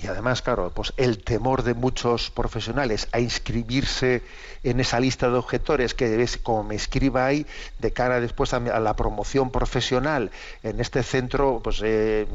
y 0.02 0.06
además, 0.06 0.42
claro, 0.42 0.70
pues 0.74 0.92
el 0.96 1.22
temor 1.22 1.62
de 1.62 1.74
muchos 1.74 2.30
profesionales 2.30 3.08
a 3.12 3.20
inscribirse 3.20 4.22
en 4.62 4.80
esa 4.80 5.00
lista 5.00 5.28
de 5.28 5.38
objetores 5.38 5.94
que 5.94 6.22
es 6.22 6.36
como 6.36 6.64
me 6.64 6.74
escriba 6.74 7.26
ahí 7.26 7.46
de 7.78 7.92
cara 7.92 8.20
después 8.20 8.54
a, 8.54 8.60
la 8.60 8.96
promoción 8.96 9.50
profesional 9.50 10.30
en 10.62 10.80
este 10.80 11.02
centro, 11.02 11.60
pues 11.62 11.80
eh, 11.84 12.26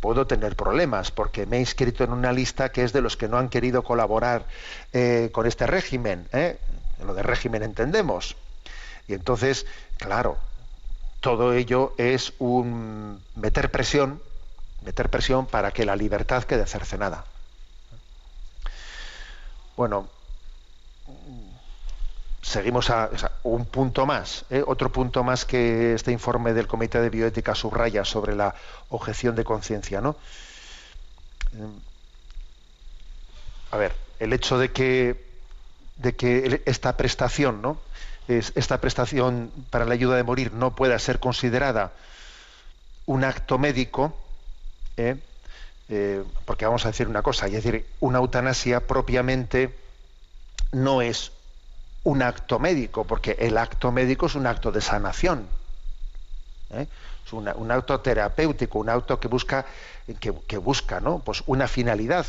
puedo 0.00 0.26
tener 0.26 0.56
problemas 0.56 1.10
porque 1.10 1.46
me 1.46 1.58
he 1.58 1.60
inscrito 1.60 2.04
en 2.04 2.12
una 2.12 2.32
lista 2.32 2.70
que 2.70 2.84
es 2.84 2.92
de 2.92 3.00
los 3.00 3.16
que 3.16 3.28
no 3.28 3.38
han 3.38 3.48
querido 3.48 3.82
colaborar 3.82 4.46
eh, 4.92 5.30
con 5.32 5.46
este 5.46 5.66
régimen. 5.66 6.26
¿eh? 6.32 6.58
Lo 7.04 7.14
de 7.14 7.22
régimen 7.22 7.62
entendemos. 7.62 8.36
Y 9.06 9.14
entonces, 9.14 9.66
claro, 9.96 10.38
todo 11.20 11.54
ello 11.54 11.94
es 11.96 12.32
un 12.38 13.20
meter 13.34 13.70
presión 13.70 14.20
meter 14.82 15.10
presión 15.10 15.46
para 15.46 15.72
que 15.72 15.84
la 15.84 15.96
libertad 15.96 16.44
quede 16.44 16.66
cercenada. 16.66 17.26
Bueno, 19.76 20.08
seguimos 22.42 22.90
a, 22.90 23.10
un 23.42 23.66
punto 23.66 24.06
más, 24.06 24.44
¿eh? 24.50 24.62
otro 24.66 24.90
punto 24.90 25.22
más 25.24 25.44
que 25.44 25.94
este 25.94 26.12
informe 26.12 26.52
del 26.52 26.66
Comité 26.66 27.00
de 27.00 27.10
Bioética 27.10 27.54
subraya 27.54 28.04
sobre 28.04 28.34
la 28.34 28.54
objeción 28.88 29.34
de 29.36 29.44
conciencia, 29.44 30.00
¿no? 30.00 30.16
A 33.70 33.76
ver, 33.76 33.94
el 34.18 34.32
hecho 34.32 34.58
de 34.58 34.72
que, 34.72 35.40
de 35.96 36.16
que 36.16 36.62
esta 36.66 36.96
prestación, 36.96 37.60
¿no? 37.62 37.78
es- 38.28 38.52
esta 38.56 38.80
prestación 38.80 39.52
para 39.70 39.84
la 39.84 39.94
ayuda 39.94 40.16
de 40.16 40.22
morir 40.22 40.52
no 40.52 40.74
pueda 40.74 40.98
ser 40.98 41.18
considerada 41.20 41.92
un 43.06 43.24
acto 43.24 43.58
médico, 43.58 44.27
¿eh? 44.98 45.16
Eh, 45.88 46.22
porque 46.44 46.66
vamos 46.66 46.84
a 46.84 46.88
decir 46.88 47.08
una 47.08 47.22
cosa, 47.22 47.46
es 47.46 47.52
decir, 47.52 47.86
una 48.00 48.18
eutanasia 48.18 48.86
propiamente 48.86 49.74
no 50.72 51.00
es 51.00 51.32
un 52.04 52.22
acto 52.22 52.58
médico, 52.58 53.04
porque 53.04 53.36
el 53.38 53.56
acto 53.56 53.90
médico 53.90 54.26
es 54.26 54.34
un 54.34 54.46
acto 54.46 54.70
de 54.70 54.80
sanación. 54.80 55.48
¿eh? 56.70 56.86
Es 57.24 57.32
un 57.32 57.70
acto 57.70 58.00
terapéutico, 58.00 58.78
un 58.78 58.88
acto 58.88 59.20
que 59.20 59.28
busca, 59.28 59.66
que, 60.18 60.56
busca 60.56 61.00
¿no? 61.00 61.18
pues 61.18 61.42
una 61.46 61.68
finalidad 61.68 62.26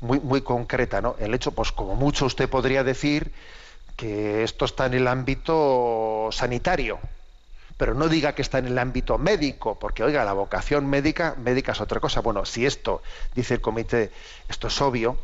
muy, 0.00 0.18
muy 0.18 0.42
concreta. 0.42 1.00
¿no? 1.00 1.14
El 1.20 1.34
hecho, 1.34 1.52
pues 1.52 1.70
como 1.70 1.94
mucho 1.94 2.26
usted 2.26 2.48
podría 2.48 2.82
decir 2.82 3.32
que 3.96 4.42
esto 4.42 4.64
está 4.64 4.86
en 4.86 4.94
el 4.94 5.06
ámbito 5.06 6.30
sanitario, 6.32 6.98
pero 7.76 7.94
no 7.94 8.08
diga 8.08 8.34
que 8.34 8.42
está 8.42 8.58
en 8.58 8.66
el 8.66 8.78
ámbito 8.78 9.18
médico, 9.18 9.78
porque 9.78 10.04
oiga, 10.04 10.24
la 10.24 10.32
vocación 10.32 10.86
médica, 10.86 11.34
médica 11.38 11.72
es 11.72 11.80
otra 11.80 12.00
cosa. 12.00 12.20
Bueno, 12.20 12.44
si 12.44 12.66
esto, 12.66 13.02
dice 13.34 13.54
el 13.54 13.60
comité, 13.60 14.12
esto 14.48 14.68
es 14.68 14.80
obvio, 14.80 15.18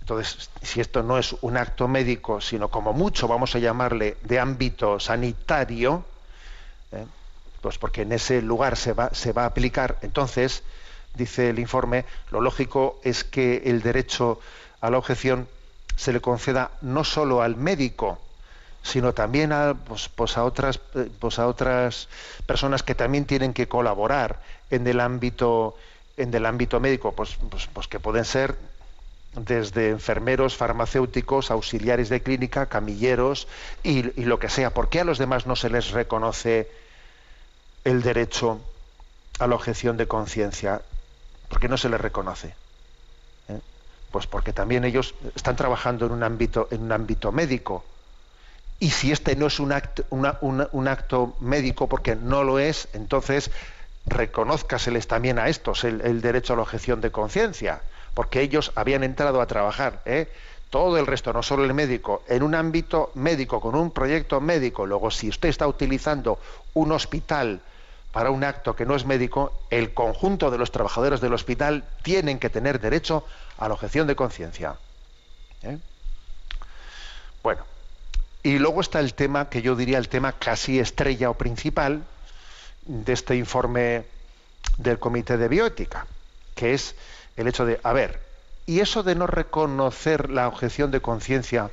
entonces, 0.00 0.50
si 0.62 0.80
esto 0.80 1.02
no 1.02 1.18
es 1.18 1.36
un 1.42 1.56
acto 1.56 1.86
médico, 1.86 2.40
sino 2.40 2.68
como 2.68 2.92
mucho 2.92 3.28
vamos 3.28 3.54
a 3.54 3.58
llamarle 3.58 4.16
de 4.22 4.40
ámbito 4.40 4.98
sanitario, 4.98 6.04
¿eh? 6.92 7.04
pues 7.60 7.78
porque 7.78 8.02
en 8.02 8.12
ese 8.12 8.42
lugar 8.42 8.76
se 8.76 8.92
va, 8.92 9.10
se 9.12 9.32
va 9.32 9.44
a 9.44 9.46
aplicar, 9.46 9.98
entonces, 10.02 10.64
dice 11.14 11.50
el 11.50 11.58
informe, 11.58 12.06
lo 12.30 12.40
lógico 12.40 12.98
es 13.04 13.22
que 13.22 13.62
el 13.66 13.82
derecho 13.82 14.40
a 14.80 14.90
la 14.90 14.98
objeción 14.98 15.46
se 15.96 16.12
le 16.12 16.20
conceda 16.20 16.72
no 16.80 17.04
solo 17.04 17.42
al 17.42 17.56
médico, 17.56 18.18
sino 18.82 19.12
también 19.12 19.52
a, 19.52 19.74
pues, 19.74 20.08
pues 20.08 20.34
pues 21.18 21.38
a 21.38 21.46
otras 21.46 22.08
personas 22.46 22.82
que 22.82 22.94
también 22.94 23.24
tienen 23.24 23.52
que 23.52 23.68
colaborar 23.68 24.40
en 24.70 24.86
el 24.86 25.00
ámbito 25.00 25.76
en 26.20 26.34
el 26.34 26.44
ámbito 26.44 26.80
médico, 26.80 27.12
pues, 27.12 27.38
que 27.88 27.98
pueden 27.98 28.24
ser 28.24 28.56
desde 29.34 29.88
enfermeros, 29.88 30.56
farmacéuticos, 30.56 31.50
auxiliares 31.50 32.08
de 32.08 32.22
clínica, 32.22 32.66
camilleros 32.66 33.48
y, 33.82 34.20
y 34.20 34.24
lo 34.24 34.38
que 34.38 34.50
sea. 34.50 34.74
¿Por 34.74 34.88
qué 34.88 35.00
a 35.00 35.04
los 35.04 35.18
demás 35.18 35.46
no 35.46 35.56
se 35.56 35.70
les 35.70 35.92
reconoce 35.92 36.68
el 37.84 38.02
derecho 38.02 38.60
a 39.38 39.46
la 39.46 39.54
objeción 39.54 39.96
de 39.96 40.06
conciencia? 40.06 40.82
¿Por 41.48 41.60
qué 41.60 41.68
no 41.68 41.78
se 41.78 41.88
les 41.88 42.00
reconoce? 42.00 42.48
¿Eh? 43.48 43.60
Pues 44.10 44.26
porque 44.26 44.52
también 44.52 44.84
ellos 44.84 45.14
están 45.34 45.56
trabajando 45.56 46.06
en 46.06 46.12
un 46.12 46.22
ámbito, 46.22 46.68
en 46.70 46.82
un 46.82 46.92
ámbito 46.92 47.32
médico. 47.32 47.84
Y 48.80 48.90
si 48.90 49.12
este 49.12 49.36
no 49.36 49.46
es 49.46 49.60
un 49.60 49.72
acto, 49.72 51.34
médico, 51.40 51.86
porque 51.86 52.16
no 52.16 52.42
lo 52.42 52.58
es, 52.58 52.88
entonces 52.94 53.50
reconózcaseles 54.06 55.06
también 55.06 55.38
a 55.38 55.48
estos 55.48 55.84
el, 55.84 56.00
el 56.00 56.22
derecho 56.22 56.54
a 56.54 56.56
la 56.56 56.62
objeción 56.62 57.02
de 57.02 57.12
conciencia, 57.12 57.82
porque 58.14 58.40
ellos 58.40 58.72
habían 58.74 59.04
entrado 59.04 59.42
a 59.42 59.46
trabajar, 59.46 60.00
¿eh? 60.06 60.28
todo 60.70 60.96
el 60.98 61.06
resto, 61.06 61.32
no 61.32 61.42
solo 61.42 61.64
el 61.64 61.74
médico, 61.74 62.22
en 62.28 62.42
un 62.42 62.54
ámbito 62.54 63.10
médico, 63.14 63.60
con 63.60 63.74
un 63.74 63.90
proyecto 63.90 64.40
médico. 64.40 64.86
Luego, 64.86 65.10
si 65.10 65.28
usted 65.28 65.48
está 65.48 65.66
utilizando 65.66 66.38
un 66.74 66.92
hospital 66.92 67.60
para 68.12 68.30
un 68.30 68.44
acto 68.44 68.74
que 68.74 68.86
no 68.86 68.94
es 68.94 69.04
médico, 69.04 69.52
el 69.68 69.92
conjunto 69.92 70.50
de 70.50 70.58
los 70.58 70.70
trabajadores 70.70 71.20
del 71.20 71.34
hospital 71.34 71.84
tienen 72.02 72.38
que 72.38 72.50
tener 72.50 72.80
derecho 72.80 73.24
a 73.58 73.68
la 73.68 73.74
objeción 73.74 74.06
de 74.06 74.16
conciencia. 74.16 74.76
¿eh? 75.62 75.78
Bueno, 77.42 77.64
y 78.42 78.58
luego 78.58 78.80
está 78.80 79.00
el 79.00 79.14
tema 79.14 79.48
que 79.50 79.62
yo 79.62 79.76
diría 79.76 79.98
el 79.98 80.08
tema 80.08 80.32
casi 80.32 80.78
estrella 80.78 81.30
o 81.30 81.34
principal 81.34 82.04
de 82.86 83.12
este 83.12 83.36
informe 83.36 84.04
del 84.78 84.98
Comité 84.98 85.36
de 85.36 85.48
Bioética, 85.48 86.06
que 86.54 86.74
es 86.74 86.94
el 87.36 87.48
hecho 87.48 87.66
de, 87.66 87.80
a 87.82 87.92
ver, 87.92 88.20
y 88.66 88.80
eso 88.80 89.02
de 89.02 89.14
no 89.14 89.26
reconocer 89.26 90.30
la 90.30 90.48
objeción 90.48 90.90
de 90.90 91.00
conciencia 91.00 91.70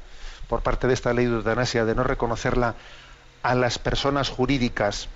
por 0.48 0.62
parte 0.62 0.88
de 0.88 0.94
esta 0.94 1.14
ley 1.14 1.26
de 1.26 1.36
eutanasia, 1.36 1.86
de 1.86 1.96
no 1.96 2.04
reconocerla 2.04 2.76
a 3.44 3.56
las 3.56 3.80
personas 3.80 4.30
jurídicas, 4.30 5.08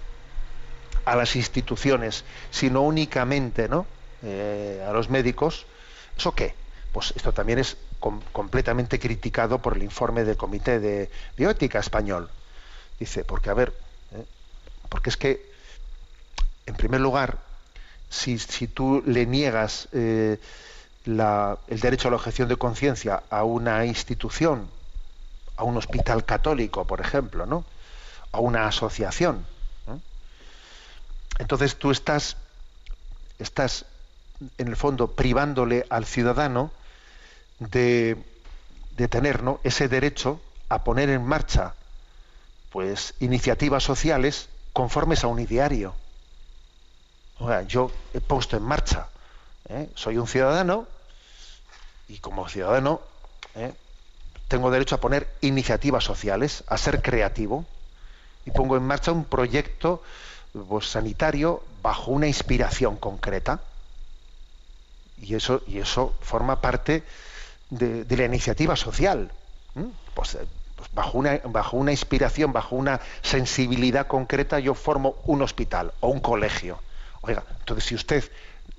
a 1.05 1.15
las 1.15 1.35
instituciones, 1.35 2.23
sino 2.51 2.81
únicamente 2.81 3.67
¿no? 3.67 3.85
Eh, 4.23 4.85
a 4.87 4.93
los 4.93 5.09
médicos, 5.09 5.65
¿eso 6.17 6.33
qué? 6.33 6.53
Pues 6.93 7.13
esto 7.15 7.33
también 7.33 7.59
es 7.59 7.77
com- 8.01 8.19
completamente 8.33 8.99
criticado 8.99 9.59
por 9.61 9.77
el 9.77 9.83
informe 9.83 10.25
del 10.25 10.35
Comité 10.35 10.81
de 10.81 11.09
Bioética 11.37 11.79
español. 11.79 12.29
Dice, 12.99 13.23
porque 13.23 13.49
a 13.49 13.53
ver, 13.53 13.73
¿eh? 14.13 14.25
porque 14.89 15.09
es 15.09 15.15
que, 15.17 15.49
en 16.65 16.75
primer 16.75 16.99
lugar, 16.99 17.37
si, 18.09 18.37
si 18.37 18.67
tú 18.67 19.01
le 19.05 19.25
niegas 19.25 19.87
eh, 19.93 20.37
la- 21.05 21.57
el 21.67 21.79
derecho 21.79 22.09
a 22.09 22.11
la 22.11 22.17
objeción 22.17 22.49
de 22.49 22.57
conciencia 22.57 23.23
a 23.29 23.43
una 23.45 23.85
institución, 23.85 24.69
a 25.55 25.63
un 25.63 25.77
hospital 25.77 26.25
católico, 26.25 26.85
por 26.85 26.99
ejemplo, 26.99 27.45
¿no? 27.45 27.63
a 28.33 28.39
una 28.39 28.65
asociación, 28.67 29.45
¿no? 29.87 30.01
entonces 31.39 31.75
tú 31.77 31.91
estás, 31.91 32.37
estás 33.39 33.85
en 34.57 34.67
el 34.69 34.75
fondo 34.75 35.11
privándole 35.11 35.85
al 35.89 36.05
ciudadano 36.05 36.71
de, 37.69 38.17
tener 39.09 39.41
ese 39.63 39.87
derecho 39.87 40.39
a 40.69 40.83
poner 40.83 41.09
en 41.09 41.25
marcha 41.25 41.73
pues 42.71 43.13
iniciativas 43.19 43.83
sociales 43.83 44.47
conformes 44.73 45.23
a 45.23 45.27
un 45.27 45.39
ideario. 45.39 45.93
O 47.39 47.47
sea, 47.47 47.63
yo 47.63 47.91
he 48.13 48.21
puesto 48.21 48.57
en 48.57 48.63
marcha, 48.63 49.07
¿eh? 49.67 49.89
soy 49.95 50.17
un 50.17 50.27
ciudadano 50.27 50.87
y 52.07 52.19
como 52.19 52.47
ciudadano 52.47 53.01
¿eh? 53.55 53.73
tengo 54.47 54.71
derecho 54.71 54.95
a 54.95 55.01
poner 55.01 55.29
iniciativas 55.41 56.03
sociales, 56.03 56.63
a 56.67 56.77
ser 56.77 57.01
creativo 57.01 57.65
y 58.45 58.51
pongo 58.51 58.77
en 58.77 58.83
marcha 58.83 59.11
un 59.11 59.25
proyecto 59.25 60.01
pues, 60.67 60.87
sanitario 60.87 61.63
bajo 61.81 62.11
una 62.11 62.27
inspiración 62.27 62.95
concreta. 62.95 63.61
Y 65.21 65.35
eso, 65.35 65.61
y 65.67 65.79
eso 65.79 66.15
forma 66.21 66.61
parte 66.61 67.03
de, 67.71 68.05
la 68.17 68.25
iniciativa 68.25 68.75
social. 68.75 69.31
Pues, 70.13 70.35
eh, 70.35 70.45
pues 70.75 70.89
bajo, 70.93 71.17
una, 71.17 71.41
bajo 71.45 71.77
una 71.77 71.91
inspiración, 71.91 72.53
bajo 72.53 72.75
una 72.75 73.01
sensibilidad 73.21 74.07
concreta, 74.07 74.59
yo 74.59 74.75
formo 74.75 75.15
un 75.25 75.41
hospital 75.41 75.93
o 76.01 76.09
un 76.09 76.19
colegio. 76.19 76.79
Oiga, 77.21 77.43
entonces 77.59 77.85
si 77.85 77.95
usted 77.95 78.23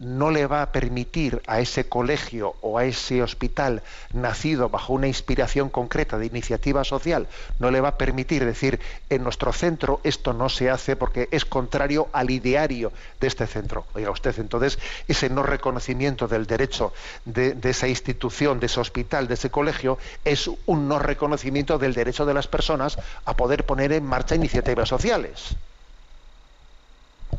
no 0.03 0.31
le 0.31 0.47
va 0.47 0.63
a 0.63 0.73
permitir 0.73 1.41
a 1.47 1.61
ese 1.61 1.89
colegio 1.89 2.57
o 2.61 2.77
a 2.77 2.85
ese 2.85 3.23
hospital 3.23 3.83
nacido 4.13 4.69
bajo 4.69 4.93
una 4.93 5.07
inspiración 5.07 5.71
concreta 5.71 6.19
de 6.19 6.27
iniciativa 6.27 6.83
social, 6.83 7.29
no 7.61 7.71
le 7.71 7.81
va 7.81 7.91
a 7.91 7.99
permitir 7.99 8.45
decir 8.45 8.81
en 9.11 9.23
nuestro 9.23 9.53
centro 9.53 10.01
esto 10.03 10.33
no 10.33 10.49
se 10.49 10.71
hace 10.71 10.97
porque 10.97 11.29
es 11.31 11.45
contrario 11.45 12.09
al 12.13 12.31
ideario 12.31 12.93
de 13.21 13.29
este 13.29 13.47
centro. 13.47 13.87
Oiga 13.95 14.11
usted, 14.11 14.35
entonces 14.39 14.79
ese 15.07 15.31
no 15.31 15.45
reconocimiento 15.45 16.27
del 16.27 16.47
derecho 16.47 16.93
de, 17.25 17.57
esa 17.63 17.87
institución, 17.87 18.59
de 18.59 18.67
ese 18.67 18.81
hospital, 18.81 19.29
de 19.29 19.35
ese 19.35 19.51
colegio, 19.51 19.99
es 20.25 20.51
un 20.67 20.89
no 20.89 20.99
reconocimiento 20.99 21.79
del 21.79 21.95
derecho 21.95 22.27
de 22.27 22.35
las 22.35 22.49
personas 22.49 22.99
a 23.25 23.37
poder 23.37 23.65
poner 23.65 23.93
en 23.93 24.05
marcha 24.05 24.35
iniciativas 24.35 24.89
sociales. 24.89 25.55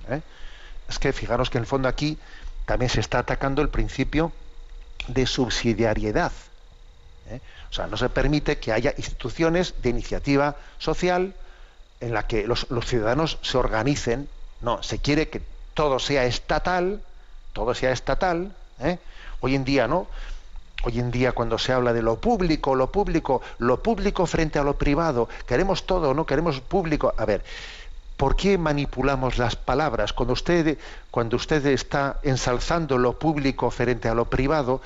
¿Eh? 0.09 0.21
Es 0.89 0.99
que 0.99 1.13
fijaros 1.13 1.49
que 1.49 1.57
en 1.57 1.63
el 1.63 1.67
fondo 1.67 1.87
aquí 1.87 2.17
también 2.65 2.89
se 2.89 2.99
está 2.99 3.19
atacando 3.19 3.61
el 3.61 3.69
principio 3.69 4.31
de 5.07 5.25
subsidiariedad. 5.25 6.31
¿eh? 7.29 7.39
O 7.69 7.73
sea, 7.73 7.87
no 7.87 7.97
se 7.97 8.09
permite 8.09 8.57
que 8.57 8.71
haya 8.71 8.93
instituciones 8.97 9.75
de 9.81 9.89
iniciativa 9.89 10.55
social 10.77 11.33
en 11.99 12.13
la 12.13 12.27
que 12.27 12.47
los, 12.47 12.67
ciudadanos 12.85 13.39
se 13.41 13.57
organicen. 13.57 14.29
No, 14.61 14.81
se 14.83 14.99
quiere 14.99 15.29
que 15.29 15.41
todo 15.73 15.99
sea 15.99 16.25
estatal, 16.25 17.01
todo 17.53 17.73
sea 17.73 17.91
estatal. 17.91 18.53
¿eh? 18.79 18.99
Hoy 19.41 19.55
en 19.55 19.65
día, 19.65 19.87
¿no? 19.87 20.07
Hoy 20.85 20.99
en 20.99 21.11
día 21.11 21.31
cuando 21.31 21.57
se 21.57 21.71
habla 21.71 21.93
de 21.93 22.01
lo 22.01 22.19
público, 22.19 22.75
lo 22.75 22.91
público, 22.91 23.41
lo 23.57 23.81
público 23.81 24.25
frente 24.25 24.59
a 24.59 24.63
lo 24.63 24.77
privado, 24.77 25.29
queremos 25.47 25.85
todo, 25.85 26.13
¿no? 26.13 26.25
Queremos 26.25 26.59
público. 26.59 27.13
A 27.17 27.25
ver, 27.25 27.43
¿por 28.17 28.35
qué 28.35 28.57
manipulamos 28.57 29.37
las 29.37 29.55
palabras? 29.55 30.13
Cuando 30.13 30.33
usted, 30.33 30.77
cuando 31.11 31.35
usted 31.37 31.65
está 31.67 32.19
ensalzando 32.23 32.97
lo 32.97 33.17
público 33.19 33.69
frente 33.71 34.07
a 34.09 34.15
lo 34.15 34.29
privado, 34.29 34.81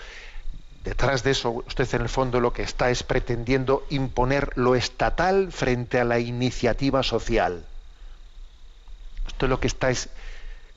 detrás 0.83 1.23
de 1.23 1.31
eso 1.31 1.51
usted 1.67 1.87
en 1.95 2.01
el 2.03 2.09
fondo 2.09 2.39
lo 2.39 2.53
que 2.53 2.63
está 2.63 2.89
es 2.89 3.03
pretendiendo 3.03 3.85
imponer 3.89 4.51
lo 4.55 4.75
estatal 4.75 5.51
frente 5.51 5.99
a 5.99 6.05
la 6.05 6.19
iniciativa 6.19 7.03
social. 7.03 7.65
Usted 9.25 9.47
lo 9.49 9.59
que 9.59 9.67
está 9.67 9.89
es 9.89 10.09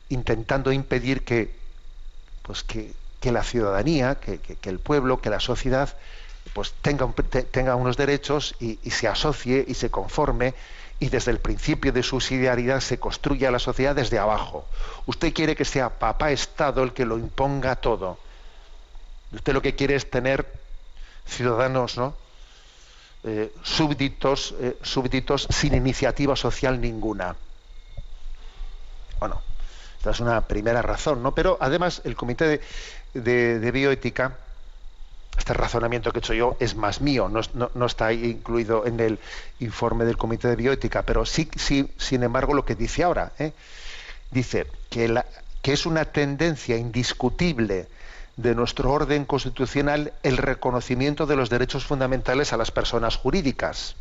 intentando 0.08 0.72
impedir 0.72 1.24
que, 1.24 1.54
pues 2.42 2.64
que, 2.64 2.92
que 3.20 3.32
la 3.32 3.44
ciudadanía, 3.44 4.16
que, 4.16 4.38
que, 4.40 4.68
el 4.68 4.80
pueblo, 4.80 5.20
que 5.20 5.30
la 5.30 5.40
sociedad 5.40 5.96
pues 6.52 6.74
tenga, 6.82 7.04
un- 7.04 7.12
te- 7.14 7.44
tenga 7.44 7.76
unos 7.76 7.96
derechos 7.96 8.56
y, 8.58 8.80
y 8.82 8.90
se 8.90 9.06
asocie 9.08 9.64
y 9.68 9.74
se 9.74 9.90
conforme 9.90 10.54
y 11.00 11.08
desde 11.08 11.30
el 11.30 11.38
principio 11.38 11.92
de 11.92 12.02
subsidiariedad 12.02 12.80
se 12.80 13.00
construya 13.00 13.50
la 13.50 13.58
sociedad 13.58 13.96
desde 13.96 14.18
abajo. 14.18 14.66
Usted 15.06 15.32
quiere 15.32 15.56
que 15.56 15.64
sea 15.64 15.98
papá 15.98 16.30
Estado 16.30 16.82
el 16.82 16.92
que 16.92 17.06
lo 17.06 17.18
imponga 17.18 17.76
todo. 17.76 18.18
Usted 19.32 19.54
lo 19.54 19.62
que 19.62 19.74
quiere 19.74 19.94
es 19.96 20.10
tener 20.10 20.46
ciudadanos, 21.26 21.96
¿no? 21.96 22.14
Eh, 23.24 23.52
súbditos, 23.62 24.54
eh, 24.60 24.76
súbditos 24.82 25.46
sin 25.50 25.74
iniciativa 25.74 26.36
social 26.36 26.80
ninguna. 26.80 27.34
Bueno, 29.18 29.40
esta 29.96 30.10
es 30.10 30.20
una 30.20 30.42
primera 30.42 30.82
razón, 30.82 31.22
¿no? 31.22 31.34
Pero 31.34 31.56
además 31.60 32.02
el 32.04 32.14
Comité 32.14 32.60
de 33.14 33.70
Bioética, 33.70 34.36
este 35.36 35.52
razonamiento 35.54 36.12
que 36.12 36.18
he 36.18 36.20
hecho 36.20 36.34
yo 36.34 36.56
es 36.60 36.74
más 36.74 37.00
mío, 37.00 37.28
no, 37.28 37.40
es- 37.40 37.54
no- 37.54 37.70
no 37.74 37.86
está 37.86 38.06
ahí 38.06 38.24
incluido 38.24 38.86
en 38.86 39.00
el 39.00 39.18
informe 39.60 40.04
del 40.04 40.16
Comité 40.18 40.48
de 40.48 40.56
Bioética, 40.56 41.02
pero 41.02 41.24
sí, 41.24 41.48
sin 41.56 42.22
embargo, 42.22 42.52
lo 42.54 42.64
que 42.64 42.74
dice 42.74 43.04
ahora, 43.04 43.32
¿eh? 43.38 43.52
dice 44.30 44.66
que, 44.90 45.22
que 45.62 45.72
es 45.72 45.86
una 45.86 46.04
tendencia 46.06 46.76
indiscutible 46.76 47.88
de 48.36 48.54
nuestro 48.54 48.90
orden 48.92 49.24
constitucional 49.24 50.12
el 50.22 50.36
reconocimiento 50.36 51.26
de 51.26 51.36
los 51.36 51.50
derechos 51.50 51.84
fundamentales 51.84 52.52
a 52.52 52.56
las 52.56 52.70
personas 52.70 53.16
jurídicas. 53.16 53.96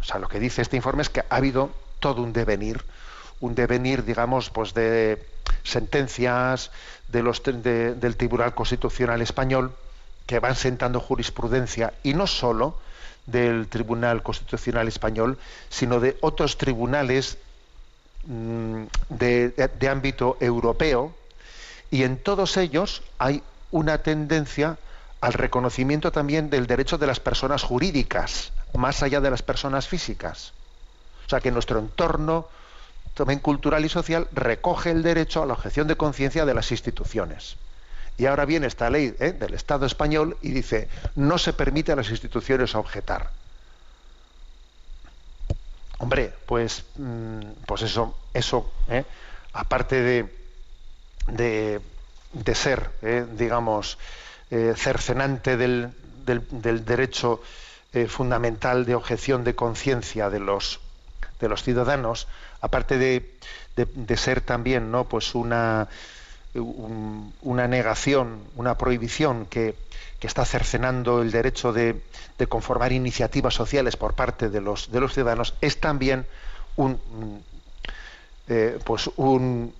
O 0.00 0.04
sea, 0.04 0.18
lo 0.18 0.28
que 0.28 0.40
dice 0.40 0.62
este 0.62 0.76
informe 0.76 1.02
es 1.02 1.08
que 1.08 1.20
ha 1.20 1.36
habido 1.36 1.70
todo 1.98 2.22
un 2.22 2.32
devenir, 2.32 2.82
un 3.40 3.54
devenir, 3.54 4.04
digamos, 4.04 4.50
pues 4.50 4.74
de 4.74 5.26
sentencias 5.62 6.70
de 7.08 7.22
los, 7.22 7.42
de- 7.42 7.94
del 7.94 8.16
Tribunal 8.16 8.54
Constitucional 8.54 9.20
Español 9.22 9.76
que 10.26 10.38
van 10.38 10.54
sentando 10.54 11.00
jurisprudencia 11.00 11.94
y 12.02 12.14
no 12.14 12.26
solo 12.26 12.78
del 13.26 13.68
Tribunal 13.68 14.22
Constitucional 14.22 14.88
Español, 14.88 15.38
sino 15.68 16.00
de 16.00 16.16
otros 16.20 16.56
tribunales 16.58 17.38
mm, 18.24 18.84
de- 19.08 19.48
de 19.50 19.88
ámbito 19.88 20.36
europeo 20.40 21.14
y 21.90 22.04
en 22.04 22.22
todos 22.22 22.56
ellos 22.56 23.02
hay 23.18 23.42
una 23.70 23.98
tendencia 24.02 24.78
al 25.20 25.32
reconocimiento 25.32 26.12
también 26.12 26.50
del 26.50 26.66
derecho 26.66 26.96
de 26.98 27.06
las 27.06 27.20
personas 27.20 27.62
jurídicas, 27.62 28.52
más 28.72 29.02
allá 29.02 29.20
de 29.20 29.30
las 29.30 29.42
personas 29.42 29.86
físicas. 29.88 30.52
O 31.26 31.28
sea 31.30 31.40
que 31.40 31.50
nuestro 31.50 31.78
entorno 31.78 32.48
cultural 33.40 33.84
y 33.84 33.88
social 33.88 34.28
recoge 34.32 34.90
el 34.90 35.02
derecho 35.02 35.42
a 35.42 35.46
la 35.46 35.54
objeción 35.54 35.86
de 35.88 35.96
conciencia 35.96 36.44
de 36.44 36.54
las 36.54 36.70
instituciones. 36.70 37.56
Y 38.18 38.26
ahora 38.26 38.44
viene 38.44 38.66
esta 38.66 38.90
ley 38.90 39.14
¿eh? 39.18 39.32
del 39.32 39.54
Estado 39.54 39.86
español 39.86 40.36
y 40.42 40.50
dice, 40.50 40.88
no 41.14 41.38
se 41.38 41.52
permite 41.52 41.92
a 41.92 41.96
las 41.96 42.10
instituciones 42.10 42.74
objetar. 42.74 43.30
Hombre, 45.98 46.32
pues, 46.46 46.84
mm, 46.96 47.40
pues 47.66 47.82
eso, 47.82 48.16
eso, 48.34 48.70
¿eh? 48.88 49.04
aparte 49.52 50.00
de, 50.00 51.80
de, 52.32 52.54
ser, 52.54 52.90
¿eh? 53.02 53.26
digamos, 53.36 53.98
eh, 54.50 54.74
cercenante 54.76 55.56
del, 55.56 55.90
del- 56.24 56.46
del 56.50 56.84
derecho 56.84 57.40
fundamental 58.08 58.86
de 58.86 58.94
objeción 58.94 59.42
de 59.42 59.56
conciencia 59.56 60.30
de 60.30 60.38
los, 60.38 60.78
de 61.40 61.48
los 61.48 61.64
ciudadanos, 61.64 62.28
aparte 62.60 62.98
de, 62.98 63.38
ser 64.16 64.40
también 64.40 64.90
¿no? 64.90 65.08
pues 65.08 65.34
una, 65.34 65.88
un- 66.54 67.34
una 67.42 67.68
negación, 67.68 68.50
una 68.56 68.76
prohibición 68.78 69.46
que, 69.46 69.76
que 70.18 70.26
está 70.26 70.44
cercenando 70.44 71.22
el 71.22 71.30
derecho 71.30 71.72
de, 71.72 72.04
de 72.38 72.46
conformar 72.46 72.92
iniciativas 72.92 73.54
sociales 73.54 73.96
por 73.96 74.14
parte 74.14 74.48
de 74.48 74.60
los, 74.60 74.90
de 74.90 75.00
los 75.00 75.14
ciudadanos, 75.14 75.54
es 75.60 75.80
también 75.80 76.26
un, 76.76 77.44
eh, 78.46 78.78
pues 78.84 79.10
un, 79.16 79.74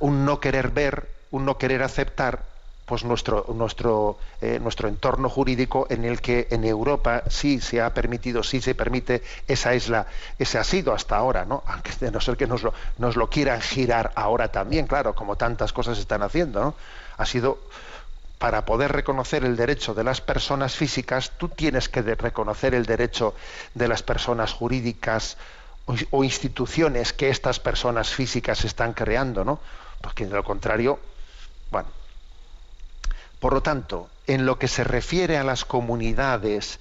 un 0.00 0.24
no 0.24 0.40
querer 0.40 0.70
ver, 0.70 1.10
un 1.30 1.44
no 1.44 1.58
querer 1.58 1.82
aceptar 1.82 2.55
pues 2.86 3.04
nuestro 3.04 3.46
nuestro 3.54 4.16
eh, 4.40 4.58
nuestro 4.62 4.88
entorno 4.88 5.28
jurídico 5.28 5.86
en 5.90 6.04
el 6.04 6.20
que 6.20 6.46
en 6.50 6.64
Europa 6.64 7.24
sí 7.28 7.60
se 7.60 7.82
ha 7.82 7.92
permitido 7.92 8.42
sí 8.42 8.60
se 8.60 8.74
permite 8.74 9.22
esa 9.48 9.74
es 9.74 9.88
la 9.88 10.06
ese 10.38 10.58
ha 10.58 10.64
sido 10.64 10.94
hasta 10.94 11.16
ahora 11.16 11.44
no 11.44 11.64
aunque 11.66 11.90
de 12.00 12.10
no 12.12 12.20
ser 12.20 12.36
que 12.36 12.46
nos 12.46 12.62
lo 12.62 12.72
nos 12.98 13.16
lo 13.16 13.28
quieran 13.28 13.60
girar 13.60 14.12
ahora 14.14 14.48
también 14.52 14.86
claro 14.86 15.14
como 15.14 15.36
tantas 15.36 15.72
cosas 15.72 15.98
están 15.98 16.22
haciendo 16.22 16.62
¿no? 16.62 16.74
ha 17.18 17.26
sido 17.26 17.58
para 18.38 18.64
poder 18.64 18.92
reconocer 18.92 19.44
el 19.44 19.56
derecho 19.56 19.94
de 19.94 20.04
las 20.04 20.20
personas 20.20 20.76
físicas, 20.76 21.32
tú 21.38 21.48
tienes 21.48 21.88
que 21.88 22.02
reconocer 22.02 22.74
el 22.74 22.84
derecho 22.84 23.34
de 23.74 23.88
las 23.88 24.02
personas 24.02 24.52
jurídicas 24.52 25.38
o, 25.86 25.94
o 26.10 26.22
instituciones 26.22 27.14
que 27.14 27.30
estas 27.30 27.60
personas 27.60 28.10
físicas 28.10 28.64
están 28.66 28.92
creando, 28.92 29.42
¿no? 29.42 29.58
Porque 30.02 30.26
de 30.26 30.34
lo 30.34 30.44
contrario, 30.44 31.00
bueno. 31.70 31.88
Por 33.40 33.52
lo 33.52 33.62
tanto, 33.62 34.08
en 34.26 34.46
lo 34.46 34.58
que 34.58 34.68
se 34.68 34.84
refiere 34.84 35.38
a 35.38 35.44
las 35.44 35.64
comunidades, 35.64 36.80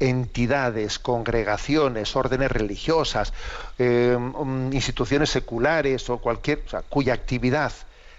entidades, 0.00 0.98
congregaciones, 0.98 2.14
órdenes 2.16 2.50
religiosas, 2.50 3.32
eh, 3.78 4.16
mm, 4.18 4.72
instituciones 4.72 5.30
seculares 5.30 6.10
o 6.10 6.18
cualquier, 6.18 6.62
cuya 6.88 7.14
actividad 7.14 7.72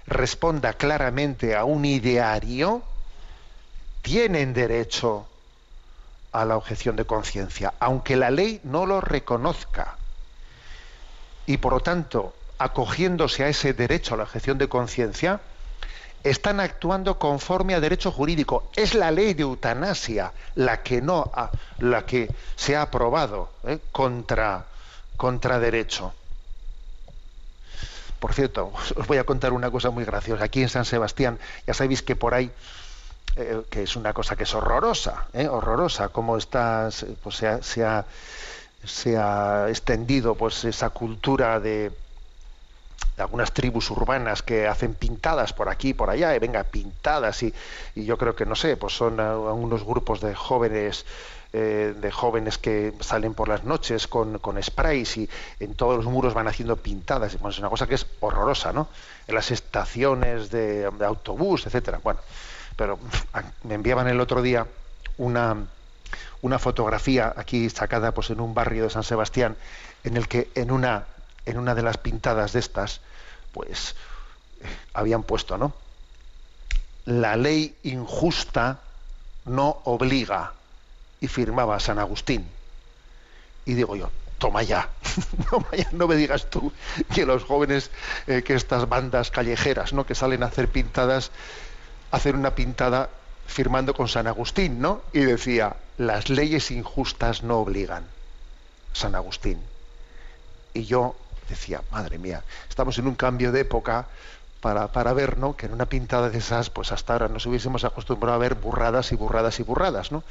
responda 0.08 0.74
claramente 0.74 1.56
a 1.56 1.64
un 1.64 1.86
ideario, 1.86 2.84
tienen 4.02 4.54
derecho 4.54 5.28
a 6.32 6.46
la 6.46 6.58
objeción 6.58 6.96
de 6.96 7.06
conciencia, 7.06 7.74
aunque 7.80 8.16
la 8.16 8.30
ley 8.30 8.60
no 8.64 8.86
lo 8.86 9.02
reconozca. 9.02 9.98
Y 11.46 11.58
por 11.58 11.74
lo 11.74 11.80
tanto, 11.80 12.34
acogiéndose 12.58 13.44
a 13.44 13.48
ese 13.48 13.74
derecho 13.74 14.14
a 14.14 14.18
la 14.18 14.24
objeción 14.24 14.58
de 14.58 14.70
conciencia, 14.70 15.42
están 16.30 16.60
actuando 16.60 17.18
conforme 17.20 17.76
a 17.76 17.80
derecho 17.80 18.12
jurídico. 18.12 18.70
Es 18.76 18.94
la 18.96 19.12
ley 19.12 19.34
de 19.34 19.44
eutanasia 19.44 20.34
la 20.56 20.82
que 20.82 21.02
no 21.02 21.32
ha- 21.34 21.52
la 21.80 22.06
que 22.06 22.30
se 22.56 22.76
ha 22.76 22.82
aprobado 22.84 23.50
¿eh? 23.64 23.80
contra, 23.92 24.66
contra 25.18 25.60
derecho. 25.60 26.14
Por 28.20 28.34
cierto, 28.34 28.72
os 28.96 29.08
voy 29.08 29.18
a 29.18 29.24
contar 29.24 29.54
una 29.54 29.70
cosa 29.72 29.90
muy 29.92 30.04
graciosa. 30.04 30.44
Aquí 30.46 30.62
en 30.62 30.70
San 30.70 30.86
Sebastián, 30.86 31.40
ya 31.68 31.74
sabéis 31.74 32.02
que 32.02 32.16
por 32.16 32.34
ahí, 32.34 32.52
eh, 33.36 33.62
que 33.70 33.84
es 33.84 33.96
una 33.96 34.14
cosa 34.14 34.36
que 34.36 34.44
es 34.44 34.54
horrorosa, 34.56 35.26
¿eh? 35.34 35.48
horrorosa, 35.48 36.10
como 36.10 36.38
está, 36.38 36.90
pues 37.22 37.36
se 37.36 37.48
ha, 37.48 37.62
se 37.62 37.86
ha- 37.86 38.06
se 38.84 39.18
ha 39.18 39.66
extendido 39.70 40.36
pues 40.36 40.64
esa 40.64 40.90
cultura 40.92 41.60
de, 41.60 41.92
de 43.16 43.24
algunas 43.24 43.52
tribus 43.54 43.90
urbanas 43.92 44.42
que 44.44 44.68
hacen 44.68 44.94
pintadas 44.94 45.54
por 45.54 45.70
aquí 45.70 45.90
y 45.90 45.94
por 45.94 46.10
allá, 46.10 46.36
y 46.36 46.40
venga, 46.40 46.64
pintadas, 46.64 47.44
y, 47.44 47.54
y 47.96 48.06
yo 48.06 48.18
creo 48.18 48.36
que, 48.36 48.46
no 48.46 48.56
sé, 48.56 48.76
pues 48.78 48.94
son 48.96 49.20
a- 49.20 49.32
a 49.34 49.54
unos 49.54 49.84
grupos 49.86 50.20
de 50.22 50.36
jóvenes, 50.36 51.06
eh, 51.54 51.94
de 51.98 52.12
jóvenes 52.12 52.58
que 52.58 52.94
salen 53.00 53.34
por 53.34 53.48
las 53.48 53.64
noches 53.64 54.08
con, 54.08 54.40
con 54.40 54.62
sprays 54.62 55.16
y 55.16 55.30
en 55.62 55.74
todos 55.76 55.96
los 55.96 56.06
muros 56.06 56.34
van 56.34 56.50
haciendo 56.50 56.76
pintadas. 56.76 57.34
Bueno, 57.40 57.50
es 57.52 57.60
una 57.60 57.70
cosa 57.70 57.88
que 57.88 57.96
es 57.96 58.06
horrorosa, 58.20 58.74
¿no? 58.74 58.90
En 59.28 59.36
las 59.36 59.52
estaciones 59.52 60.50
de, 60.52 60.90
de 60.92 61.06
autobús, 61.06 61.66
etcétera. 61.66 62.02
Bueno, 62.04 62.20
pero 62.76 63.00
me 63.64 63.76
enviaban 63.76 64.10
el 64.10 64.20
otro 64.20 64.42
día 64.42 64.68
una, 65.18 65.56
una 66.42 66.60
fotografía 66.60 67.34
aquí 67.38 67.70
sacada 67.70 68.12
pues 68.14 68.30
en 68.32 68.42
un 68.42 68.54
barrio 68.54 68.84
de 68.84 68.90
San 68.90 69.04
Sebastián 69.04 69.56
en 70.04 70.18
el 70.18 70.28
que 70.28 70.50
en 70.56 70.72
una 70.72 71.06
en 71.46 71.58
una 71.58 71.76
de 71.76 71.84
las 71.84 71.98
pintadas 71.98 72.54
de 72.54 72.60
estas 72.60 73.02
pues 73.52 73.96
eh, 74.62 74.66
habían 74.94 75.24
puesto 75.24 75.58
no 75.58 75.74
la 77.06 77.36
ley 77.36 77.76
injusta 77.84 78.80
no 79.46 79.82
obliga 79.84 80.54
y 81.22 81.28
firmaba 81.28 81.80
San 81.80 82.00
Agustín 82.00 82.48
y 83.66 83.74
digo 83.74 83.96
yo 83.96 84.12
toma 84.38 84.64
ya 84.64 84.90
toma 85.50 85.68
ya 85.78 85.90
no 85.92 86.08
me 86.08 86.16
digas 86.16 86.50
tú 86.50 86.72
que 87.14 87.26
los 87.26 87.44
jóvenes 87.44 87.92
eh, 88.28 88.44
que 88.44 88.56
estas 88.56 88.90
bandas 88.90 89.32
callejeras 89.32 89.94
no 89.94 90.06
que 90.06 90.16
salen 90.16 90.44
a 90.44 90.48
hacer 90.48 90.70
pintadas 90.70 91.32
hacer 92.12 92.36
una 92.36 92.56
pintada 92.56 93.10
firmando 93.48 93.94
con 93.94 94.08
San 94.08 94.28
Agustín, 94.28 94.80
¿no? 94.82 95.02
Y 95.14 95.20
decía, 95.20 95.76
las 95.98 96.30
leyes 96.30 96.72
injustas 96.72 97.44
no 97.44 97.60
obligan. 97.60 98.06
San 98.94 99.16
Agustín. 99.16 99.60
Y 100.74 100.86
yo 100.86 101.16
decía, 101.50 101.82
madre 101.92 102.18
mía, 102.18 102.44
estamos 102.70 102.98
en 102.98 103.08
un 103.08 103.16
cambio 103.16 103.52
de 103.52 103.62
época 103.62 104.08
para, 104.62 104.88
para 104.92 105.14
ver, 105.14 105.38
¿no? 105.38 105.56
Que 105.56 105.68
en 105.68 105.74
una 105.74 105.86
pintada 105.86 106.30
de 106.30 106.38
esas, 106.38 106.70
pues 106.70 106.92
hasta 106.92 107.14
ahora 107.14 107.28
nos 107.28 107.46
hubiésemos 107.46 107.84
acostumbrado 107.84 108.36
a 108.36 108.40
ver 108.40 108.56
burradas 108.56 109.12
y 109.12 109.16
burradas 109.16 109.60
y 109.60 109.64
burradas, 109.64 110.12
¿no? 110.12 110.24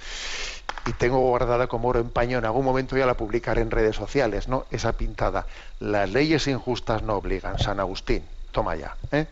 Y 0.86 0.92
tengo 0.92 1.18
guardada 1.20 1.66
como 1.66 1.88
oro 1.88 2.00
en 2.00 2.10
paño, 2.10 2.38
en 2.38 2.44
algún 2.44 2.64
momento 2.64 2.96
ya 2.96 3.06
la 3.06 3.14
publicaré 3.14 3.62
en 3.62 3.70
redes 3.70 3.96
sociales, 3.96 4.48
¿no? 4.48 4.66
Esa 4.70 4.92
pintada. 4.92 5.46
Las 5.78 6.10
leyes 6.10 6.46
injustas 6.46 7.02
no 7.02 7.14
obligan, 7.14 7.58
San 7.58 7.80
Agustín. 7.80 8.24
Toma 8.50 8.76
ya, 8.76 8.96
¿eh? 9.12 9.26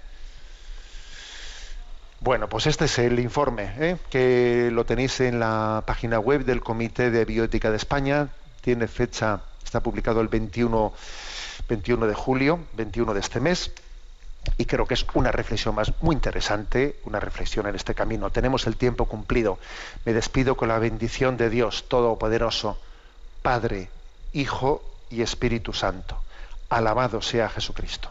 Bueno, 2.23 2.49
pues 2.49 2.69
este 2.69 2.85
es 2.85 3.01
el 3.01 3.19
informe, 3.19 3.73
¿eh? 3.81 3.97
que 4.09 4.71
lo 4.73 4.87
tenéis 4.87 5.19
en 5.19 5.41
la 5.41 5.83
página 5.85 6.21
web 6.21 6.45
del 6.45 6.61
Comité 6.61 7.11
de 7.11 7.25
Bioética 7.25 7.73
de 7.73 7.77
España. 7.77 8.29
Tiene 8.61 8.87
fecha, 8.87 9.41
está 9.65 9.81
publicado 9.81 10.21
el 10.21 10.29
21, 10.29 10.93
21 11.73 12.07
de 12.07 12.15
julio, 12.15 12.61
21 12.75 13.15
de 13.15 13.21
este 13.21 13.41
mes. 13.41 13.73
Y 14.59 14.67
creo 14.67 14.87
que 14.87 14.93
es 14.93 15.07
una 15.15 15.33
reflexión 15.33 15.75
más 15.75 15.93
muy 16.03 16.15
interesante, 16.15 16.97
una 17.05 17.19
reflexión 17.19 17.67
en 17.67 17.75
este 17.75 17.95
camino. 17.95 18.29
Tenemos 18.29 18.67
el 18.67 18.77
tiempo 18.77 19.07
cumplido. 19.07 19.59
Me 20.05 20.13
despido 20.13 20.55
con 20.55 20.69
la 20.69 20.79
bendición 20.79 21.39
de 21.39 21.49
Dios 21.49 21.87
Todopoderoso, 21.89 22.77
Padre, 23.41 23.89
Hijo 24.35 24.83
y 25.09 25.23
Espíritu 25.23 25.73
Santo. 25.73 26.21
Alabado 26.69 27.23
sea 27.23 27.49
Jesucristo. 27.49 28.11